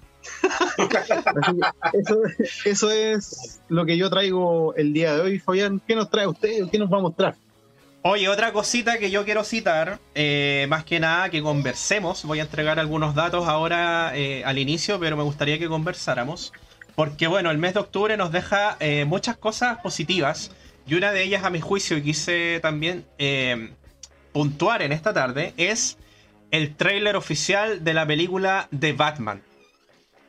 eso, 2.66 2.90
es 2.90 3.60
lo 3.68 3.86
que 3.86 3.98
yo 3.98 4.10
traigo 4.10 4.74
el 4.76 4.94
día 4.94 5.14
de 5.16 5.22
hoy, 5.22 5.40
Fabián. 5.40 5.82
¿Qué 5.86 5.96
nos 5.96 6.10
trae 6.10 6.28
usted? 6.28 6.70
¿Qué 6.72 6.80
nos 6.80 6.92
va 6.92 7.00
a 7.00 7.02
mostrar? 7.02 7.36
Oye, 8.04 8.30
otra 8.30 8.54
cosita 8.54 9.00
que 9.00 9.12
yo 9.12 9.26
quiero 9.26 9.44
citar, 9.44 10.00
eh, 10.16 10.66
más 10.70 10.86
que 10.86 11.00
nada 11.00 11.30
que 11.30 11.42
conversemos, 11.42 12.24
voy 12.24 12.40
a 12.40 12.44
entregar 12.44 12.80
algunos 12.80 13.16
datos 13.16 13.48
ahora 13.48 14.16
eh, 14.16 14.44
al 14.46 14.60
inicio, 14.60 14.98
pero 15.00 15.18
me 15.18 15.24
gustaría 15.24 15.60
que 15.60 15.68
conversáramos, 15.68 16.54
porque 16.96 17.28
bueno, 17.28 17.52
el 17.52 17.58
mes 17.58 17.74
de 17.74 17.82
octubre 17.82 18.16
nos 18.16 18.32
deja 18.32 18.78
eh, 18.80 19.04
muchas 19.04 19.36
cosas 19.36 19.80
positivas 19.80 20.52
y 20.88 20.96
una 20.96 21.12
de 21.12 21.24
ellas, 21.24 21.44
a 21.44 21.50
mi 21.50 21.60
juicio, 21.60 21.98
y 21.98 22.02
quise 22.02 22.60
también 22.62 23.06
eh, 23.18 23.72
puntuar 24.32 24.82
en 24.82 24.94
esta 24.94 25.14
tarde, 25.14 25.54
es 25.58 25.98
el 26.50 26.76
tráiler 26.76 27.18
oficial 27.18 27.84
de 27.84 27.94
la 27.94 28.08
película 28.08 28.70
de 28.72 28.94
Batman. 28.94 29.42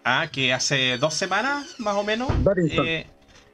Ah, 0.05 0.29
que 0.33 0.53
hace 0.53 0.99
dos 0.99 1.15
semanas, 1.15 1.77
más 1.79 1.95
o 1.95 2.03
menos. 2.03 2.31
Eh, 2.71 3.07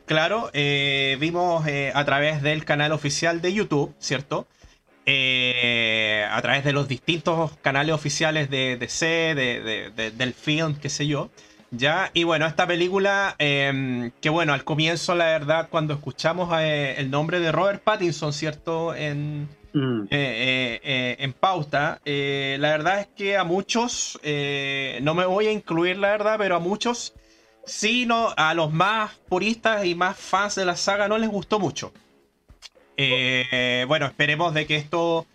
claro, 0.07 0.51
eh, 0.55 1.19
vimos 1.21 1.67
a 1.95 2.05
través 2.05 2.43
del 2.43 2.65
canal 2.65 2.93
oficial 2.93 3.43
de 3.43 3.53
YouTube, 3.53 3.95
¿cierto? 3.99 4.47
a 5.07 6.41
través 6.41 6.65
de 6.65 6.73
los 6.73 6.89
distintos 6.89 7.55
canales 7.61 7.95
oficiales 7.95 8.49
de 8.49 8.79
DC, 8.79 9.35
de, 9.35 10.13
del 10.17 10.33
film, 10.33 10.77
qué 10.77 10.89
sé 10.89 11.07
yo. 11.07 11.31
Ya, 11.77 12.11
y 12.15 12.25
bueno, 12.25 12.47
esta 12.47 12.67
película, 12.67 13.35
em, 13.39 14.11
que 14.21 14.29
bueno, 14.29 14.53
al 14.53 14.65
comienzo, 14.65 15.15
la 15.15 15.27
verdad, 15.27 15.69
cuando 15.71 15.95
escuchamos 15.95 16.51
eh, 16.61 16.97
el 16.99 17.11
nombre 17.11 17.41
de 17.41 17.51
Robert 17.51 17.83
Pattinson, 17.83 18.33
¿cierto? 18.33 18.95
En, 18.95 19.49
mm. 19.73 20.03
eh, 20.11 20.81
eh, 20.83 21.17
en 21.19 21.33
pauta, 21.33 22.01
la 22.05 22.71
verdad 22.71 23.01
es 23.01 23.09
que 23.09 23.37
a 23.37 23.45
muchos, 23.45 24.21
no 24.23 25.15
me 25.15 25.25
voy 25.25 25.47
a 25.47 25.53
incluir, 25.53 25.99
la 25.99 26.11
verdad, 26.11 26.37
pero 26.39 26.57
a 26.57 26.61
muchos, 26.61 27.15
sí, 27.65 28.07
no, 28.07 28.33
a 28.37 28.55
los 28.55 28.73
más 28.73 29.13
puristas 29.29 29.85
y 29.85 29.95
más 29.95 30.17
fans 30.17 30.55
de 30.55 30.65
la 30.65 30.77
saga 30.77 31.09
no 31.09 31.19
les 31.19 31.31
gustó 31.31 31.59
mucho. 31.59 31.93
bueno, 33.89 34.07
esperemos 34.07 34.55
de 34.55 34.67
que 34.67 34.77
esto 34.77 35.27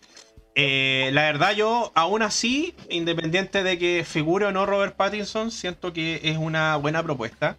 eh, 0.56 1.10
la 1.14 1.24
verdad, 1.24 1.54
yo 1.56 1.92
aún 1.96 2.22
así, 2.22 2.76
independiente 2.90 3.64
de 3.64 3.78
que 3.78 4.04
figure 4.06 4.46
o 4.46 4.52
no 4.52 4.66
Robert 4.66 4.96
Pattinson, 4.96 5.52
siento 5.52 5.94
que 5.94 6.22
es 6.24 6.38
una 6.38 6.76
buena 6.78 7.04
propuesta. 7.04 7.58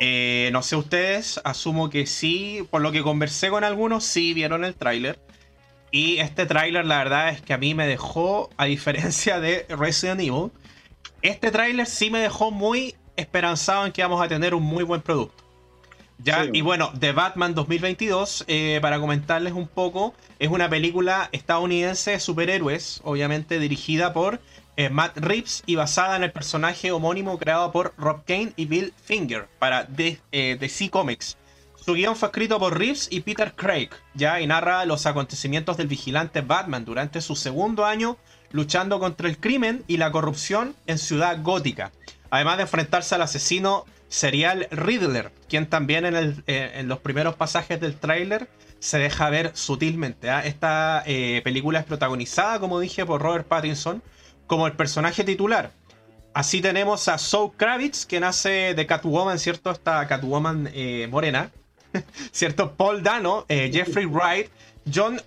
Eh, 0.00 0.50
no 0.52 0.62
sé 0.62 0.76
ustedes, 0.76 1.40
asumo 1.44 1.88
que 1.88 2.06
sí, 2.06 2.66
por 2.70 2.82
lo 2.82 2.92
que 2.92 3.02
conversé 3.02 3.48
con 3.50 3.64
algunos, 3.64 4.04
sí 4.04 4.34
vieron 4.34 4.64
el 4.64 4.74
tráiler. 4.74 5.18
Y 5.90 6.18
este 6.18 6.46
tráiler, 6.46 6.84
la 6.84 6.98
verdad 6.98 7.28
es 7.28 7.40
que 7.40 7.54
a 7.54 7.58
mí 7.58 7.74
me 7.74 7.86
dejó, 7.86 8.50
a 8.56 8.64
diferencia 8.64 9.40
de 9.40 9.66
Resident 9.68 10.20
Evil, 10.20 10.50
este 11.22 11.50
tráiler 11.50 11.86
sí 11.86 12.10
me 12.10 12.18
dejó 12.18 12.50
muy 12.50 12.96
esperanzado 13.16 13.86
en 13.86 13.92
que 13.92 14.02
vamos 14.02 14.20
a 14.20 14.28
tener 14.28 14.54
un 14.54 14.62
muy 14.62 14.82
buen 14.82 15.00
producto. 15.00 15.43
Ya, 16.18 16.46
y 16.52 16.60
bueno, 16.62 16.92
The 16.98 17.12
Batman 17.12 17.54
2022, 17.54 18.44
eh, 18.46 18.78
para 18.80 18.98
comentarles 18.98 19.52
un 19.52 19.66
poco, 19.66 20.14
es 20.38 20.48
una 20.48 20.70
película 20.70 21.28
estadounidense 21.32 22.12
de 22.12 22.20
superhéroes, 22.20 23.00
obviamente 23.04 23.58
dirigida 23.58 24.12
por 24.12 24.40
eh, 24.76 24.90
Matt 24.90 25.18
Reeves 25.18 25.62
y 25.66 25.74
basada 25.74 26.16
en 26.16 26.22
el 26.22 26.32
personaje 26.32 26.92
homónimo 26.92 27.38
creado 27.38 27.72
por 27.72 27.94
Rob 27.98 28.24
Kane 28.24 28.52
y 28.56 28.64
Bill 28.66 28.94
Finger 29.04 29.48
para 29.58 29.84
DC 29.84 30.20
eh, 30.32 30.90
Comics. 30.90 31.36
Su 31.76 31.92
guion 31.92 32.16
fue 32.16 32.28
escrito 32.28 32.58
por 32.58 32.78
Reeves 32.78 33.08
y 33.10 33.20
Peter 33.20 33.54
Craig, 33.54 33.90
ya, 34.14 34.40
y 34.40 34.46
narra 34.46 34.86
los 34.86 35.04
acontecimientos 35.04 35.76
del 35.76 35.88
vigilante 35.88 36.40
Batman 36.40 36.84
durante 36.84 37.20
su 37.20 37.36
segundo 37.36 37.84
año 37.84 38.16
luchando 38.52 39.00
contra 39.00 39.28
el 39.28 39.38
crimen 39.38 39.84
y 39.88 39.96
la 39.96 40.12
corrupción 40.12 40.76
en 40.86 40.98
Ciudad 40.98 41.42
Gótica, 41.42 41.92
además 42.30 42.56
de 42.56 42.62
enfrentarse 42.62 43.16
al 43.16 43.22
asesino 43.22 43.84
serial 44.14 44.68
Riddler, 44.70 45.32
quien 45.48 45.66
también 45.66 46.06
en, 46.06 46.44
eh, 46.46 46.82
los 46.86 47.00
primeros 47.00 47.34
pasajes 47.34 47.80
del 47.80 47.96
tráiler 47.96 48.48
se 48.78 48.98
deja 48.98 49.28
ver 49.28 49.50
sutilmente. 49.54 50.30
¿ah? 50.30 50.46
Esta 50.46 51.02
eh, 51.04 51.40
película 51.42 51.80
es 51.80 51.84
protagonizada, 51.84 52.60
como 52.60 52.78
dije, 52.78 53.04
por 53.04 53.20
Robert 53.20 53.48
Pattinson 53.48 54.02
como 54.46 54.68
el 54.68 54.74
personaje 54.74 55.24
titular. 55.24 55.72
Así 56.32 56.60
tenemos 56.60 57.08
a 57.08 57.18
Zoe 57.18 57.50
Kravitz, 57.56 58.06
quien 58.06 58.22
hace 58.22 58.74
de 58.74 58.86
Catwoman, 58.86 59.38
¿cierto? 59.40 59.72
Esta 59.72 60.06
Catwoman 60.06 60.68
eh, 60.72 61.08
morena, 61.10 61.50
¿cierto? 62.30 62.72
Paul 62.76 63.02
Dano, 63.02 63.46
Jeffrey 63.48 64.06
Wright, 64.06 64.48
John 64.92 65.20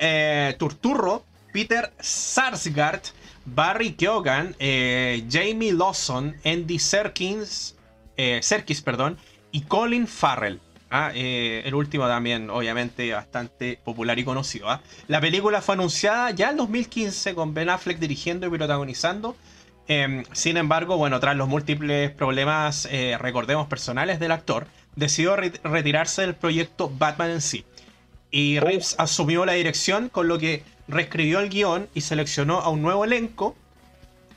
Turturro, 0.58 1.26
Peter 1.52 1.92
Sarsgaard, 2.00 3.02
Barry 3.46 3.94
Keoghan, 3.94 4.56
Jamie 4.60 5.74
Lawson, 5.74 6.36
Andy 6.46 6.78
Serkins, 6.78 7.77
eh, 8.18 8.40
Serkis, 8.42 8.82
perdón, 8.82 9.18
y 9.52 9.62
Colin 9.62 10.08
Farrell. 10.08 10.60
Ah, 10.90 11.12
eh, 11.14 11.64
el 11.66 11.76
último 11.76 12.08
también, 12.08 12.50
obviamente, 12.50 13.12
bastante 13.12 13.80
popular 13.84 14.18
y 14.20 14.24
conocido. 14.24 14.70
¿ah? 14.70 14.82
La 15.08 15.20
película 15.20 15.62
fue 15.62 15.76
anunciada 15.76 16.32
ya 16.32 16.50
en 16.50 16.58
2015 16.58 17.36
con 17.36 17.54
Ben 17.54 17.70
Affleck 17.70 18.00
dirigiendo 18.00 18.48
y 18.48 18.50
protagonizando. 18.50 19.36
Em, 19.90 20.24
sin 20.34 20.58
embargo, 20.58 20.98
bueno, 20.98 21.20
tras 21.20 21.36
los 21.36 21.48
múltiples 21.48 22.12
problemas, 22.12 22.88
eh, 22.92 23.18
recordemos, 23.20 23.68
personales 23.68 24.20
del 24.20 24.32
actor, 24.32 24.68
decidió 24.96 25.36
retirarse 25.36 26.22
del 26.22 26.36
proyecto 26.36 26.90
Batman 26.98 27.32
en 27.32 27.42
sí. 27.42 27.66
Y 28.32 28.58
oh. 28.58 28.62
Reeves 28.62 28.96
asumió 28.98 29.46
la 29.46 29.54
dirección, 29.54 30.10
con 30.10 30.28
lo 30.28 30.40
que 30.40 30.64
reescribió 30.88 31.40
el 31.40 31.50
guion 31.50 31.90
y 31.94 32.02
seleccionó 32.02 32.60
a 32.60 32.70
un 32.70 32.82
nuevo 32.82 33.06
elenco, 33.06 33.56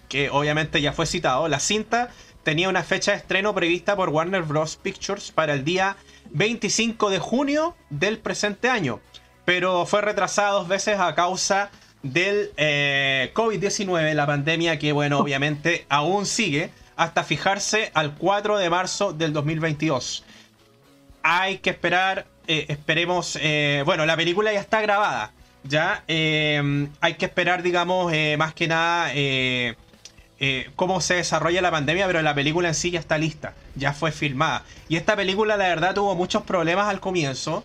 que 0.09 0.31
obviamente 0.31 0.81
ya 0.81 0.93
fue 0.93 1.07
citado. 1.07 1.49
La 1.49 1.61
cinta 1.61 2.11
tenía 2.43 2.69
una 2.69 2.83
fecha 2.83 3.13
de 3.13 3.19
estreno 3.19 3.55
prevista 3.55 3.97
por 3.97 4.09
Warner 4.09 4.43
Bros. 4.43 4.77
Pictures 4.77 5.31
para 5.33 5.55
el 5.55 5.65
día 5.65 5.97
25 6.31 7.11
de 7.11 7.19
junio 7.19 7.77
del 7.91 8.19
presente 8.19 8.69
año, 8.69 9.01
pero 9.45 9.87
fue 9.87 10.01
retrasada 10.01 10.53
dos 10.53 10.69
veces 10.69 10.99
a 10.99 11.15
causa 11.15 11.71
del 12.03 12.51
eh, 12.57 13.31
COVID-19, 13.35 14.15
la 14.15 14.27
pandemia 14.27 14.79
que, 14.79 14.93
bueno, 14.93 15.19
oh. 15.19 15.23
obviamente 15.23 15.87
aún 15.89 16.27
sigue, 16.27 16.71
hasta 16.97 17.25
fijarse 17.25 17.91
al 17.95 18.15
4 18.15 18.59
de 18.59 18.71
marzo 18.71 19.13
del 19.13 19.33
2022. 19.33 20.25
Hay 21.23 21.59
que 21.59 21.71
esperar, 21.71 22.27
eh, 22.47 22.67
esperemos, 22.69 23.39
eh, 23.41 23.83
bueno, 23.85 24.07
la 24.07 24.17
película 24.17 24.53
ya 24.53 24.61
está 24.61 24.81
grabada, 24.81 25.33
ya 25.63 26.05
hay 26.09 27.15
que 27.19 27.27
esperar, 27.27 27.63
digamos, 27.63 28.13
más 28.39 28.55
que 28.55 28.67
nada 28.67 29.13
eh, 30.43 30.71
cómo 30.75 31.03
se 31.03 31.17
desarrolla 31.17 31.61
la 31.61 31.71
pandemia, 31.71 32.07
pero 32.07 32.23
la 32.23 32.35
película 32.35 32.69
en 32.69 32.75
sí 32.75 32.91
ya 32.91 32.99
está 32.99 33.19
lista, 33.19 33.53
ya 33.75 33.93
fue 33.93 34.11
filmada. 34.11 34.65
Y 34.89 34.97
esta 34.97 35.15
película, 35.15 35.59
la 35.59 35.69
verdad, 35.69 35.95
tuvo 35.95 36.15
muchos 36.15 36.45
problemas 36.45 36.89
al 36.89 36.99
comienzo. 36.99 37.63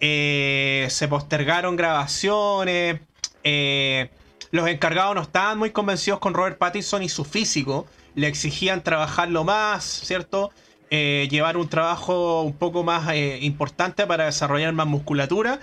Eh, 0.00 0.88
se 0.90 1.06
postergaron 1.06 1.76
grabaciones. 1.76 3.00
Eh, 3.44 4.10
los 4.50 4.68
encargados 4.68 5.14
no 5.14 5.22
estaban 5.22 5.58
muy 5.58 5.70
convencidos 5.70 6.18
con 6.18 6.34
Robert 6.34 6.58
Pattinson 6.58 7.04
y 7.04 7.08
su 7.08 7.24
físico. 7.24 7.86
Le 8.16 8.26
exigían 8.26 8.82
trabajarlo 8.82 9.44
más, 9.44 9.84
¿cierto? 9.84 10.50
llevar 10.90 11.58
un 11.58 11.68
trabajo 11.68 12.40
un 12.40 12.54
poco 12.54 12.82
más 12.82 13.14
importante 13.42 14.06
para 14.06 14.24
desarrollar 14.24 14.72
más 14.72 14.86
musculatura. 14.86 15.60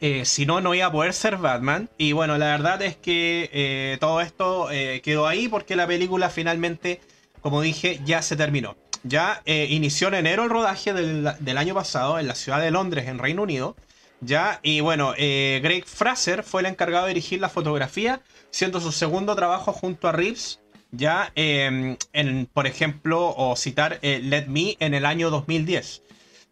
Eh, 0.00 0.24
si 0.24 0.44
no, 0.44 0.60
no 0.60 0.74
iba 0.74 0.86
a 0.86 0.92
poder 0.92 1.12
ser 1.12 1.36
Batman. 1.36 1.88
Y 1.98 2.12
bueno, 2.12 2.36
la 2.38 2.46
verdad 2.46 2.82
es 2.82 2.96
que 2.96 3.50
eh, 3.52 3.96
todo 4.00 4.20
esto 4.20 4.70
eh, 4.70 5.00
quedó 5.02 5.26
ahí 5.26 5.48
porque 5.48 5.76
la 5.76 5.86
película 5.86 6.30
finalmente, 6.30 7.00
como 7.40 7.60
dije, 7.60 8.00
ya 8.04 8.22
se 8.22 8.36
terminó. 8.36 8.76
Ya 9.02 9.42
inició 9.44 10.08
en 10.08 10.14
enero 10.14 10.44
el 10.44 10.50
rodaje 10.50 10.94
del, 10.94 11.58
año 11.58 11.74
pasado 11.74 12.18
en 12.18 12.26
la 12.26 12.34
ciudad 12.34 12.58
de 12.62 12.70
Londres, 12.70 13.06
en 13.06 13.18
Reino 13.18 13.42
Unido. 13.42 13.76
Ya, 14.22 14.60
y 14.62 14.80
bueno, 14.80 15.12
Greg 15.12 15.84
Fraser 15.84 16.42
fue 16.42 16.62
el 16.62 16.68
encargado 16.68 17.04
de 17.04 17.12
dirigir 17.12 17.38
la 17.38 17.50
fotografía, 17.50 18.22
siendo 18.50 18.80
su 18.80 18.92
segundo 18.92 19.36
trabajo 19.36 19.74
junto 19.74 20.08
a 20.08 20.12
Reeves. 20.12 20.60
Ya, 20.90 21.32
em, 21.34 21.98
en, 22.14 22.46
por 22.46 22.66
ejemplo, 22.66 23.34
o 23.36 23.56
citar 23.56 23.98
Let 24.00 24.46
Me 24.46 24.78
en 24.80 24.94
el 24.94 25.04
año 25.04 25.28
2010. 25.28 26.02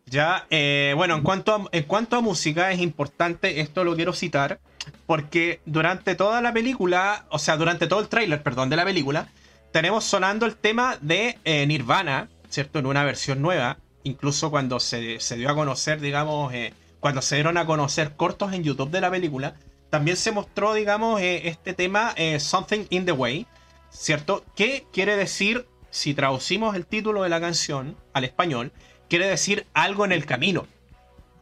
Ya, 0.07 0.46
eh, 0.50 0.92
bueno, 0.96 1.16
en 1.16 1.22
cuanto, 1.22 1.55
a, 1.55 1.64
en 1.72 1.84
cuanto 1.84 2.16
a 2.16 2.20
música 2.20 2.70
es 2.72 2.80
importante, 2.80 3.61
esto 3.61 3.84
lo 3.84 3.94
quiero 3.96 4.12
citar, 4.12 4.61
porque 5.07 5.61
durante 5.64 6.14
toda 6.14 6.42
la 6.42 6.53
película, 6.53 7.26
o 7.30 7.38
sea, 7.38 7.57
durante 7.57 7.86
todo 7.86 8.00
el 8.00 8.09
tráiler, 8.09 8.42
perdón, 8.42 8.68
de 8.68 8.76
la 8.76 8.84
película, 8.84 9.28
tenemos 9.70 10.05
sonando 10.05 10.44
el 10.44 10.57
tema 10.57 10.98
de 11.00 11.38
eh, 11.44 11.66
Nirvana, 11.66 12.28
¿cierto? 12.50 12.78
En 12.78 12.86
una 12.86 13.05
versión 13.05 13.40
nueva, 13.40 13.78
incluso 14.03 14.50
cuando 14.50 14.80
se, 14.80 15.18
dio 15.18 15.48
a 15.48 15.55
conocer, 15.55 16.00
digamos, 16.00 16.53
eh, 16.53 16.74
cuando 17.00 17.22
se 17.22 17.36
dieron 17.36 17.57
a 17.57 17.64
conocer 17.64 18.14
cortos 18.14 18.53
en 18.53 18.64
YouTube 18.64 18.90
de 18.90 19.00
la 19.00 19.11
película, 19.11 19.55
también 19.88 20.16
se 20.16 20.32
mostró, 20.32 20.74
digamos, 20.74 21.20
este 21.22 21.74
tema 21.74 22.14
Something 22.38 22.86
in 22.90 23.05
the 23.05 23.12
Way, 23.12 23.46
¿cierto? 23.90 24.44
¿Qué 24.57 24.86
quiere 24.92 25.16
decir, 25.16 25.66
si 25.90 26.14
traducimos 26.14 26.74
el 26.74 26.86
título 26.86 27.22
de 27.22 27.28
la 27.28 27.40
canción 27.40 27.96
al 28.14 28.24
español, 28.24 28.72
quiere 29.13 29.27
decir 29.27 29.67
algo 29.75 30.07
en 30.07 30.13
el 30.13 30.25
camino. 30.25 30.67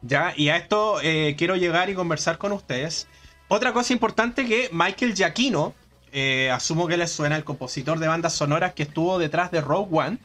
¿Ya? 0.02 0.34
Y 0.36 0.48
a 0.48 0.56
esto 0.56 1.00
eh, 1.04 1.36
quiero 1.38 1.54
llegar 1.54 1.88
y 1.88 1.94
conversar 1.94 2.36
con 2.36 2.50
ustedes. 2.50 3.06
Otra 3.46 3.72
cosa 3.72 3.92
importante 3.92 4.44
que 4.44 4.68
Michael 4.72 5.14
Giacchino, 5.14 5.72
eh, 6.10 6.50
asumo 6.50 6.88
que 6.88 6.96
les 6.96 7.12
suena 7.12 7.36
el 7.36 7.44
compositor 7.44 8.00
de 8.00 8.08
bandas 8.08 8.32
sonoras 8.32 8.74
que 8.74 8.82
estuvo 8.82 9.20
detrás 9.20 9.52
de 9.52 9.60
Rogue 9.60 9.96
One, 9.96 10.18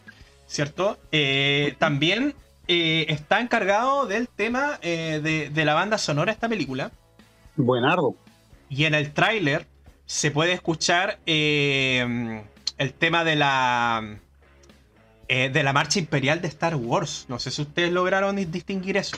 ¿cierto? 0.48 0.98
Eh, 1.12 1.76
también 1.78 2.34
está 2.68 3.42
encargado 3.42 4.08
del 4.08 4.28
tema 4.28 4.80
de, 4.82 5.52
de, 5.54 5.66
la 5.66 5.76
banda 5.76 6.00
sonora 6.00 6.32
de 6.32 6.34
esta 6.34 6.50
película. 6.50 6.90
Buenardo. 7.58 8.16
Y 8.70 8.86
en 8.86 8.96
el 8.96 9.14
tráiler 9.14 9.68
se 10.08 10.32
puede 10.32 10.54
escuchar 10.54 11.20
el 11.28 12.44
tema 12.98 13.24
de 13.24 13.36
la 13.36 14.18
eh, 15.28 15.50
de 15.50 15.64
la 15.64 15.74
marcha 15.74 15.98
imperial 15.98 16.42
de 16.42 16.48
Star 16.48 16.76
Wars. 16.76 17.26
No 17.28 17.40
sé 17.40 17.50
si 17.50 17.64
ustedes 17.64 17.92
lograron 17.92 18.36
distinguir 18.52 18.98
eso. 18.98 19.18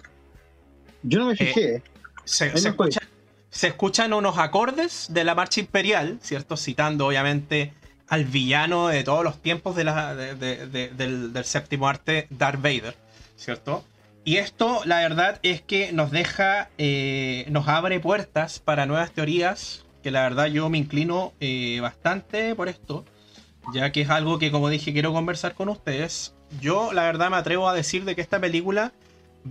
Yo 1.04 1.20
no 1.20 1.26
me 1.28 1.36
fijé. 1.36 1.76
Eh, 1.76 1.82
se, 2.24 3.68
escuchan 3.68 4.14
unos 4.14 4.38
acordes 4.38 5.08
de 5.10 5.24
la 5.24 5.36
marcha 5.36 5.60
imperial, 5.60 6.20
¿cierto? 6.22 6.56
Citando 6.56 7.08
obviamente 7.08 7.74
al 8.08 8.24
villano 8.24 8.88
de 8.88 9.04
todos 9.04 9.24
los 9.24 9.42
tiempos 9.42 9.76
de 9.76 9.84
la, 9.84 10.16
del, 10.16 11.32
séptimo 11.44 11.90
arte, 11.90 12.28
Darth 12.30 12.62
Vader, 12.62 12.96
¿cierto? 13.36 13.84
Y 14.24 14.38
esto, 14.38 14.82
la 14.86 15.00
verdad, 15.00 15.40
es 15.44 15.62
que 15.62 15.92
nos 15.92 16.12
deja, 16.12 16.70
eh, 16.78 17.46
nos 17.50 17.68
abre 17.68 18.00
puertas 18.00 18.60
para 18.60 18.86
nuevas 18.86 19.12
teorías, 19.12 19.86
que 20.04 20.12
la 20.12 20.22
verdad 20.22 20.46
yo 20.46 20.70
me 20.70 20.78
inclino 20.78 21.34
bastante 21.82 22.56
por 22.56 22.70
esto 22.70 23.04
ya 23.74 23.92
que 23.92 24.02
es 24.02 24.10
algo 24.10 24.40
que 24.40 24.52
como 24.52 24.70
dije 24.70 24.94
quiero 24.94 25.14
conversar 25.14 25.54
con 25.54 25.70
ustedes. 25.70 26.34
Yo 26.62 26.94
la 26.94 27.04
verdad 27.04 27.30
me 27.30 27.38
atrevo 27.38 27.68
a 27.68 27.74
decir 27.74 28.06
de 28.06 28.16
que 28.16 28.22
esta 28.22 28.40
película 28.40 28.94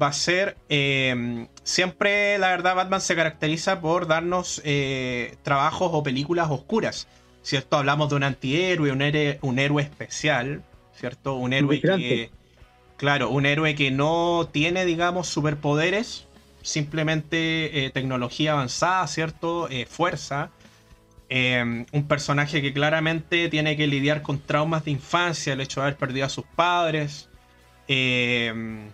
va 0.00 0.08
a 0.08 0.12
ser... 0.12 0.56
Em, 0.68 1.48
siempre 1.62 2.38
la 2.38 2.48
verdad 2.48 2.74
Batman 2.76 3.00
se 3.00 3.16
caracteriza 3.16 3.80
por 3.80 4.06
darnos 4.06 4.60
eh, 4.64 5.36
trabajos 5.42 5.90
o 5.92 6.02
películas 6.02 6.50
oscuras. 6.50 7.08
¿Cierto? 7.42 7.76
Hablamos 7.76 8.08
de 8.08 8.16
un 8.16 8.24
antihéroe, 8.24 8.90
un, 8.90 9.02
héroe, 9.02 9.38
un 9.42 9.60
héroe 9.60 9.80
especial, 9.80 10.64
¿cierto? 10.94 11.36
Un 11.36 11.52
héroe 11.52 11.80
que... 11.80 12.30
Claro, 12.96 13.28
un 13.30 13.44
héroe 13.46 13.74
que 13.74 13.90
no 13.90 14.48
tiene, 14.50 14.86
digamos, 14.86 15.28
superpoderes, 15.28 16.26
simplemente 16.62 17.84
eh, 17.84 17.90
tecnología 17.90 18.52
avanzada, 18.52 19.06
¿cierto? 19.06 19.68
Eh, 19.70 19.86
fuerza. 19.86 20.50
Em, 21.28 21.86
un 21.92 22.06
personaje 22.06 22.62
que 22.62 22.72
claramente 22.72 23.48
tiene 23.48 23.76
que 23.76 23.88
lidiar 23.88 24.22
con 24.22 24.38
traumas 24.38 24.84
de 24.84 24.92
infancia, 24.92 25.54
el 25.54 25.60
hecho 25.60 25.80
de 25.80 25.86
haber 25.86 25.98
perdido 25.98 26.26
a 26.26 26.28
sus 26.28 26.44
padres, 26.44 27.28
em, 27.88 28.90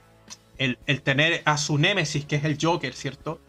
el, 0.57 0.79
tener 1.03 1.43
a 1.45 1.59
su 1.59 1.77
némesis, 1.77 2.25
que 2.25 2.37
es 2.37 2.45
el 2.45 2.57
Joker, 2.61 2.95
¿cierto? 2.95 3.41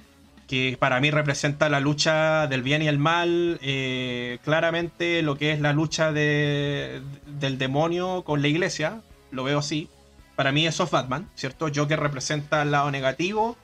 Que 0.47 0.75
para 0.77 0.99
mí 0.99 1.11
representa 1.11 1.69
la 1.69 1.79
lucha 1.79 2.47
del 2.47 2.61
bien 2.61 2.81
y 2.81 2.87
el 2.87 2.99
mal, 2.99 3.59
eh, 3.61 4.39
claramente 4.43 5.21
lo 5.21 5.37
que 5.37 5.51
es 5.53 5.61
la 5.61 5.71
lucha 5.73 6.11
del 6.11 7.57
demonio 7.57 8.23
con 8.23 8.41
la 8.41 8.47
iglesia, 8.49 9.01
lo 9.31 9.43
veo 9.45 9.59
así. 9.59 9.89
Para 10.35 10.51
mí 10.51 10.67
eso 10.67 10.83
es 10.83 10.91
Batman, 10.91 11.29
¿cierto? 11.35 11.67
Joker 11.73 11.99
representa 11.99 12.63
el 12.63 12.71
lado 12.71 12.91
negativo 12.91 13.55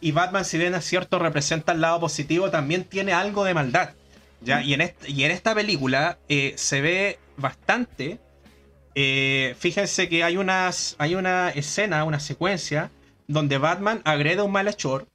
y 0.00 0.12
Batman, 0.12 0.44
si 0.44 0.58
bien 0.58 0.74
es 0.74 0.84
cierto, 0.84 1.18
representa 1.18 1.72
el 1.72 1.80
lado 1.80 2.00
positivo, 2.00 2.50
también 2.50 2.84
tiene 2.84 3.12
algo 3.12 3.44
de 3.44 3.54
maldad. 3.54 3.90
¿Ya? 4.40 4.62
Y, 4.62 4.74
en 4.74 4.92
y 5.06 5.24
en 5.24 5.30
esta 5.30 5.54
película 5.54 6.18
eh, 6.28 6.54
se 6.56 6.80
ve 6.80 7.18
bastante. 7.36 8.18
Eh, 8.94 9.54
fíjense 9.58 10.08
que 10.08 10.24
hay, 10.24 10.36
unas, 10.36 10.96
hay 10.98 11.14
una 11.14 11.50
escena, 11.50 12.04
una 12.04 12.20
secuencia, 12.20 12.90
donde 13.26 13.58
Batman 13.58 14.00
agrede 14.04 14.40
a 14.40 14.44
un 14.44 14.52
malhechor 14.52 15.06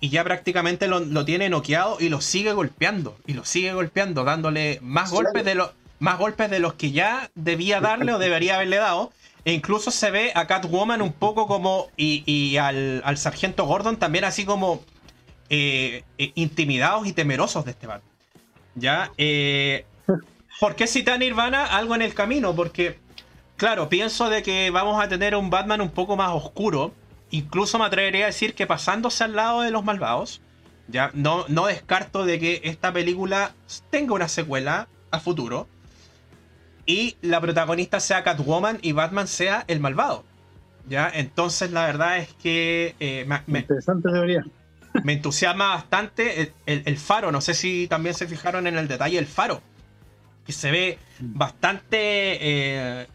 y 0.00 0.10
ya 0.10 0.22
prácticamente 0.22 0.86
lo, 0.86 1.24
tiene 1.24 1.48
noqueado 1.48 1.96
y 1.98 2.08
lo 2.08 2.20
sigue 2.20 2.52
golpeando. 2.52 3.16
Y 3.26 3.34
lo 3.34 3.44
sigue 3.44 3.72
golpeando, 3.72 4.24
dándole 4.24 4.78
más 4.82 5.10
golpes 5.10 5.44
de 5.44 5.54
los. 5.54 5.70
Más 6.00 6.16
golpes 6.16 6.48
de 6.48 6.60
los 6.60 6.74
que 6.74 6.92
ya 6.92 7.28
debía 7.34 7.80
darle 7.80 8.12
o 8.12 8.20
debería 8.20 8.54
haberle 8.54 8.76
dado. 8.76 9.12
E 9.44 9.52
incluso 9.52 9.90
se 9.90 10.12
ve 10.12 10.30
a 10.36 10.46
Catwoman 10.46 11.02
un 11.02 11.12
poco 11.12 11.48
como. 11.48 11.88
Y, 11.96 12.56
al, 12.58 13.02
sargento 13.16 13.66
Gordon 13.66 13.96
también 13.96 14.24
así 14.24 14.44
como. 14.44 14.84
Eh, 15.50 16.04
intimidados 16.34 17.06
y 17.08 17.12
temerosos 17.12 17.64
de 17.64 17.72
este 17.72 17.86
Batman. 17.86 18.17
¿Ya? 18.78 19.10
Eh, 19.18 19.84
¿Por 20.60 20.74
qué 20.74 20.86
citar 20.86 21.18
Nirvana? 21.18 21.64
Algo 21.64 21.94
en 21.94 22.02
el 22.02 22.14
camino, 22.14 22.54
porque, 22.54 22.98
claro, 23.56 23.88
pienso 23.88 24.28
de 24.28 24.42
que 24.42 24.70
vamos 24.70 25.02
a 25.02 25.08
tener 25.08 25.34
un 25.36 25.50
Batman 25.50 25.80
un 25.80 25.90
poco 25.90 26.16
más 26.16 26.30
oscuro. 26.32 26.92
Incluso 27.30 27.78
me 27.78 27.84
atrevería 27.84 28.24
a 28.24 28.28
decir 28.28 28.54
que 28.54 28.66
pasándose 28.66 29.24
al 29.24 29.36
lado 29.36 29.60
de 29.60 29.70
los 29.70 29.84
malvados. 29.84 30.40
Ya, 30.88 31.10
no, 31.12 31.44
no 31.48 31.66
descarto 31.66 32.24
de 32.24 32.38
que 32.38 32.62
esta 32.64 32.92
película 32.92 33.52
tenga 33.90 34.14
una 34.14 34.28
secuela 34.28 34.88
a 35.10 35.20
futuro. 35.20 35.68
Y 36.86 37.16
la 37.20 37.40
protagonista 37.40 38.00
sea 38.00 38.24
Catwoman 38.24 38.78
y 38.80 38.92
Batman 38.92 39.28
sea 39.28 39.64
el 39.68 39.80
malvado. 39.80 40.24
¿ya? 40.88 41.10
Entonces 41.12 41.70
la 41.70 41.86
verdad 41.86 42.18
es 42.18 42.32
que 42.34 42.94
eh, 43.00 43.26
interesante 43.46 44.10
debería. 44.10 44.44
Me 45.04 45.14
entusiasma 45.14 45.68
bastante 45.68 46.52
el, 46.66 46.98
faro, 46.98 47.32
no 47.32 47.40
sé 47.40 47.54
si 47.54 47.86
también 47.88 48.14
se 48.14 48.26
fijaron 48.26 48.66
en 48.66 48.76
el 48.76 48.88
detalle 48.88 49.18
el 49.18 49.26
faro, 49.26 49.62
que 50.46 50.52
se 50.52 50.70
ve 50.70 50.98
bastante 51.20 51.98
eh, 52.00 53.06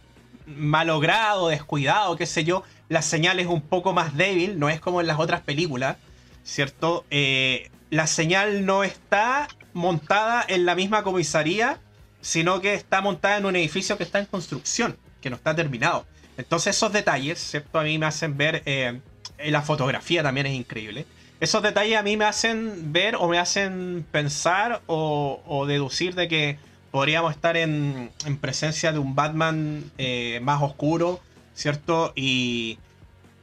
malogrado, 0.46 1.48
descuidado, 1.50 2.16
qué 2.16 2.26
sé 2.26 2.44
yo. 2.44 2.64
La 2.90 3.02
señal 3.02 3.40
es 3.40 3.48
un 3.48 3.62
poco 3.62 3.94
más 3.94 4.16
débil, 4.16 4.60
no 4.60 4.70
es 4.70 4.80
como 4.80 5.02
en 5.02 5.08
las 5.08 5.20
otras 5.20 5.42
películas, 5.42 5.98
¿cierto? 6.44 7.06
Eh, 7.10 7.72
la 7.90 8.08
señal 8.08 8.66
no 8.66 8.84
está 8.84 9.48
montada 9.74 10.46
en 10.48 10.66
la 10.66 10.76
misma 10.76 11.04
comisaría, 11.04 11.80
sino 12.22 12.62
que 12.62 12.74
está 12.74 13.02
montada 13.02 13.38
en 13.38 13.46
un 13.46 13.56
edificio 13.56 13.98
que 13.98 14.04
está 14.04 14.20
en 14.20 14.26
construcción, 14.26 14.98
que 15.22 15.30
no 15.30 15.36
está 15.36 15.56
terminado. 15.56 16.06
Entonces 16.38 16.76
esos 16.76 16.92
detalles, 16.92 17.40
¿cierto? 17.40 17.80
A 17.80 17.84
mí 17.84 17.98
me 17.98 18.06
hacen 18.06 18.38
ver, 18.38 18.64
eh, 18.66 19.00
la 19.46 19.62
fotografía 19.62 20.24
también 20.24 20.48
es 20.48 20.54
increíble. 20.54 21.06
Esos 21.44 21.62
detalles 21.62 21.98
a 21.98 22.04
mí 22.04 22.16
me 22.16 22.24
hacen 22.24 22.94
ver 22.94 23.18
o 23.18 23.28
me 23.28 23.38
hacen 23.38 24.06
pensar 24.14 24.82
o, 24.88 25.66
deducir 25.68 26.16
de 26.16 26.30
que 26.30 26.58
podríamos 26.90 27.34
estar 27.36 27.58
en, 27.58 28.12
presencia 28.40 28.94
de 28.94 29.00
un 29.00 29.14
Batman 29.14 29.84
eh, 29.98 30.40
más 30.42 30.62
oscuro, 30.64 31.20
¿cierto? 31.54 32.14
Y, 32.16 32.80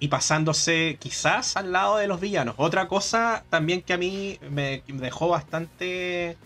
pasándose 0.08 0.96
quizás 0.98 1.58
al 1.58 1.72
lado 1.72 1.98
de 1.98 2.06
los 2.06 2.22
villanos. 2.22 2.54
Otra 2.56 2.88
cosa 2.88 3.44
también 3.50 3.82
que 3.82 3.92
a 3.92 3.98
mí 3.98 4.38
me 4.50 4.82
dejó 4.86 5.28
bastante 5.28 6.38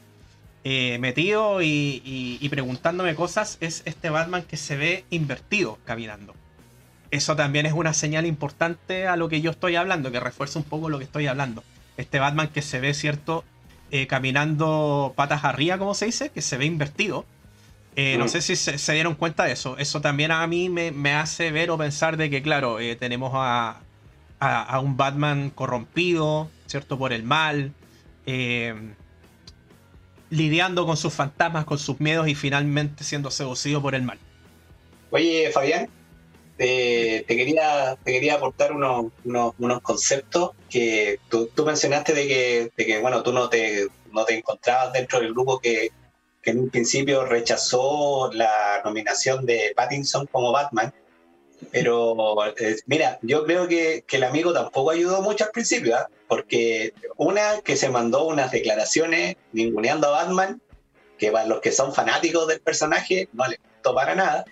eh, 0.65 0.99
metido 0.99 1.63
y, 1.63 2.49
preguntándome 2.51 3.15
cosas 3.15 3.59
es 3.61 3.83
este 3.85 4.11
Batman 4.11 4.43
que 4.43 4.57
se 4.57 4.77
ve 4.77 5.05
invertido 5.11 5.79
caminando. 5.85 6.35
Eso 7.15 7.37
también 7.37 7.65
es 7.65 7.73
una 7.73 7.95
señal 7.95 8.27
importante 8.27 9.07
a 9.07 9.15
lo 9.15 9.29
que 9.29 9.41
yo 9.41 9.53
estoy 9.53 9.77
hablando, 9.77 10.11
que 10.11 10.19
refuerza 10.19 10.59
un 10.59 10.65
poco 10.65 10.89
lo 10.89 10.99
que 10.99 11.05
estoy 11.05 11.29
hablando. 11.29 11.63
Este 11.97 12.19
Batman 12.19 12.49
que 12.49 12.61
se 12.61 12.81
ve, 12.81 12.93
¿cierto? 12.93 13.45
Eh, 13.93 14.09
caminando 14.09 15.13
patas 15.15 15.45
arriba, 15.45 15.79
como 15.79 15.95
se 15.95 16.07
dice, 16.07 16.31
que 16.31 16.43
se 16.43 16.57
ve 16.57 16.65
invertido. 16.65 17.25
Eh, 17.95 18.17
no 18.19 18.25
mm. 18.25 18.29
sé 18.31 18.41
si 18.41 18.57
se, 18.57 18.93
dieron 18.95 19.15
cuenta 19.15 19.45
de 19.45 19.53
eso. 19.53 19.79
Eso 19.79 20.01
también 20.01 20.33
a 20.33 20.45
mí 20.49 20.69
me, 20.69 21.15
hace 21.15 21.53
ver 21.53 21.71
o 21.71 21.79
pensar 21.79 22.17
de 22.17 22.31
que, 22.31 22.43
claro, 22.43 22.79
tenemos 22.99 23.31
a, 23.33 23.77
a, 24.41 24.81
un 24.81 24.97
Batman 24.97 25.51
corrompido, 25.51 26.51
¿cierto? 26.67 26.99
Por 26.99 27.13
el 27.13 27.23
mal 27.23 27.73
lidiando 30.31 30.85
con 30.85 30.97
sus 30.97 31.15
fantasmas, 31.15 31.65
con 31.65 31.79
sus 31.79 32.01
miedos 32.01 32.27
y 32.27 32.35
finalmente 32.35 33.05
siendo 33.05 33.31
seducido 33.31 33.81
por 33.81 33.95
el 33.95 34.03
mal. 34.03 34.19
Oye, 35.13 35.53
Fabián, 35.53 35.89
te, 36.57 37.25
quería, 37.27 37.97
te 38.03 38.13
quería 38.13 38.35
aportar 38.35 38.73
unos, 38.73 39.07
unos, 39.25 39.81
conceptos 39.83 40.53
que 40.71 41.19
tú, 41.29 41.51
mencionaste 41.65 42.13
de 42.13 42.29
que, 42.29 42.73
de 42.77 42.87
que, 42.87 43.01
bueno, 43.01 43.23
tú 43.23 43.33
no 43.33 43.49
te, 43.49 43.89
no 44.13 44.25
te 44.25 44.39
encontrabas 44.39 44.93
dentro 44.93 45.21
del 45.21 45.33
grupo 45.33 45.59
que, 45.59 45.91
que 46.43 46.51
en 46.51 46.61
un 46.61 46.71
principio 46.71 47.25
rechazó 47.25 48.31
la 48.33 48.83
nominación 48.85 49.47
de 49.47 49.73
Pattinson 49.75 50.27
como 50.27 50.53
Batman 50.53 50.93
pero 51.71 52.37
eh, 52.59 52.77
mira, 52.87 53.19
yo 53.23 53.45
creo 53.45 53.69
que, 53.69 54.05
el 54.11 54.25
amigo 54.25 54.53
tampoco 54.53 54.91
ayudó 54.91 55.23
mucho 55.23 55.45
al 55.45 55.51
principio, 55.51 55.97
¿ah? 55.97 56.09
porque 56.29 56.95
una 57.17 57.61
que 57.63 57.77
se 57.77 57.89
mandó 57.89 58.27
unas 58.27 58.51
declaraciones 58.51 59.37
ninguneando 59.53 60.09
a 60.09 60.25
Batman, 60.25 60.61
que 61.19 61.31
para 61.31 61.47
los 61.47 61.61
que 61.61 61.73
son 61.73 61.93
fanáticos 61.93 62.47
del 62.49 62.61
personaje 62.61 63.29
no 63.33 63.47
le 63.47 63.59
gustó 63.59 63.95
para 63.95 64.15
nada. 64.15 64.45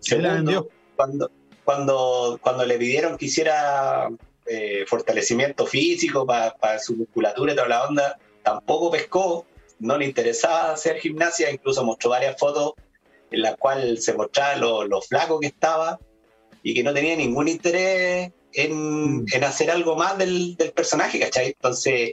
Segundo, 0.00 0.68
cuando, 0.96 1.30
cuando, 1.64 2.38
cuando 2.42 2.64
le 2.64 2.78
pidieron 2.78 3.16
que 3.16 3.26
hiciera 3.26 4.08
eh, 4.46 4.84
fortalecimiento 4.86 5.66
físico 5.66 6.26
para 6.26 6.78
su 6.78 6.96
musculatura 6.96 7.52
y 7.52 7.56
toda 7.56 7.68
la 7.68 7.84
onda, 7.86 8.18
tampoco 8.42 8.90
pescó, 8.90 9.46
no 9.78 9.98
le 9.98 10.06
interesaba 10.06 10.72
hacer 10.72 10.98
gimnasia, 10.98 11.50
incluso 11.50 11.84
mostró 11.84 12.10
varias 12.10 12.38
fotos 12.38 12.72
en 13.30 13.42
las 13.42 13.56
cuales 13.56 14.04
se 14.04 14.14
mostraba 14.14 14.56
lo, 14.56 14.84
lo 14.84 15.02
flaco 15.02 15.40
que 15.40 15.48
estaba 15.48 15.98
y 16.62 16.74
que 16.74 16.82
no 16.82 16.94
tenía 16.94 17.16
ningún 17.16 17.48
interés 17.48 18.32
en, 18.52 19.22
mm. 19.22 19.26
hacer 19.44 19.70
algo 19.70 19.96
más 19.96 20.18
del, 20.18 20.56
personaje, 20.74 21.20
¿cachai? 21.20 21.48
Entonces, 21.48 22.12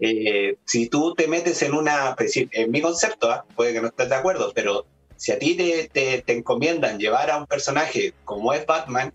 eh, 0.00 0.56
si 0.64 0.88
tú 0.88 1.14
te 1.14 1.28
metes 1.28 1.62
en 1.62 1.74
una, 1.74 2.16
en 2.34 2.70
mi 2.70 2.80
concepto, 2.80 3.30
¿ah? 3.30 3.44
puede 3.56 3.72
que 3.72 3.80
no 3.80 3.88
estés 3.88 4.08
de 4.08 4.14
acuerdo, 4.14 4.52
pero 4.54 4.86
si 5.20 5.32
a 5.32 5.38
ti 5.38 5.54
te, 5.54 6.22
te, 6.22 6.32
encomiendan 6.32 6.98
llevar 6.98 7.30
a 7.30 7.36
un 7.36 7.46
personaje 7.46 8.14
como 8.24 8.54
es 8.54 8.64
Batman, 8.64 9.12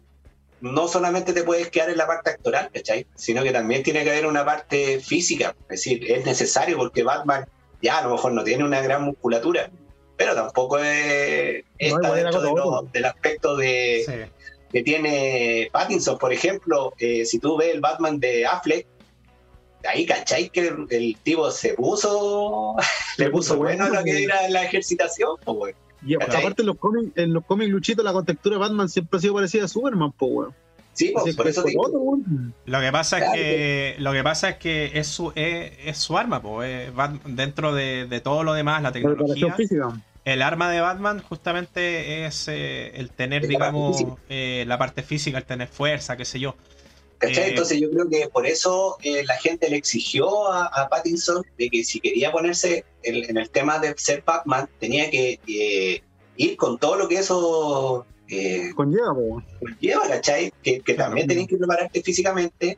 no 0.62 0.88
solamente 0.88 1.34
te 1.34 1.42
puedes 1.42 1.72
quedar 1.72 1.90
en 1.90 1.98
la 1.98 2.06
parte 2.06 2.30
actoral, 2.30 2.70
¿cachai? 2.72 3.08
Sino 3.16 3.42
que 3.42 3.52
también 3.52 3.82
tiene 3.82 4.04
que 4.04 4.12
haber 4.12 4.28
una 4.28 4.46
parte 4.46 5.00
física. 5.00 5.56
Es 5.62 5.68
decir, 5.68 6.12
es 6.12 6.24
necesario 6.24 6.78
porque 6.78 7.02
Batman 7.02 7.48
ya 7.82 7.98
a 7.98 8.04
lo 8.04 8.12
mejor 8.12 8.34
no 8.34 8.44
tiene 8.44 8.64
una 8.64 8.82
gran 8.82 9.02
musculatura, 9.02 9.72
pero 10.16 10.36
tampoco 10.36 10.78
es, 10.78 11.64
está 11.80 12.14
dentro 12.14 12.84
del 12.94 13.06
aspecto 13.06 13.58
de, 13.58 14.30
que 14.72 14.84
tiene 14.84 15.70
Pattinson, 15.72 16.20
por 16.20 16.32
ejemplo, 16.32 16.94
eh, 17.00 17.26
si 17.26 17.40
tú 17.40 17.58
ves 17.58 17.74
el 17.74 17.82
Batman 17.82 18.20
de 18.20 18.46
Affleck, 18.46 18.86
ahí 19.90 20.06
cachai 20.06 20.52
que 20.52 20.72
el, 20.92 21.18
tipo 21.24 21.50
se 21.50 21.74
puso, 21.74 22.76
le 23.18 23.32
puso 23.32 23.58
bueno 23.58 23.90
lo 23.90 24.04
que 24.04 24.24
era 24.24 24.48
la 24.50 24.66
ejercitación, 24.66 25.38
pues, 25.44 25.74
Y 26.06 26.16
aparte 26.16 26.62
en 26.62 26.68
los 26.68 26.78
cómics, 26.78 27.12
en 27.16 27.34
los 27.34 27.44
cómics 27.46 27.72
Luchito, 27.72 28.04
la 28.04 28.14
contextura 28.14 28.56
de 28.56 28.60
Batman 28.60 28.90
siempre 28.90 29.18
ha 29.18 29.22
sido 29.22 29.34
parecida 29.34 29.66
a 29.66 29.68
Superman, 29.68 30.12
pues, 30.12 30.50
Sí, 30.94 31.14
por 31.36 31.48
eso 31.48 31.64
digo. 31.64 31.90
Lo 32.66 32.80
que 32.80 32.92
pasa 32.92 33.20
es 33.20 33.32
que 33.34 33.96
lo 34.00 34.14
que 34.14 34.24
pasa 34.24 34.50
es 34.52 34.58
que 34.58 34.92
es 34.94 35.08
su 35.08 35.34
es, 35.36 35.98
su 35.98 36.18
arma, 36.18 36.42
pues, 36.42 36.90
dentro 37.26 37.76
de, 37.76 38.08
de, 38.08 38.22
todo 38.22 38.44
lo 38.44 38.54
demás, 38.54 38.82
la 38.82 38.94
tecnología 38.94 39.54
el 40.26 40.42
arma 40.42 40.72
de 40.72 40.82
Batman 40.82 41.22
justamente 41.22 42.26
es 42.26 42.48
eh, 42.48 43.00
el 43.00 43.12
tener, 43.12 43.48
digamos, 43.48 44.04
eh, 44.28 44.66
la 44.68 44.80
parte 44.80 45.04
física, 45.04 45.38
el 45.38 45.46
tener 45.46 45.68
fuerza, 45.68 46.18
qué 46.18 46.26
sé 46.26 46.40
yo. 46.40 46.56
¿Cachai? 47.18 47.44
Eh, 47.44 47.50
Entonces 47.50 47.80
yo 47.80 47.90
creo 47.90 48.10
que 48.10 48.28
por 48.30 48.46
eso 48.46 48.98
la 49.04 49.36
gente 49.38 49.70
le 49.70 49.78
exigió 49.78 50.52
a, 50.52 50.88
Pattinson 50.90 51.44
de 51.58 51.70
que 51.70 51.84
si 51.84 52.00
quería 52.00 52.32
ponerse 52.32 52.86
en 53.04 53.38
el 53.38 53.50
tema 53.50 53.80
de 53.80 53.94
ser 53.98 54.24
Batman, 54.26 54.70
tenía 54.80 55.10
que 55.10 55.40
ir 56.38 56.58
con 56.58 56.78
todo 56.78 56.96
lo 56.98 57.08
que 57.08 57.18
eso 57.18 58.06
conlleva, 58.76 59.14
conlleva, 59.60 60.08
¿cachai? 60.08 60.52
Que, 60.64 60.80
que 60.80 60.94
también 60.96 61.28
tenías 61.28 61.48
que 61.48 61.58
prepararte 61.58 62.02
físicamente, 62.02 62.78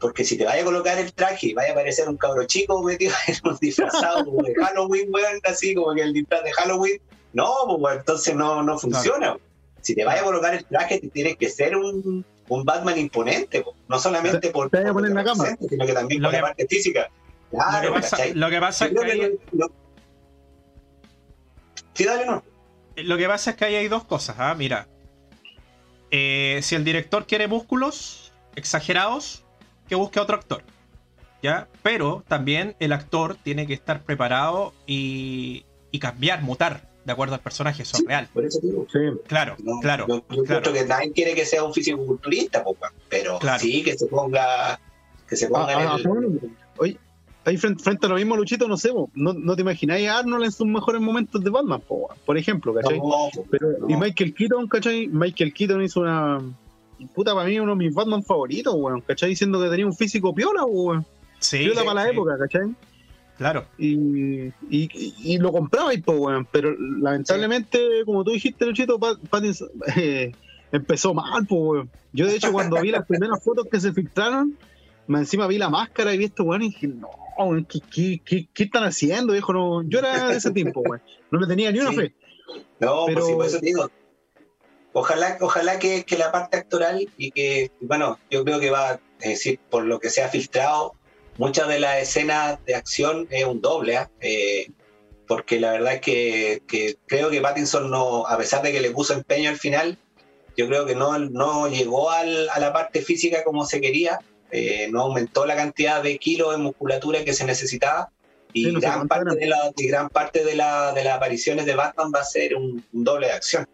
porque 0.00 0.24
si 0.24 0.36
te 0.36 0.44
vaya 0.44 0.62
a 0.62 0.64
colocar 0.64 0.98
el 0.98 1.12
traje 1.12 1.48
y 1.48 1.54
vaya 1.54 1.70
a 1.70 1.72
aparecer 1.72 2.08
un 2.08 2.16
cabro 2.16 2.44
chico 2.44 2.82
metido 2.82 3.12
en 3.26 3.36
un 3.44 3.56
disfrazado 3.60 4.24
como 4.24 4.42
de 4.42 4.54
Halloween, 4.54 5.08
weón, 5.12 5.40
así 5.44 5.74
como 5.74 5.94
que 5.94 6.02
el 6.02 6.12
disfraz 6.12 6.44
de 6.44 6.52
Halloween, 6.52 7.00
no, 7.32 7.50
pues 7.80 7.98
entonces 7.98 8.34
no, 8.34 8.62
no 8.62 8.78
funciona. 8.78 9.36
Si 9.80 9.94
te 9.94 10.04
vaya 10.04 10.22
a 10.22 10.24
colocar 10.24 10.54
el 10.54 10.64
traje, 10.64 11.00
te 11.00 11.08
tienes 11.08 11.36
que 11.36 11.48
ser 11.48 11.76
un, 11.76 12.24
un 12.48 12.64
Batman 12.64 12.98
imponente, 12.98 13.64
no 13.88 13.98
solamente 13.98 14.50
por, 14.50 14.70
te 14.70 14.92
poner 14.92 15.12
la 15.12 15.24
cama. 15.24 15.46
sino 15.68 15.86
que 15.86 15.92
también 15.92 16.22
por 16.22 16.32
la 16.32 16.40
parte 16.40 16.66
física. 16.68 17.10
Claro, 17.50 17.88
lo 18.34 18.50
que 18.50 18.60
pasa, 18.60 18.86
es 18.86 18.92
que, 18.92 19.38
Sí, 21.94 22.04
dale, 22.04 22.26
no. 22.26 22.42
Lo 22.96 23.16
que 23.16 23.26
pasa 23.26 23.50
es 23.50 23.56
que 23.56 23.64
ahí 23.64 23.74
hay 23.76 23.88
dos 23.88 24.04
cosas, 24.04 24.36
¿ah? 24.38 24.54
Mira, 24.54 24.88
eh, 26.10 26.60
si 26.62 26.74
el 26.74 26.84
director 26.84 27.26
quiere 27.26 27.48
músculos 27.48 28.32
exagerados, 28.56 29.44
que 29.88 29.94
busque 29.94 30.20
otro 30.20 30.36
actor. 30.36 30.62
¿Ya? 31.42 31.68
Pero 31.82 32.24
también 32.26 32.74
el 32.80 32.92
actor 32.92 33.36
tiene 33.36 33.66
que 33.66 33.74
estar 33.74 34.02
preparado 34.02 34.72
y, 34.86 35.66
cambiar, 36.00 36.42
mutar, 36.42 36.88
de 37.04 37.12
acuerdo 37.12 37.34
al 37.34 37.40
personaje, 37.40 37.82
eso 37.82 37.98
es 37.98 38.04
real. 38.06 38.28
Por 38.32 38.44
eso 38.44 38.60
digo. 38.62 38.86
Sí. 38.92 38.98
Claro, 39.26 39.56
claro. 39.80 40.06
Yo, 40.08 40.24
yo 40.30 40.72
que 40.72 40.84
nadie 40.84 41.12
quiere 41.12 41.34
que 41.34 41.44
sea 41.44 41.62
un 41.64 41.72
físico-culturista, 41.72 42.64
pero 43.08 43.38
sí 43.58 43.82
que 43.82 43.96
se 43.96 44.06
ponga, 44.06 44.80
que 45.28 45.36
se 45.36 45.48
ponga 45.48 45.78
ah, 45.78 45.98
en 45.98 46.06
el... 46.06 46.40
Ah, 46.44 46.54
oye, 46.78 46.98
ahí 47.44 47.56
frente, 47.56 48.06
a 48.06 48.08
lo 48.08 48.16
mismo, 48.16 48.36
Luchito, 48.36 48.68
no 48.68 48.76
sé, 48.76 48.92
no, 49.14 49.32
no 49.34 49.56
te 49.56 49.62
imagináis 49.62 50.08
a 50.08 50.18
Arnold 50.18 50.44
en 50.44 50.52
sus 50.52 50.66
mejores 50.66 51.00
momentos 51.00 51.42
de 51.42 51.50
Batman, 51.50 51.82
por 52.24 52.38
ejemplo, 52.38 52.74
¿cachai? 52.74 53.00
pero, 53.50 53.88
y 53.88 53.96
Michael 53.96 54.34
Keaton, 54.34 54.66
¿cachai? 54.68 55.08
Michael 55.08 55.52
Keaton 55.52 55.82
hizo 55.82 56.00
una 56.00 56.40
puta, 57.14 57.34
para 57.34 57.48
mí 57.48 57.58
uno 57.58 57.72
de 57.72 57.78
mis 57.78 57.94
Batman 57.94 58.22
favoritos, 58.22 58.74
weón, 58.74 59.02
¿cachai? 59.02 59.30
Diciendo 59.30 59.60
que 59.60 59.68
tenía 59.68 59.86
un 59.86 59.94
físico 59.94 60.34
piola, 60.34 60.64
weón. 60.64 61.04
Sí. 61.38 61.58
Piola 61.58 61.84
para 61.84 62.04
la 62.04 62.10
época, 62.10 62.38
¿cachai? 62.38 62.74
Claro. 63.38 63.66
Y, 63.78 64.52
y, 64.70 65.38
lo 65.38 65.52
compraba 65.52 65.92
y 65.92 65.98
pues, 65.98 66.18
weón. 66.18 66.46
Pero 66.50 66.74
lamentablemente, 66.78 67.78
como 68.04 68.24
tú 68.24 68.32
dijiste, 68.32 68.64
Luchito, 68.64 68.98
Pattinson 68.98 69.70
eh, 69.96 70.32
empezó 70.72 71.14
mal, 71.14 71.46
pues, 71.46 71.60
weón. 71.60 71.90
Yo, 72.12 72.26
de 72.26 72.36
hecho, 72.36 72.52
cuando 72.52 72.80
vi 72.80 72.90
las 72.90 73.06
primeras 73.06 73.42
fotos 73.42 73.66
que 73.70 73.80
se 73.80 73.92
filtraron, 73.92 74.56
me 75.06 75.18
encima 75.18 75.46
vi 75.46 75.58
la 75.58 75.68
máscara 75.68 76.14
y 76.14 76.18
vi 76.18 76.24
esto, 76.26 76.44
weón, 76.44 76.62
y 76.62 76.68
dije, 76.68 76.86
no, 76.88 77.08
¿qué, 77.68 78.20
qué, 78.24 78.48
qué, 78.52 78.62
están 78.62 78.84
haciendo, 78.84 79.32
viejo? 79.32 79.52
No, 79.52 79.82
yo 79.82 79.98
era 79.98 80.28
de 80.28 80.36
ese 80.36 80.52
tiempo, 80.52 80.80
weón. 80.80 81.02
No 81.30 81.40
le 81.40 81.46
tenía 81.46 81.72
ni 81.72 81.80
una 81.80 81.92
fe. 81.92 82.14
No, 82.78 83.06
pues 83.06 83.14
pero, 83.14 83.20
pues 83.20 83.26
sí, 83.26 83.32
por 83.34 83.46
eso 83.46 83.58
digo 83.60 83.90
ojalá, 84.94 85.36
ojalá 85.40 85.78
que, 85.78 86.04
la 86.16 86.32
parte 86.32 86.56
actoral 86.56 87.06
y 87.18 87.30
que, 87.32 87.70
bueno, 87.80 88.18
yo 88.30 88.44
creo 88.44 88.60
que 88.60 88.70
va, 88.70 88.92
a 88.92 89.00
decir, 89.18 89.58
por 89.70 89.84
lo 89.84 90.00
que 90.00 90.08
se 90.08 90.22
ha 90.22 90.28
filtrado, 90.28 90.94
muchas 91.38 91.68
de 91.68 91.80
las 91.80 92.02
escenas 92.02 92.58
de 92.64 92.74
acción 92.74 93.26
es 93.30 93.44
un 93.44 93.60
doble, 93.60 93.96
¿ah? 93.96 94.10
eh, 94.20 94.70
porque 95.26 95.58
la 95.58 95.72
verdad 95.72 95.94
es 95.94 96.00
que, 96.00 96.96
creo 97.06 97.30
que 97.30 97.40
Pattinson 97.40 97.90
no, 97.90 98.26
a 98.26 98.36
pesar 98.36 98.62
de 98.62 98.72
que 98.72 98.80
le 98.80 98.90
puso 98.90 99.14
empeño 99.14 99.50
al 99.50 99.58
final, 99.58 99.98
yo 100.56 100.68
creo 100.68 100.86
que 100.86 100.94
no, 100.94 101.18
no 101.18 101.68
llegó 101.68 102.10
a 102.10 102.24
la 102.24 102.72
parte 102.72 103.02
física 103.02 103.42
como 103.42 103.64
se 103.64 103.80
quería, 103.80 104.20
eh, 104.50 104.88
no 104.90 105.02
aumentó 105.02 105.46
la 105.46 105.56
cantidad 105.56 106.02
de 106.02 106.18
kilos 106.18 106.52
de 106.52 106.58
musculatura 106.58 107.24
que 107.24 107.32
se 107.32 107.44
necesitaba 107.44 108.10
y, 108.52 108.72
gran, 108.72 109.08
parte 109.08 109.34
de 109.34 109.46
la, 109.46 109.72
gran 109.76 110.08
parte 110.08 110.44
de, 110.44 110.54
la, 110.54 110.92
de 110.92 111.02
las 111.02 111.16
apariciones 111.16 111.66
de 111.66 111.74
Batman 111.74 112.12
va 112.14 112.20
a 112.20 112.24
ser 112.24 112.54
un, 112.54 112.84
doble 112.92 113.26
de 113.26 113.32
acción. 113.32 113.68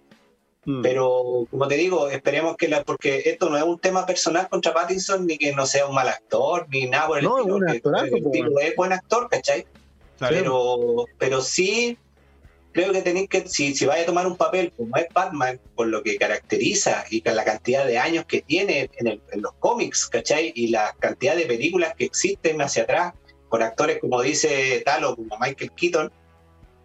Mm. 0.65 0.83
Pero, 0.83 1.47
como 1.51 1.69
te 1.69 1.77
digo, 1.77 2.09
esperemos 2.09 2.57
que 2.57 2.69
la, 2.69 2.85
porque 2.85 3.23
esto 3.25 3.49
no 3.49 3.57
es 3.57 3.63
un 3.63 3.79
tema 3.79 4.05
personal 4.05 4.49
contra 4.49 4.75
Pattinson, 4.75 5.27
ni 5.27 5.39
que 5.39 5.53
no 5.55 5.67
sea 5.67 5.87
un 5.87 5.95
mal 5.95 6.09
actor, 6.09 6.67
ni 6.71 6.87
nada 6.87 7.07
por 7.07 7.19
el 7.19 7.25
no, 7.25 7.39
estilo. 7.39 7.99
el, 8.03 8.53
es 8.63 8.77
buen 8.77 8.93
actor, 8.93 9.29
¿cachai? 9.31 9.67
Pero, 10.19 11.07
pero 11.19 11.41
sí 11.41 11.97
creo 12.73 12.93
que 12.93 13.03
tenéis 13.03 13.29
que, 13.29 13.49
si, 13.49 13.75
si 13.75 13.87
vais 13.87 14.03
a 14.03 14.07
tomar 14.07 14.27
un 14.27 14.37
papel 14.37 14.73
como 14.77 14.95
es 14.97 15.07
Batman, 15.13 15.59
por 15.75 15.89
lo 15.89 16.03
que 16.03 16.17
caracteriza 16.17 17.05
y 17.11 17.23
con 17.23 17.35
la 17.35 17.45
cantidad 17.45 17.87
de 17.87 17.99
años 17.99 18.27
que 18.27 18.43
tiene 18.43 18.91
en, 18.99 19.09
en 19.09 19.43
los 19.43 19.53
cómics, 19.55 20.07
¿cachai? 20.07 20.53
Y 20.55 20.69
la 20.69 20.95
cantidad 20.99 21.37
de 21.37 21.47
películas 21.47 21.95
que 21.97 22.05
existen 22.05 22.61
hacia 22.61 22.85
atrás, 22.85 23.15
con 23.49 23.63
actores 23.63 23.99
como 23.99 24.23
dice 24.23 24.83
Talo, 24.85 25.17
como 25.17 25.37
Michael 25.41 25.73
Keaton, 25.73 26.13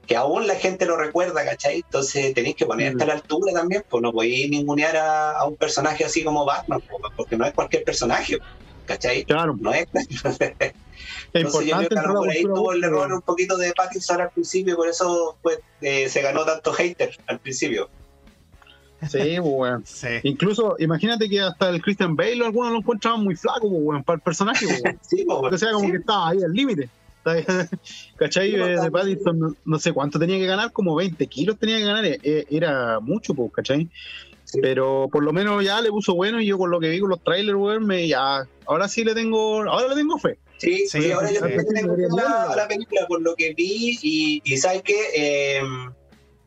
que 0.05 0.15
aún 0.15 0.47
la 0.47 0.55
gente 0.55 0.85
lo 0.85 0.97
recuerda, 0.97 1.43
¿cachai? 1.45 1.77
Entonces 1.77 2.33
tenéis 2.33 2.55
que 2.55 2.65
ponerte 2.65 3.03
a 3.03 3.07
la 3.07 3.13
altura 3.13 3.53
también, 3.53 3.83
pues 3.89 4.01
no 4.01 4.11
podéis 4.11 4.49
ningunear 4.49 4.95
a, 4.97 5.43
un 5.45 5.55
personaje 5.55 6.05
así 6.05 6.23
como 6.23 6.45
Batman, 6.45 6.81
porque 7.15 7.37
no 7.37 7.45
es 7.45 7.53
cualquier 7.53 7.83
personaje, 7.83 8.37
¿cachai? 8.85 9.25
Claro. 9.25 9.55
No 9.59 9.73
es. 9.73 9.87
Entonces 11.33 11.67
yo 11.67 11.77
creo 11.77 11.89
que 11.89 12.13
por 12.13 12.29
ahí 12.29 12.43
tuvo 12.43 12.71
el 12.73 12.83
error 12.83 13.11
un 13.11 13.21
poquito 13.21 13.57
de 13.57 13.73
Pattinson 13.73 14.21
al 14.21 14.29
principio, 14.29 14.75
por 14.75 14.87
eso 14.87 15.37
pues, 15.41 15.59
eh, 15.81 16.07
se 16.07 16.21
ganó 16.21 16.45
tanto 16.45 16.71
hater 16.73 17.17
al 17.27 17.39
principio. 17.39 17.89
Sí, 19.09 19.39
bueno. 19.39 19.79
Pues, 19.79 19.89
sí. 19.89 20.07
Incluso, 20.23 20.75
imagínate 20.79 21.29
que 21.29 21.41
hasta 21.41 21.69
el 21.69 21.81
Christian 21.81 22.15
Bale 22.15 22.45
algunos 22.45 22.71
lo 22.71 22.79
encontraban 22.79 23.23
muy 23.23 23.35
flaco, 23.35 23.69
bueno, 23.69 24.03
para 24.03 24.15
el 24.15 24.21
personaje. 24.21 24.65
sí, 25.01 25.25
pues, 25.25 25.53
o 25.53 25.57
sea, 25.57 25.71
como 25.73 25.91
que 25.91 25.97
estaba 25.97 26.29
ahí 26.29 26.43
al 26.43 26.53
límite. 26.53 26.89
¿Cachai? 28.17 28.51
de 28.51 28.91
Pattinson, 28.91 29.57
no, 29.65 29.79
sé 29.79 29.91
cuánto 29.93 30.19
tenía 30.19 30.37
que 30.37 30.45
ganar, 30.45 30.71
como 30.71 30.95
20 30.95 31.25
kilos 31.27 31.57
tenía 31.57 31.77
que 31.77 31.85
ganar, 31.85 32.05
eh, 32.05 32.45
era 32.49 32.99
mucho, 32.99 33.33
pues, 33.33 33.51
¿cachai? 33.53 33.89
Pero 34.61 35.09
por 35.11 35.23
lo 35.23 35.33
menos 35.33 35.63
ya 35.63 35.81
le 35.81 35.89
puso 35.89 36.13
bueno 36.13 36.39
y 36.39 36.45
yo 36.45 36.57
con 36.57 36.69
lo 36.69 36.79
que 36.79 36.89
vi 36.89 36.99
con 36.99 37.09
los 37.09 37.23
trailers, 37.23 37.57
weón, 37.57 37.85
me 37.85 38.07
ya, 38.07 38.47
ahora 38.67 38.87
sí 38.87 39.03
le 39.03 39.15
tengo, 39.15 39.63
ahora 39.63 39.89
le 39.89 39.95
tengo 39.95 40.17
fe. 40.19 40.37
Sí, 40.57 40.87
sí, 40.87 41.11
ahora 41.11 41.31
yo 41.31 41.45
le 41.45 41.63
tengo 41.63 41.95
fe 41.95 42.05
a 42.25 42.55
la 42.55 42.67
película 42.67 43.05
por 43.07 43.21
lo 43.21 43.35
que 43.35 43.53
vi 43.53 43.97
y, 44.01 44.41
y 44.43 44.57
sabes 44.57 44.83
que 44.83 44.95
eh, 45.15 45.61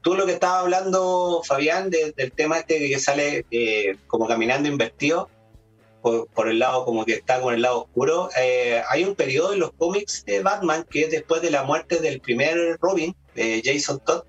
tú 0.00 0.14
lo 0.14 0.26
que 0.26 0.32
estabas 0.32 0.62
hablando, 0.62 1.42
Fabián, 1.44 1.90
del 1.90 2.32
tema 2.32 2.58
este 2.58 2.88
que 2.88 2.98
sale 2.98 3.44
eh, 3.50 3.96
como 4.06 4.26
caminando 4.26 4.68
invertido, 4.68 5.28
por, 6.34 6.48
el 6.48 6.58
lado 6.58 6.84
como 6.84 7.04
que 7.04 7.14
está 7.14 7.40
con 7.40 7.54
el 7.54 7.62
lado 7.62 7.82
oscuro, 7.82 8.30
eh, 8.38 8.82
hay 8.88 9.04
un 9.04 9.14
periodo 9.14 9.52
en 9.52 9.60
los 9.60 9.72
cómics 9.72 10.24
de 10.24 10.42
Batman 10.42 10.84
que 10.88 11.02
es 11.02 11.10
después 11.10 11.42
de 11.42 11.50
la 11.50 11.62
muerte 11.62 11.98
del 11.98 12.20
primer 12.20 12.78
Robin, 12.80 13.14
de 13.34 13.62
Jason 13.64 14.00
Todd, 14.04 14.22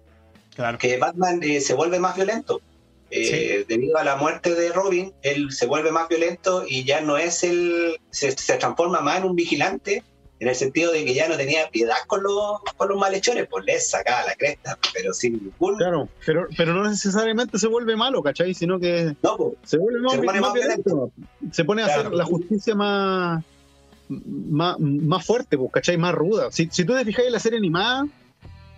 que 0.78 0.98
Batman 0.98 1.42
eh, 1.44 1.62
se 1.62 1.74
vuelve 1.74 2.00
más 2.00 2.16
violento. 2.16 2.62
Debido 3.10 3.98
a 3.98 4.04
la 4.04 4.18
muerte 4.18 4.54
de 4.54 4.70
Robin, 4.72 5.14
él 5.24 5.52
se 5.52 5.66
vuelve 5.66 5.92
más 5.92 6.08
violento 6.10 6.64
y 6.68 6.84
ya 6.84 7.02
no 7.02 7.18
es 7.18 7.44
el. 7.44 8.00
se, 8.12 8.32
se 8.38 8.58
transforma 8.58 9.02
más 9.02 9.18
en 9.18 9.24
un 9.24 9.36
vigilante 9.36 10.04
en 10.40 10.48
el 10.48 10.56
sentido 10.56 10.92
de 10.94 11.04
que 11.04 11.14
ya 11.14 11.28
no 11.28 11.36
tenía 11.36 11.70
piedad 11.70 11.98
con 12.08 12.24
los, 12.24 12.60
con 12.78 12.88
los 12.88 12.98
malhechores, 12.98 13.48
pues 13.50 13.66
les 13.66 13.90
sacaba 13.90 14.26
la 14.26 14.36
cresta, 14.36 14.78
pero 14.94 15.14
sin 15.14 15.34
ningún... 15.34 15.78
Claro, 15.78 16.08
pero, 16.26 16.48
pero 16.56 16.74
no 16.74 16.88
necesariamente 16.88 17.60
se 17.60 17.68
vuelve 17.68 17.96
malo, 17.98 18.24
¿cachai? 18.24 18.54
Sino 18.54 18.80
que 18.80 19.16
pues, 19.22 19.58
se 19.64 19.78
vuelve 19.78 20.00
más, 20.00 20.54
violento. 20.54 21.12
Se 21.52 21.66
pone 21.66 21.82
a 21.82 21.88
hacer 21.88 22.12
la 22.14 22.24
justicia 22.24 22.74
más, 22.74 23.44
más, 24.08 25.26
fuerte, 25.26 25.58
pues, 25.58 25.72
¿cachai? 25.74 25.98
Más 25.98 26.16
ruda. 26.16 26.52
Si, 26.52 26.70
si 26.72 26.86
tú 26.86 26.94
te 26.94 27.04
fijas 27.04 27.26
en 27.26 27.34
la 27.34 27.40
serie 27.40 27.58
animada 27.58 28.08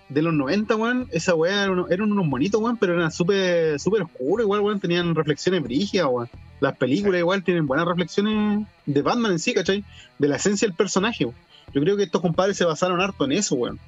de 0.09 0.21
los 0.23 0.33
90, 0.33 0.75
weón, 0.75 1.07
esa 1.11 1.35
weá 1.35 1.65
eran, 1.89 2.11
unos 2.11 2.25
monitos, 2.25 2.59
weón, 2.59 2.77
pero 2.77 2.95
eran 2.95 3.11
súper 3.11 3.79
super 3.79 4.01
oscuros, 4.01 4.45
igual, 4.45 4.61
weón, 4.61 4.79
tenían 4.79 5.13
reflexiones 5.13 5.61
brígidas, 5.61 6.07
weón. 6.09 6.29
Las 6.59 6.75
películas 6.75 7.19
igual 7.19 7.43
tienen 7.43 7.67
buenas 7.67 7.87
reflexiones 7.87 8.65
de 8.87 9.01
Batman 9.03 9.33
en 9.33 9.39
sí, 9.39 9.53
¿cachai? 9.53 9.83
De 10.17 10.27
la 10.27 10.37
esencia 10.37 10.67
del 10.67 10.75
personaje, 10.75 11.25
weón. 11.25 11.50
Yo 11.73 11.81
creo 11.81 11.97
que 11.97 12.03
estos 12.03 12.21
compadres 12.21 12.57
se 12.57 12.65
basaron 12.65 13.01
harto 13.01 13.25
en 13.25 13.33
eso, 13.33 13.55
weón. 13.55 13.79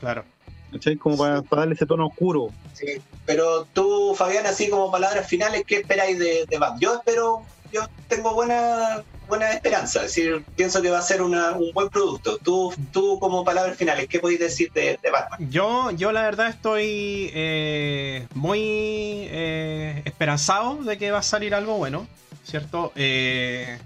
Claro. 0.00 0.24
¿Cachai? 0.72 0.96
Como 0.96 1.16
para, 1.16 1.42
darle 1.50 1.74
ese 1.74 1.86
tono 1.86 2.06
oscuro. 2.06 2.50
Sí, 2.74 3.00
pero 3.24 3.66
tú, 3.72 4.14
Fabián, 4.16 4.46
así 4.46 4.68
como 4.68 4.90
palabras 4.90 5.26
finales, 5.26 5.64
¿qué 5.66 5.76
esperáis 5.76 6.18
de, 6.18 6.44
de 6.46 6.58
Batman? 6.58 6.80
Yo 6.80 6.94
espero, 6.94 7.42
yo 7.72 7.88
tengo 8.06 8.34
buena, 8.34 9.02
buena 9.28 9.52
esperanza, 9.52 10.00
es 10.00 10.14
decir, 10.14 10.44
pienso 10.56 10.82
que 10.82 10.90
va 10.90 10.98
a 10.98 11.02
ser 11.02 11.22
un 11.22 11.36
buen 11.72 11.88
producto. 11.90 12.38
Tú, 12.38 12.74
tú 12.92 13.18
como 13.20 13.44
palabras 13.44 13.76
finales, 13.76 14.08
¿qué 14.08 14.18
podéis 14.18 14.40
decir 14.40 14.72
de, 14.72 14.98
Batman? 15.10 15.50
Yo, 15.50 15.90
yo 15.92 16.10
la 16.12 16.22
verdad 16.22 16.48
estoy 16.48 17.30
eh, 17.34 18.26
muy 18.34 18.60
eh, 18.62 20.02
esperanzado 20.04 20.82
de 20.82 20.98
que 20.98 21.10
va 21.10 21.18
a 21.18 21.22
salir 21.22 21.54
algo 21.54 21.76
bueno, 21.76 22.06
¿cierto? 22.44 22.92
Eh, 22.96 23.78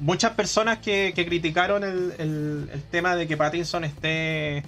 muchas 0.00 0.32
personas 0.32 0.78
que, 0.78 1.12
criticaron 1.14 1.84
el, 1.84 2.68
tema 2.90 3.14
de 3.14 3.28
que 3.28 3.36
Pattinson 3.36 3.84
esté, 3.84 4.64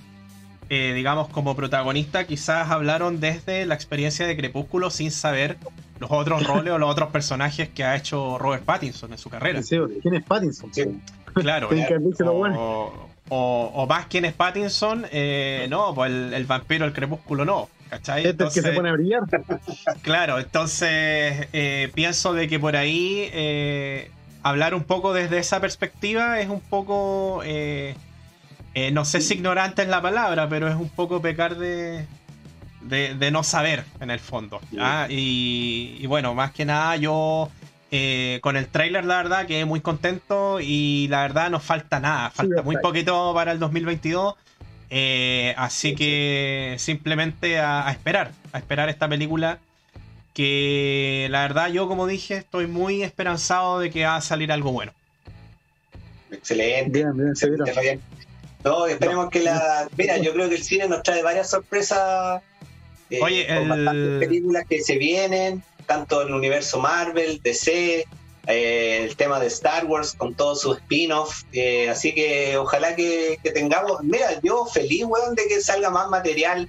eh, 0.68 0.92
digamos, 0.94 1.28
como 1.28 1.56
protagonista, 1.56 2.26
quizás 2.26 2.70
hablaron 2.70 3.18
desde 3.18 3.66
la 3.66 3.74
experiencia 3.74 4.26
de 4.26 4.36
Crepúsculo 4.36 4.90
sin 4.90 5.10
saber 5.10 5.56
los 5.98 6.10
otros 6.10 6.46
roles 6.46 6.72
o 6.72 6.78
los 6.78 6.90
otros 6.90 7.10
personajes 7.10 7.68
que 7.70 7.84
ha 7.84 7.96
hecho 7.96 8.38
Robert 8.38 8.64
Pattinson 8.64 9.12
en 9.12 9.18
su 9.18 9.30
carrera. 9.30 9.60
¿Quién 9.66 10.14
es 10.14 10.22
Pattinson? 10.22 10.70
Claro. 11.34 11.70
o, 13.30 13.86
más 13.88 14.06
quién 14.06 14.26
es 14.26 14.34
Pattinson, 14.34 15.06
eh, 15.10 15.66
no, 15.70 15.94
pues 15.94 16.12
el, 16.12 16.44
vampiro, 16.44 16.84
el 16.84 16.92
crepúsculo 16.92 17.44
no. 17.44 17.68
¿Cachai? 17.88 18.26
Este 18.26 18.44
que 18.44 18.62
se 18.62 18.72
pone 18.72 18.88
a 18.88 18.92
brillar. 18.92 19.22
Claro, 20.02 20.38
entonces 20.38 21.46
eh, 21.52 21.90
pienso 21.94 22.32
de 22.32 22.48
que 22.48 22.58
por 22.58 22.74
ahí 22.74 23.28
hablar 24.42 24.74
un 24.74 24.84
poco 24.84 25.12
desde 25.12 25.38
esa 25.38 25.60
perspectiva 25.60 26.40
es 26.40 26.48
un 26.48 26.60
poco, 26.60 27.42
eh, 27.44 27.94
eh, 28.74 28.90
no 28.90 29.04
sé 29.04 29.20
si 29.20 29.34
ignorante 29.34 29.82
es 29.82 29.88
la 29.88 30.02
palabra, 30.02 30.48
pero 30.48 30.68
es 30.68 30.74
un 30.74 30.88
poco 30.88 31.22
pecar 31.22 31.56
de, 31.56 32.06
de, 32.82 33.30
no 33.30 33.44
saber 33.44 33.84
en 34.00 34.10
el 34.10 34.20
fondo. 34.20 34.60
Y, 35.08 36.04
bueno, 36.06 36.34
más 36.34 36.52
que 36.52 36.64
nada 36.64 36.96
yo 36.96 37.50
eh, 37.90 38.40
con 38.42 38.56
el 38.56 38.68
trailer 38.68 39.04
la 39.04 39.16
verdad 39.16 39.46
quedé 39.46 39.64
muy 39.64 39.80
contento 39.80 40.60
y 40.60 41.08
la 41.08 41.22
verdad 41.22 41.50
no 41.50 41.60
falta 41.60 42.00
nada, 42.00 42.30
falta 42.30 42.62
muy 42.62 42.76
poquito 42.78 43.32
para 43.34 43.52
el 43.52 43.58
2022. 43.58 44.34
así 45.56 45.94
que 45.94 46.76
simplemente 46.78 47.60
a 47.60 47.90
esperar, 47.90 48.32
a 48.52 48.58
esperar 48.58 48.88
esta 48.88 49.08
película 49.08 49.58
que 50.34 51.26
la 51.30 51.42
verdad 51.42 51.68
yo 51.68 51.88
como 51.88 52.06
dije 52.06 52.36
estoy 52.36 52.66
muy 52.66 53.02
esperanzado 53.02 53.80
de 53.80 53.90
que 53.90 54.04
va 54.04 54.16
a 54.16 54.20
salir 54.20 54.52
algo 54.52 54.72
bueno. 54.72 54.92
Excelente. 56.30 57.04
Bien, 57.04 58.00
No, 58.64 58.86
esperemos 58.86 59.28
que 59.30 59.40
la... 59.40 59.88
Mira, 59.96 60.16
yo 60.18 60.32
creo 60.32 60.48
que 60.48 60.56
el 60.56 60.62
cine 60.62 60.88
nos 60.88 61.02
trae 61.02 61.22
varias 61.22 61.50
sorpresas. 61.50 62.42
Eh, 63.10 63.20
Oye, 63.22 63.46
con 63.46 64.18
películas 64.18 64.64
que 64.68 64.80
se 64.80 64.96
vienen, 64.96 65.62
tanto 65.86 66.22
en 66.22 66.28
el 66.28 66.34
universo 66.34 66.78
Marvel, 66.78 67.40
DC, 67.42 68.06
eh, 68.46 69.04
el 69.04 69.16
tema 69.16 69.38
de 69.38 69.48
Star 69.48 69.84
Wars 69.84 70.14
con 70.16 70.34
todo 70.34 70.56
su 70.56 70.72
spin-off. 70.72 71.42
Eh, 71.52 71.90
así 71.90 72.14
que 72.14 72.56
ojalá 72.56 72.96
que, 72.96 73.38
que, 73.42 73.50
tengamos. 73.50 74.02
Mira, 74.02 74.40
yo 74.42 74.64
feliz, 74.64 75.04
weón, 75.04 75.34
de 75.34 75.46
que 75.48 75.60
salga 75.60 75.90
más 75.90 76.08
material 76.08 76.68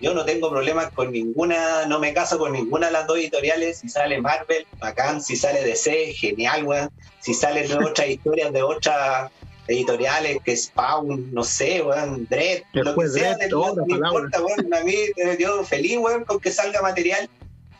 yo 0.00 0.12
no 0.12 0.24
tengo 0.24 0.50
problemas 0.50 0.92
con 0.92 1.12
ninguna, 1.12 1.86
no 1.86 1.98
me 1.98 2.12
caso 2.12 2.38
con 2.38 2.52
ninguna 2.52 2.88
de 2.88 2.92
las 2.92 3.06
dos 3.06 3.18
editoriales. 3.18 3.78
Si 3.78 3.88
sale 3.88 4.20
Marvel, 4.20 4.66
bacán. 4.78 5.22
Si 5.22 5.36
sale 5.36 5.64
DC, 5.64 6.12
genial, 6.14 6.64
weón. 6.64 6.90
Si 7.20 7.32
salen 7.32 7.68
de 7.68 7.76
otras 7.76 8.08
historias 8.08 8.52
de 8.52 8.62
otras 8.62 9.30
editoriales, 9.66 10.38
que 10.44 10.56
Spawn, 10.56 11.32
no 11.32 11.42
sé, 11.42 11.80
weón, 11.82 12.26
Dread, 12.28 12.64
lo 12.72 12.94
que 12.94 13.08
sea, 13.08 13.36
no, 13.50 13.74
importa, 13.86 14.42
weón. 14.42 14.74
A 14.74 14.80
mí, 14.80 14.94
eh, 15.16 15.36
yo 15.38 15.64
feliz, 15.64 15.96
weón, 15.98 16.24
con 16.24 16.40
que 16.40 16.50
salga 16.50 16.82
material 16.82 17.28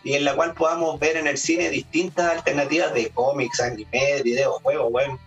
y 0.02 0.14
en 0.14 0.24
la 0.24 0.34
cual 0.34 0.54
podamos 0.54 0.98
ver 1.00 1.16
en 1.16 1.26
el 1.26 1.36
cine 1.36 1.68
distintas 1.70 2.30
alternativas 2.30 2.94
de 2.94 3.08
cómics, 3.10 3.60
anime, 3.60 4.22
videojuegos, 4.22 4.92
weón. 4.92 5.18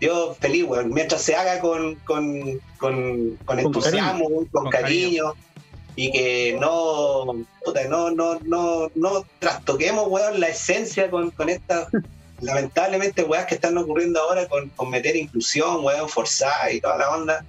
Yo 0.00 0.34
feliz, 0.38 0.64
weón, 0.64 0.92
mientras 0.92 1.22
se 1.22 1.36
haga 1.36 1.60
con, 1.60 1.94
con, 2.04 2.60
con, 2.78 3.38
con 3.46 3.58
entusiasmo, 3.58 4.28
con, 4.50 4.68
cariño 4.68 5.34
y 5.96 6.12
que 6.12 6.56
no, 6.60 7.24
no, 7.88 8.10
no, 8.10 8.38
no, 8.44 8.90
no 8.94 9.26
trastoquemos, 9.38 10.06
weón, 10.08 10.38
la 10.38 10.48
esencia 10.48 11.10
con, 11.10 11.30
con 11.30 11.48
estas, 11.48 11.88
lamentablemente, 12.40 13.24
weas 13.24 13.46
que 13.46 13.54
están 13.54 13.78
ocurriendo 13.78 14.20
ahora 14.20 14.46
con, 14.46 14.68
con 14.70 14.90
meter 14.90 15.16
inclusión, 15.16 15.82
weón, 15.82 16.08
forzada 16.08 16.70
y 16.70 16.80
toda 16.80 16.98
la 16.98 17.10
onda. 17.10 17.44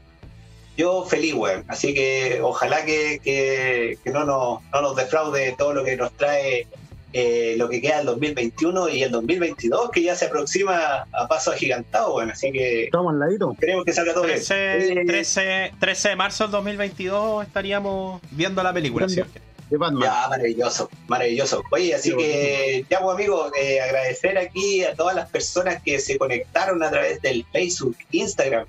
Yo 0.78 1.06
feliz, 1.06 1.34
weón. 1.34 1.66
Así 1.68 1.94
que 1.94 2.40
ojalá 2.42 2.86
que, 2.86 3.20
que, 3.22 4.12
no, 4.12 4.24
nos, 4.24 4.62
no 4.72 4.82
nos 4.82 4.96
defraude 4.96 5.56
todo 5.58 5.74
lo 5.74 5.84
que 5.84 5.98
nos 5.98 6.14
trae 6.14 6.68
eh, 7.14 7.56
lo 7.58 7.70
que 7.70 7.82
queda 7.82 8.02
el 8.02 8.06
2021 8.06 8.90
y 8.90 9.04
el 9.04 9.12
2022, 9.12 9.92
que 9.92 10.04
ya 10.04 10.16
se 10.16 10.26
aproxima 10.26 11.08
a 11.12 11.28
paso 11.28 11.52
agigantado, 11.52 12.14
bueno, 12.14 12.34
así 12.34 12.52
que 12.52 12.86
estamos 12.86 13.14
al 13.14 13.20
ladito. 13.20 13.56
Queremos 13.60 13.86
que 13.86 13.94
salga 13.94 14.14
todo 14.14 14.24
13, 14.24 14.78
bien. 14.94 15.08
13, 15.08 15.72
13, 15.80 16.10
de 16.10 16.16
marzo 16.16 16.44
del 16.46 16.52
2022 16.52 17.46
estaríamos 17.46 18.22
viendo 18.32 18.62
la 18.62 18.74
película, 18.74 19.08
¿sí? 19.08 19.22
Ya, 19.70 20.28
maravilloso, 20.30 20.90
maravilloso. 21.08 21.62
Oye, 21.72 21.94
así 21.94 22.16
que 22.16 22.86
ya, 22.90 23.02
pues, 23.02 23.16
amigos, 23.16 23.52
eh, 23.60 23.82
agradecer 23.82 24.38
aquí 24.38 24.84
a 24.84 24.96
todas 24.96 25.14
las 25.14 25.30
personas 25.30 25.82
que 25.84 26.00
se 26.00 26.18
conectaron 26.18 26.82
a 26.84 26.90
través 26.90 27.22
del 27.22 27.46
Facebook, 27.52 27.98
Instagram 28.12 28.66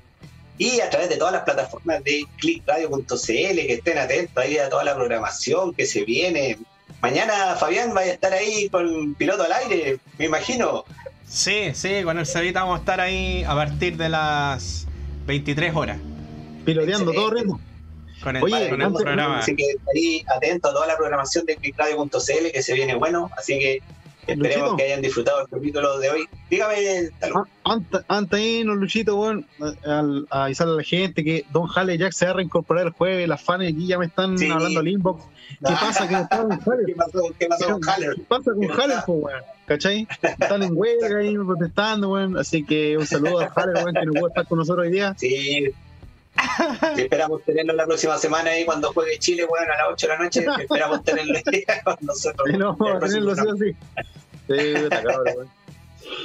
y 0.59 0.81
a 0.81 0.91
través 0.91 1.09
de 1.09 1.17
todas 1.17 1.33
las 1.33 1.45
plataformas 1.45 2.03
de 2.03 2.25
clickradio.cl, 2.39 3.07
que 3.27 3.73
estén 3.75 3.99
atentos 3.99 4.37
ahí 4.43 4.59
a 4.59 4.69
toda 4.69 4.83
la 4.83 4.97
programación 4.97 5.73
que 5.73 5.87
se 5.87 6.05
viene. 6.05 6.59
Mañana 7.01 7.55
Fabián 7.55 7.95
va 7.97 8.01
a 8.01 8.07
estar 8.07 8.33
ahí 8.33 8.69
con 8.69 9.15
piloto 9.15 9.45
al 9.45 9.53
aire, 9.53 9.99
me 10.19 10.25
imagino. 10.25 10.85
Sí, 11.27 11.71
sí, 11.75 12.03
con 12.03 12.19
el 12.19 12.27
Cevita 12.27 12.61
vamos 12.61 12.77
a 12.77 12.81
estar 12.81 13.01
ahí 13.01 13.45
a 13.45 13.55
partir 13.55 13.97
de 13.97 14.09
las 14.09 14.87
23 15.27 15.75
horas. 15.77 15.99
Piloteando 16.65 17.13
todo 17.13 17.31
ritmo. 17.31 17.61
Con 18.23 18.35
el, 18.35 18.43
Oye, 18.43 18.69
con 18.69 18.83
el 18.83 18.93
programa. 18.93 19.39
Así 19.39 19.55
que 19.55 19.65
ahí 19.95 20.25
atento 20.35 20.71
a 20.71 20.73
toda 20.73 20.87
la 20.87 20.97
programación 20.97 21.47
de 21.47 21.57
clickradio.cl 21.57 22.51
que 22.53 22.63
se 22.63 22.75
viene 22.75 22.95
bueno, 22.95 23.31
así 23.37 23.59
que 23.59 23.83
Esperemos 24.29 24.77
que 24.77 24.85
hayan 24.85 25.01
disfrutado 25.01 25.41
el 25.41 25.49
capítulo 25.49 25.99
de 25.99 26.11
hoy. 26.11 26.29
Dígame, 26.51 27.11
ah, 27.23 27.45
Antes, 28.09 28.39
ahí, 28.39 28.63
no, 28.63 28.75
Luchito, 28.75 29.17
bueno, 29.17 29.43
a, 29.87 30.43
avisarle 30.45 30.75
a 30.75 30.77
la 30.77 30.83
gente 30.83 31.25
que 31.25 31.47
Don 31.51 31.67
Halle 31.67 31.97
Jack 31.97 32.13
se 32.13 32.27
va 32.27 32.33
a 32.33 32.35
reincorporar 32.35 32.87
el 32.87 32.93
jueves. 32.93 33.27
Las 33.27 33.43
fans 33.43 33.65
aquí 33.65 33.87
ya 33.87 33.99
me 33.99 34.07
están 34.07 34.37
hablando 34.53 34.81
al 34.81 34.89
inbox. 34.89 35.25
¿Qué 35.67 35.73
pasa? 35.73 36.07
¿Qué, 36.87 36.95
pasó, 36.95 37.35
¿Qué 37.39 37.47
pasó 37.47 37.73
con 37.73 37.89
Halle? 37.89 38.09
¿Qué 38.17 38.23
pasa 38.29 38.53
con 38.53 38.71
Halle, 38.71 38.95
weón? 39.07 39.43
¿Cachai? 39.65 40.07
Están 40.23 40.63
en 40.63 40.77
huelga 40.77 41.19
ahí 41.19 41.35
protestando, 41.35 42.11
weón. 42.11 42.37
Así 42.37 42.65
que 42.65 42.99
un 42.99 43.07
saludo 43.07 43.41
a 43.41 43.47
Halle, 43.47 43.73
weón, 43.83 43.95
que 43.95 44.07
no 44.07 44.13
puede 44.13 44.29
estar 44.29 44.47
con 44.47 44.59
nosotros 44.59 44.87
hoy 44.87 44.93
día. 44.93 45.15
Sí. 45.17 45.73
Esperamos 46.97 47.43
tenerlo 47.43 47.75
la 47.75 47.87
próxima 47.87 48.19
semana 48.19 48.51
ahí 48.51 48.65
cuando 48.65 48.93
juegue 48.93 49.19
Chile, 49.19 49.47
bueno, 49.49 49.73
a 49.73 49.77
las 49.77 49.87
8 49.93 50.07
de 50.07 50.13
la 50.13 50.19
noche. 50.19 50.47
Esperamos 50.61 51.05
tenerlo 51.05 51.39
ahí 51.39 51.65
con 51.85 51.97
nosotros. 52.01 52.59
No, 52.59 52.77
tenerlo 53.01 53.35
sí 53.35 53.43
así. 53.53 53.77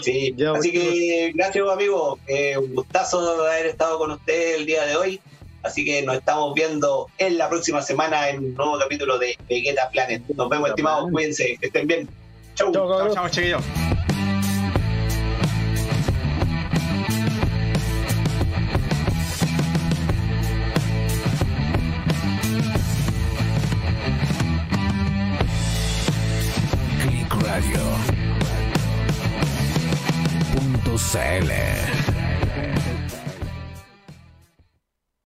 Sí, 0.01 0.33
sí. 0.35 0.45
así 0.45 0.71
que 0.71 1.31
gracias, 1.35 1.67
amigo. 1.69 2.19
Eh, 2.27 2.57
un 2.57 2.73
gustazo 2.73 3.43
de 3.43 3.51
haber 3.51 3.65
estado 3.67 3.97
con 3.97 4.11
usted 4.11 4.55
el 4.55 4.65
día 4.65 4.85
de 4.85 4.95
hoy. 4.95 5.21
Así 5.63 5.85
que 5.85 6.01
nos 6.01 6.17
estamos 6.17 6.53
viendo 6.53 7.07
en 7.17 7.37
la 7.37 7.49
próxima 7.49 7.81
semana 7.81 8.29
en 8.29 8.39
un 8.39 8.53
nuevo 8.53 8.77
capítulo 8.77 9.17
de 9.17 9.37
Vegeta 9.49 9.89
Planet. 9.89 10.21
Nos 10.35 10.49
vemos, 10.49 10.69
estimados. 10.69 11.09
Cuídense, 11.09 11.57
que 11.59 11.67
estén 11.67 11.87
bien. 11.87 12.09
Chau. 12.55 12.71
Chau, 12.71 13.13
chau, 13.13 13.29
chiquillos. 13.29 13.63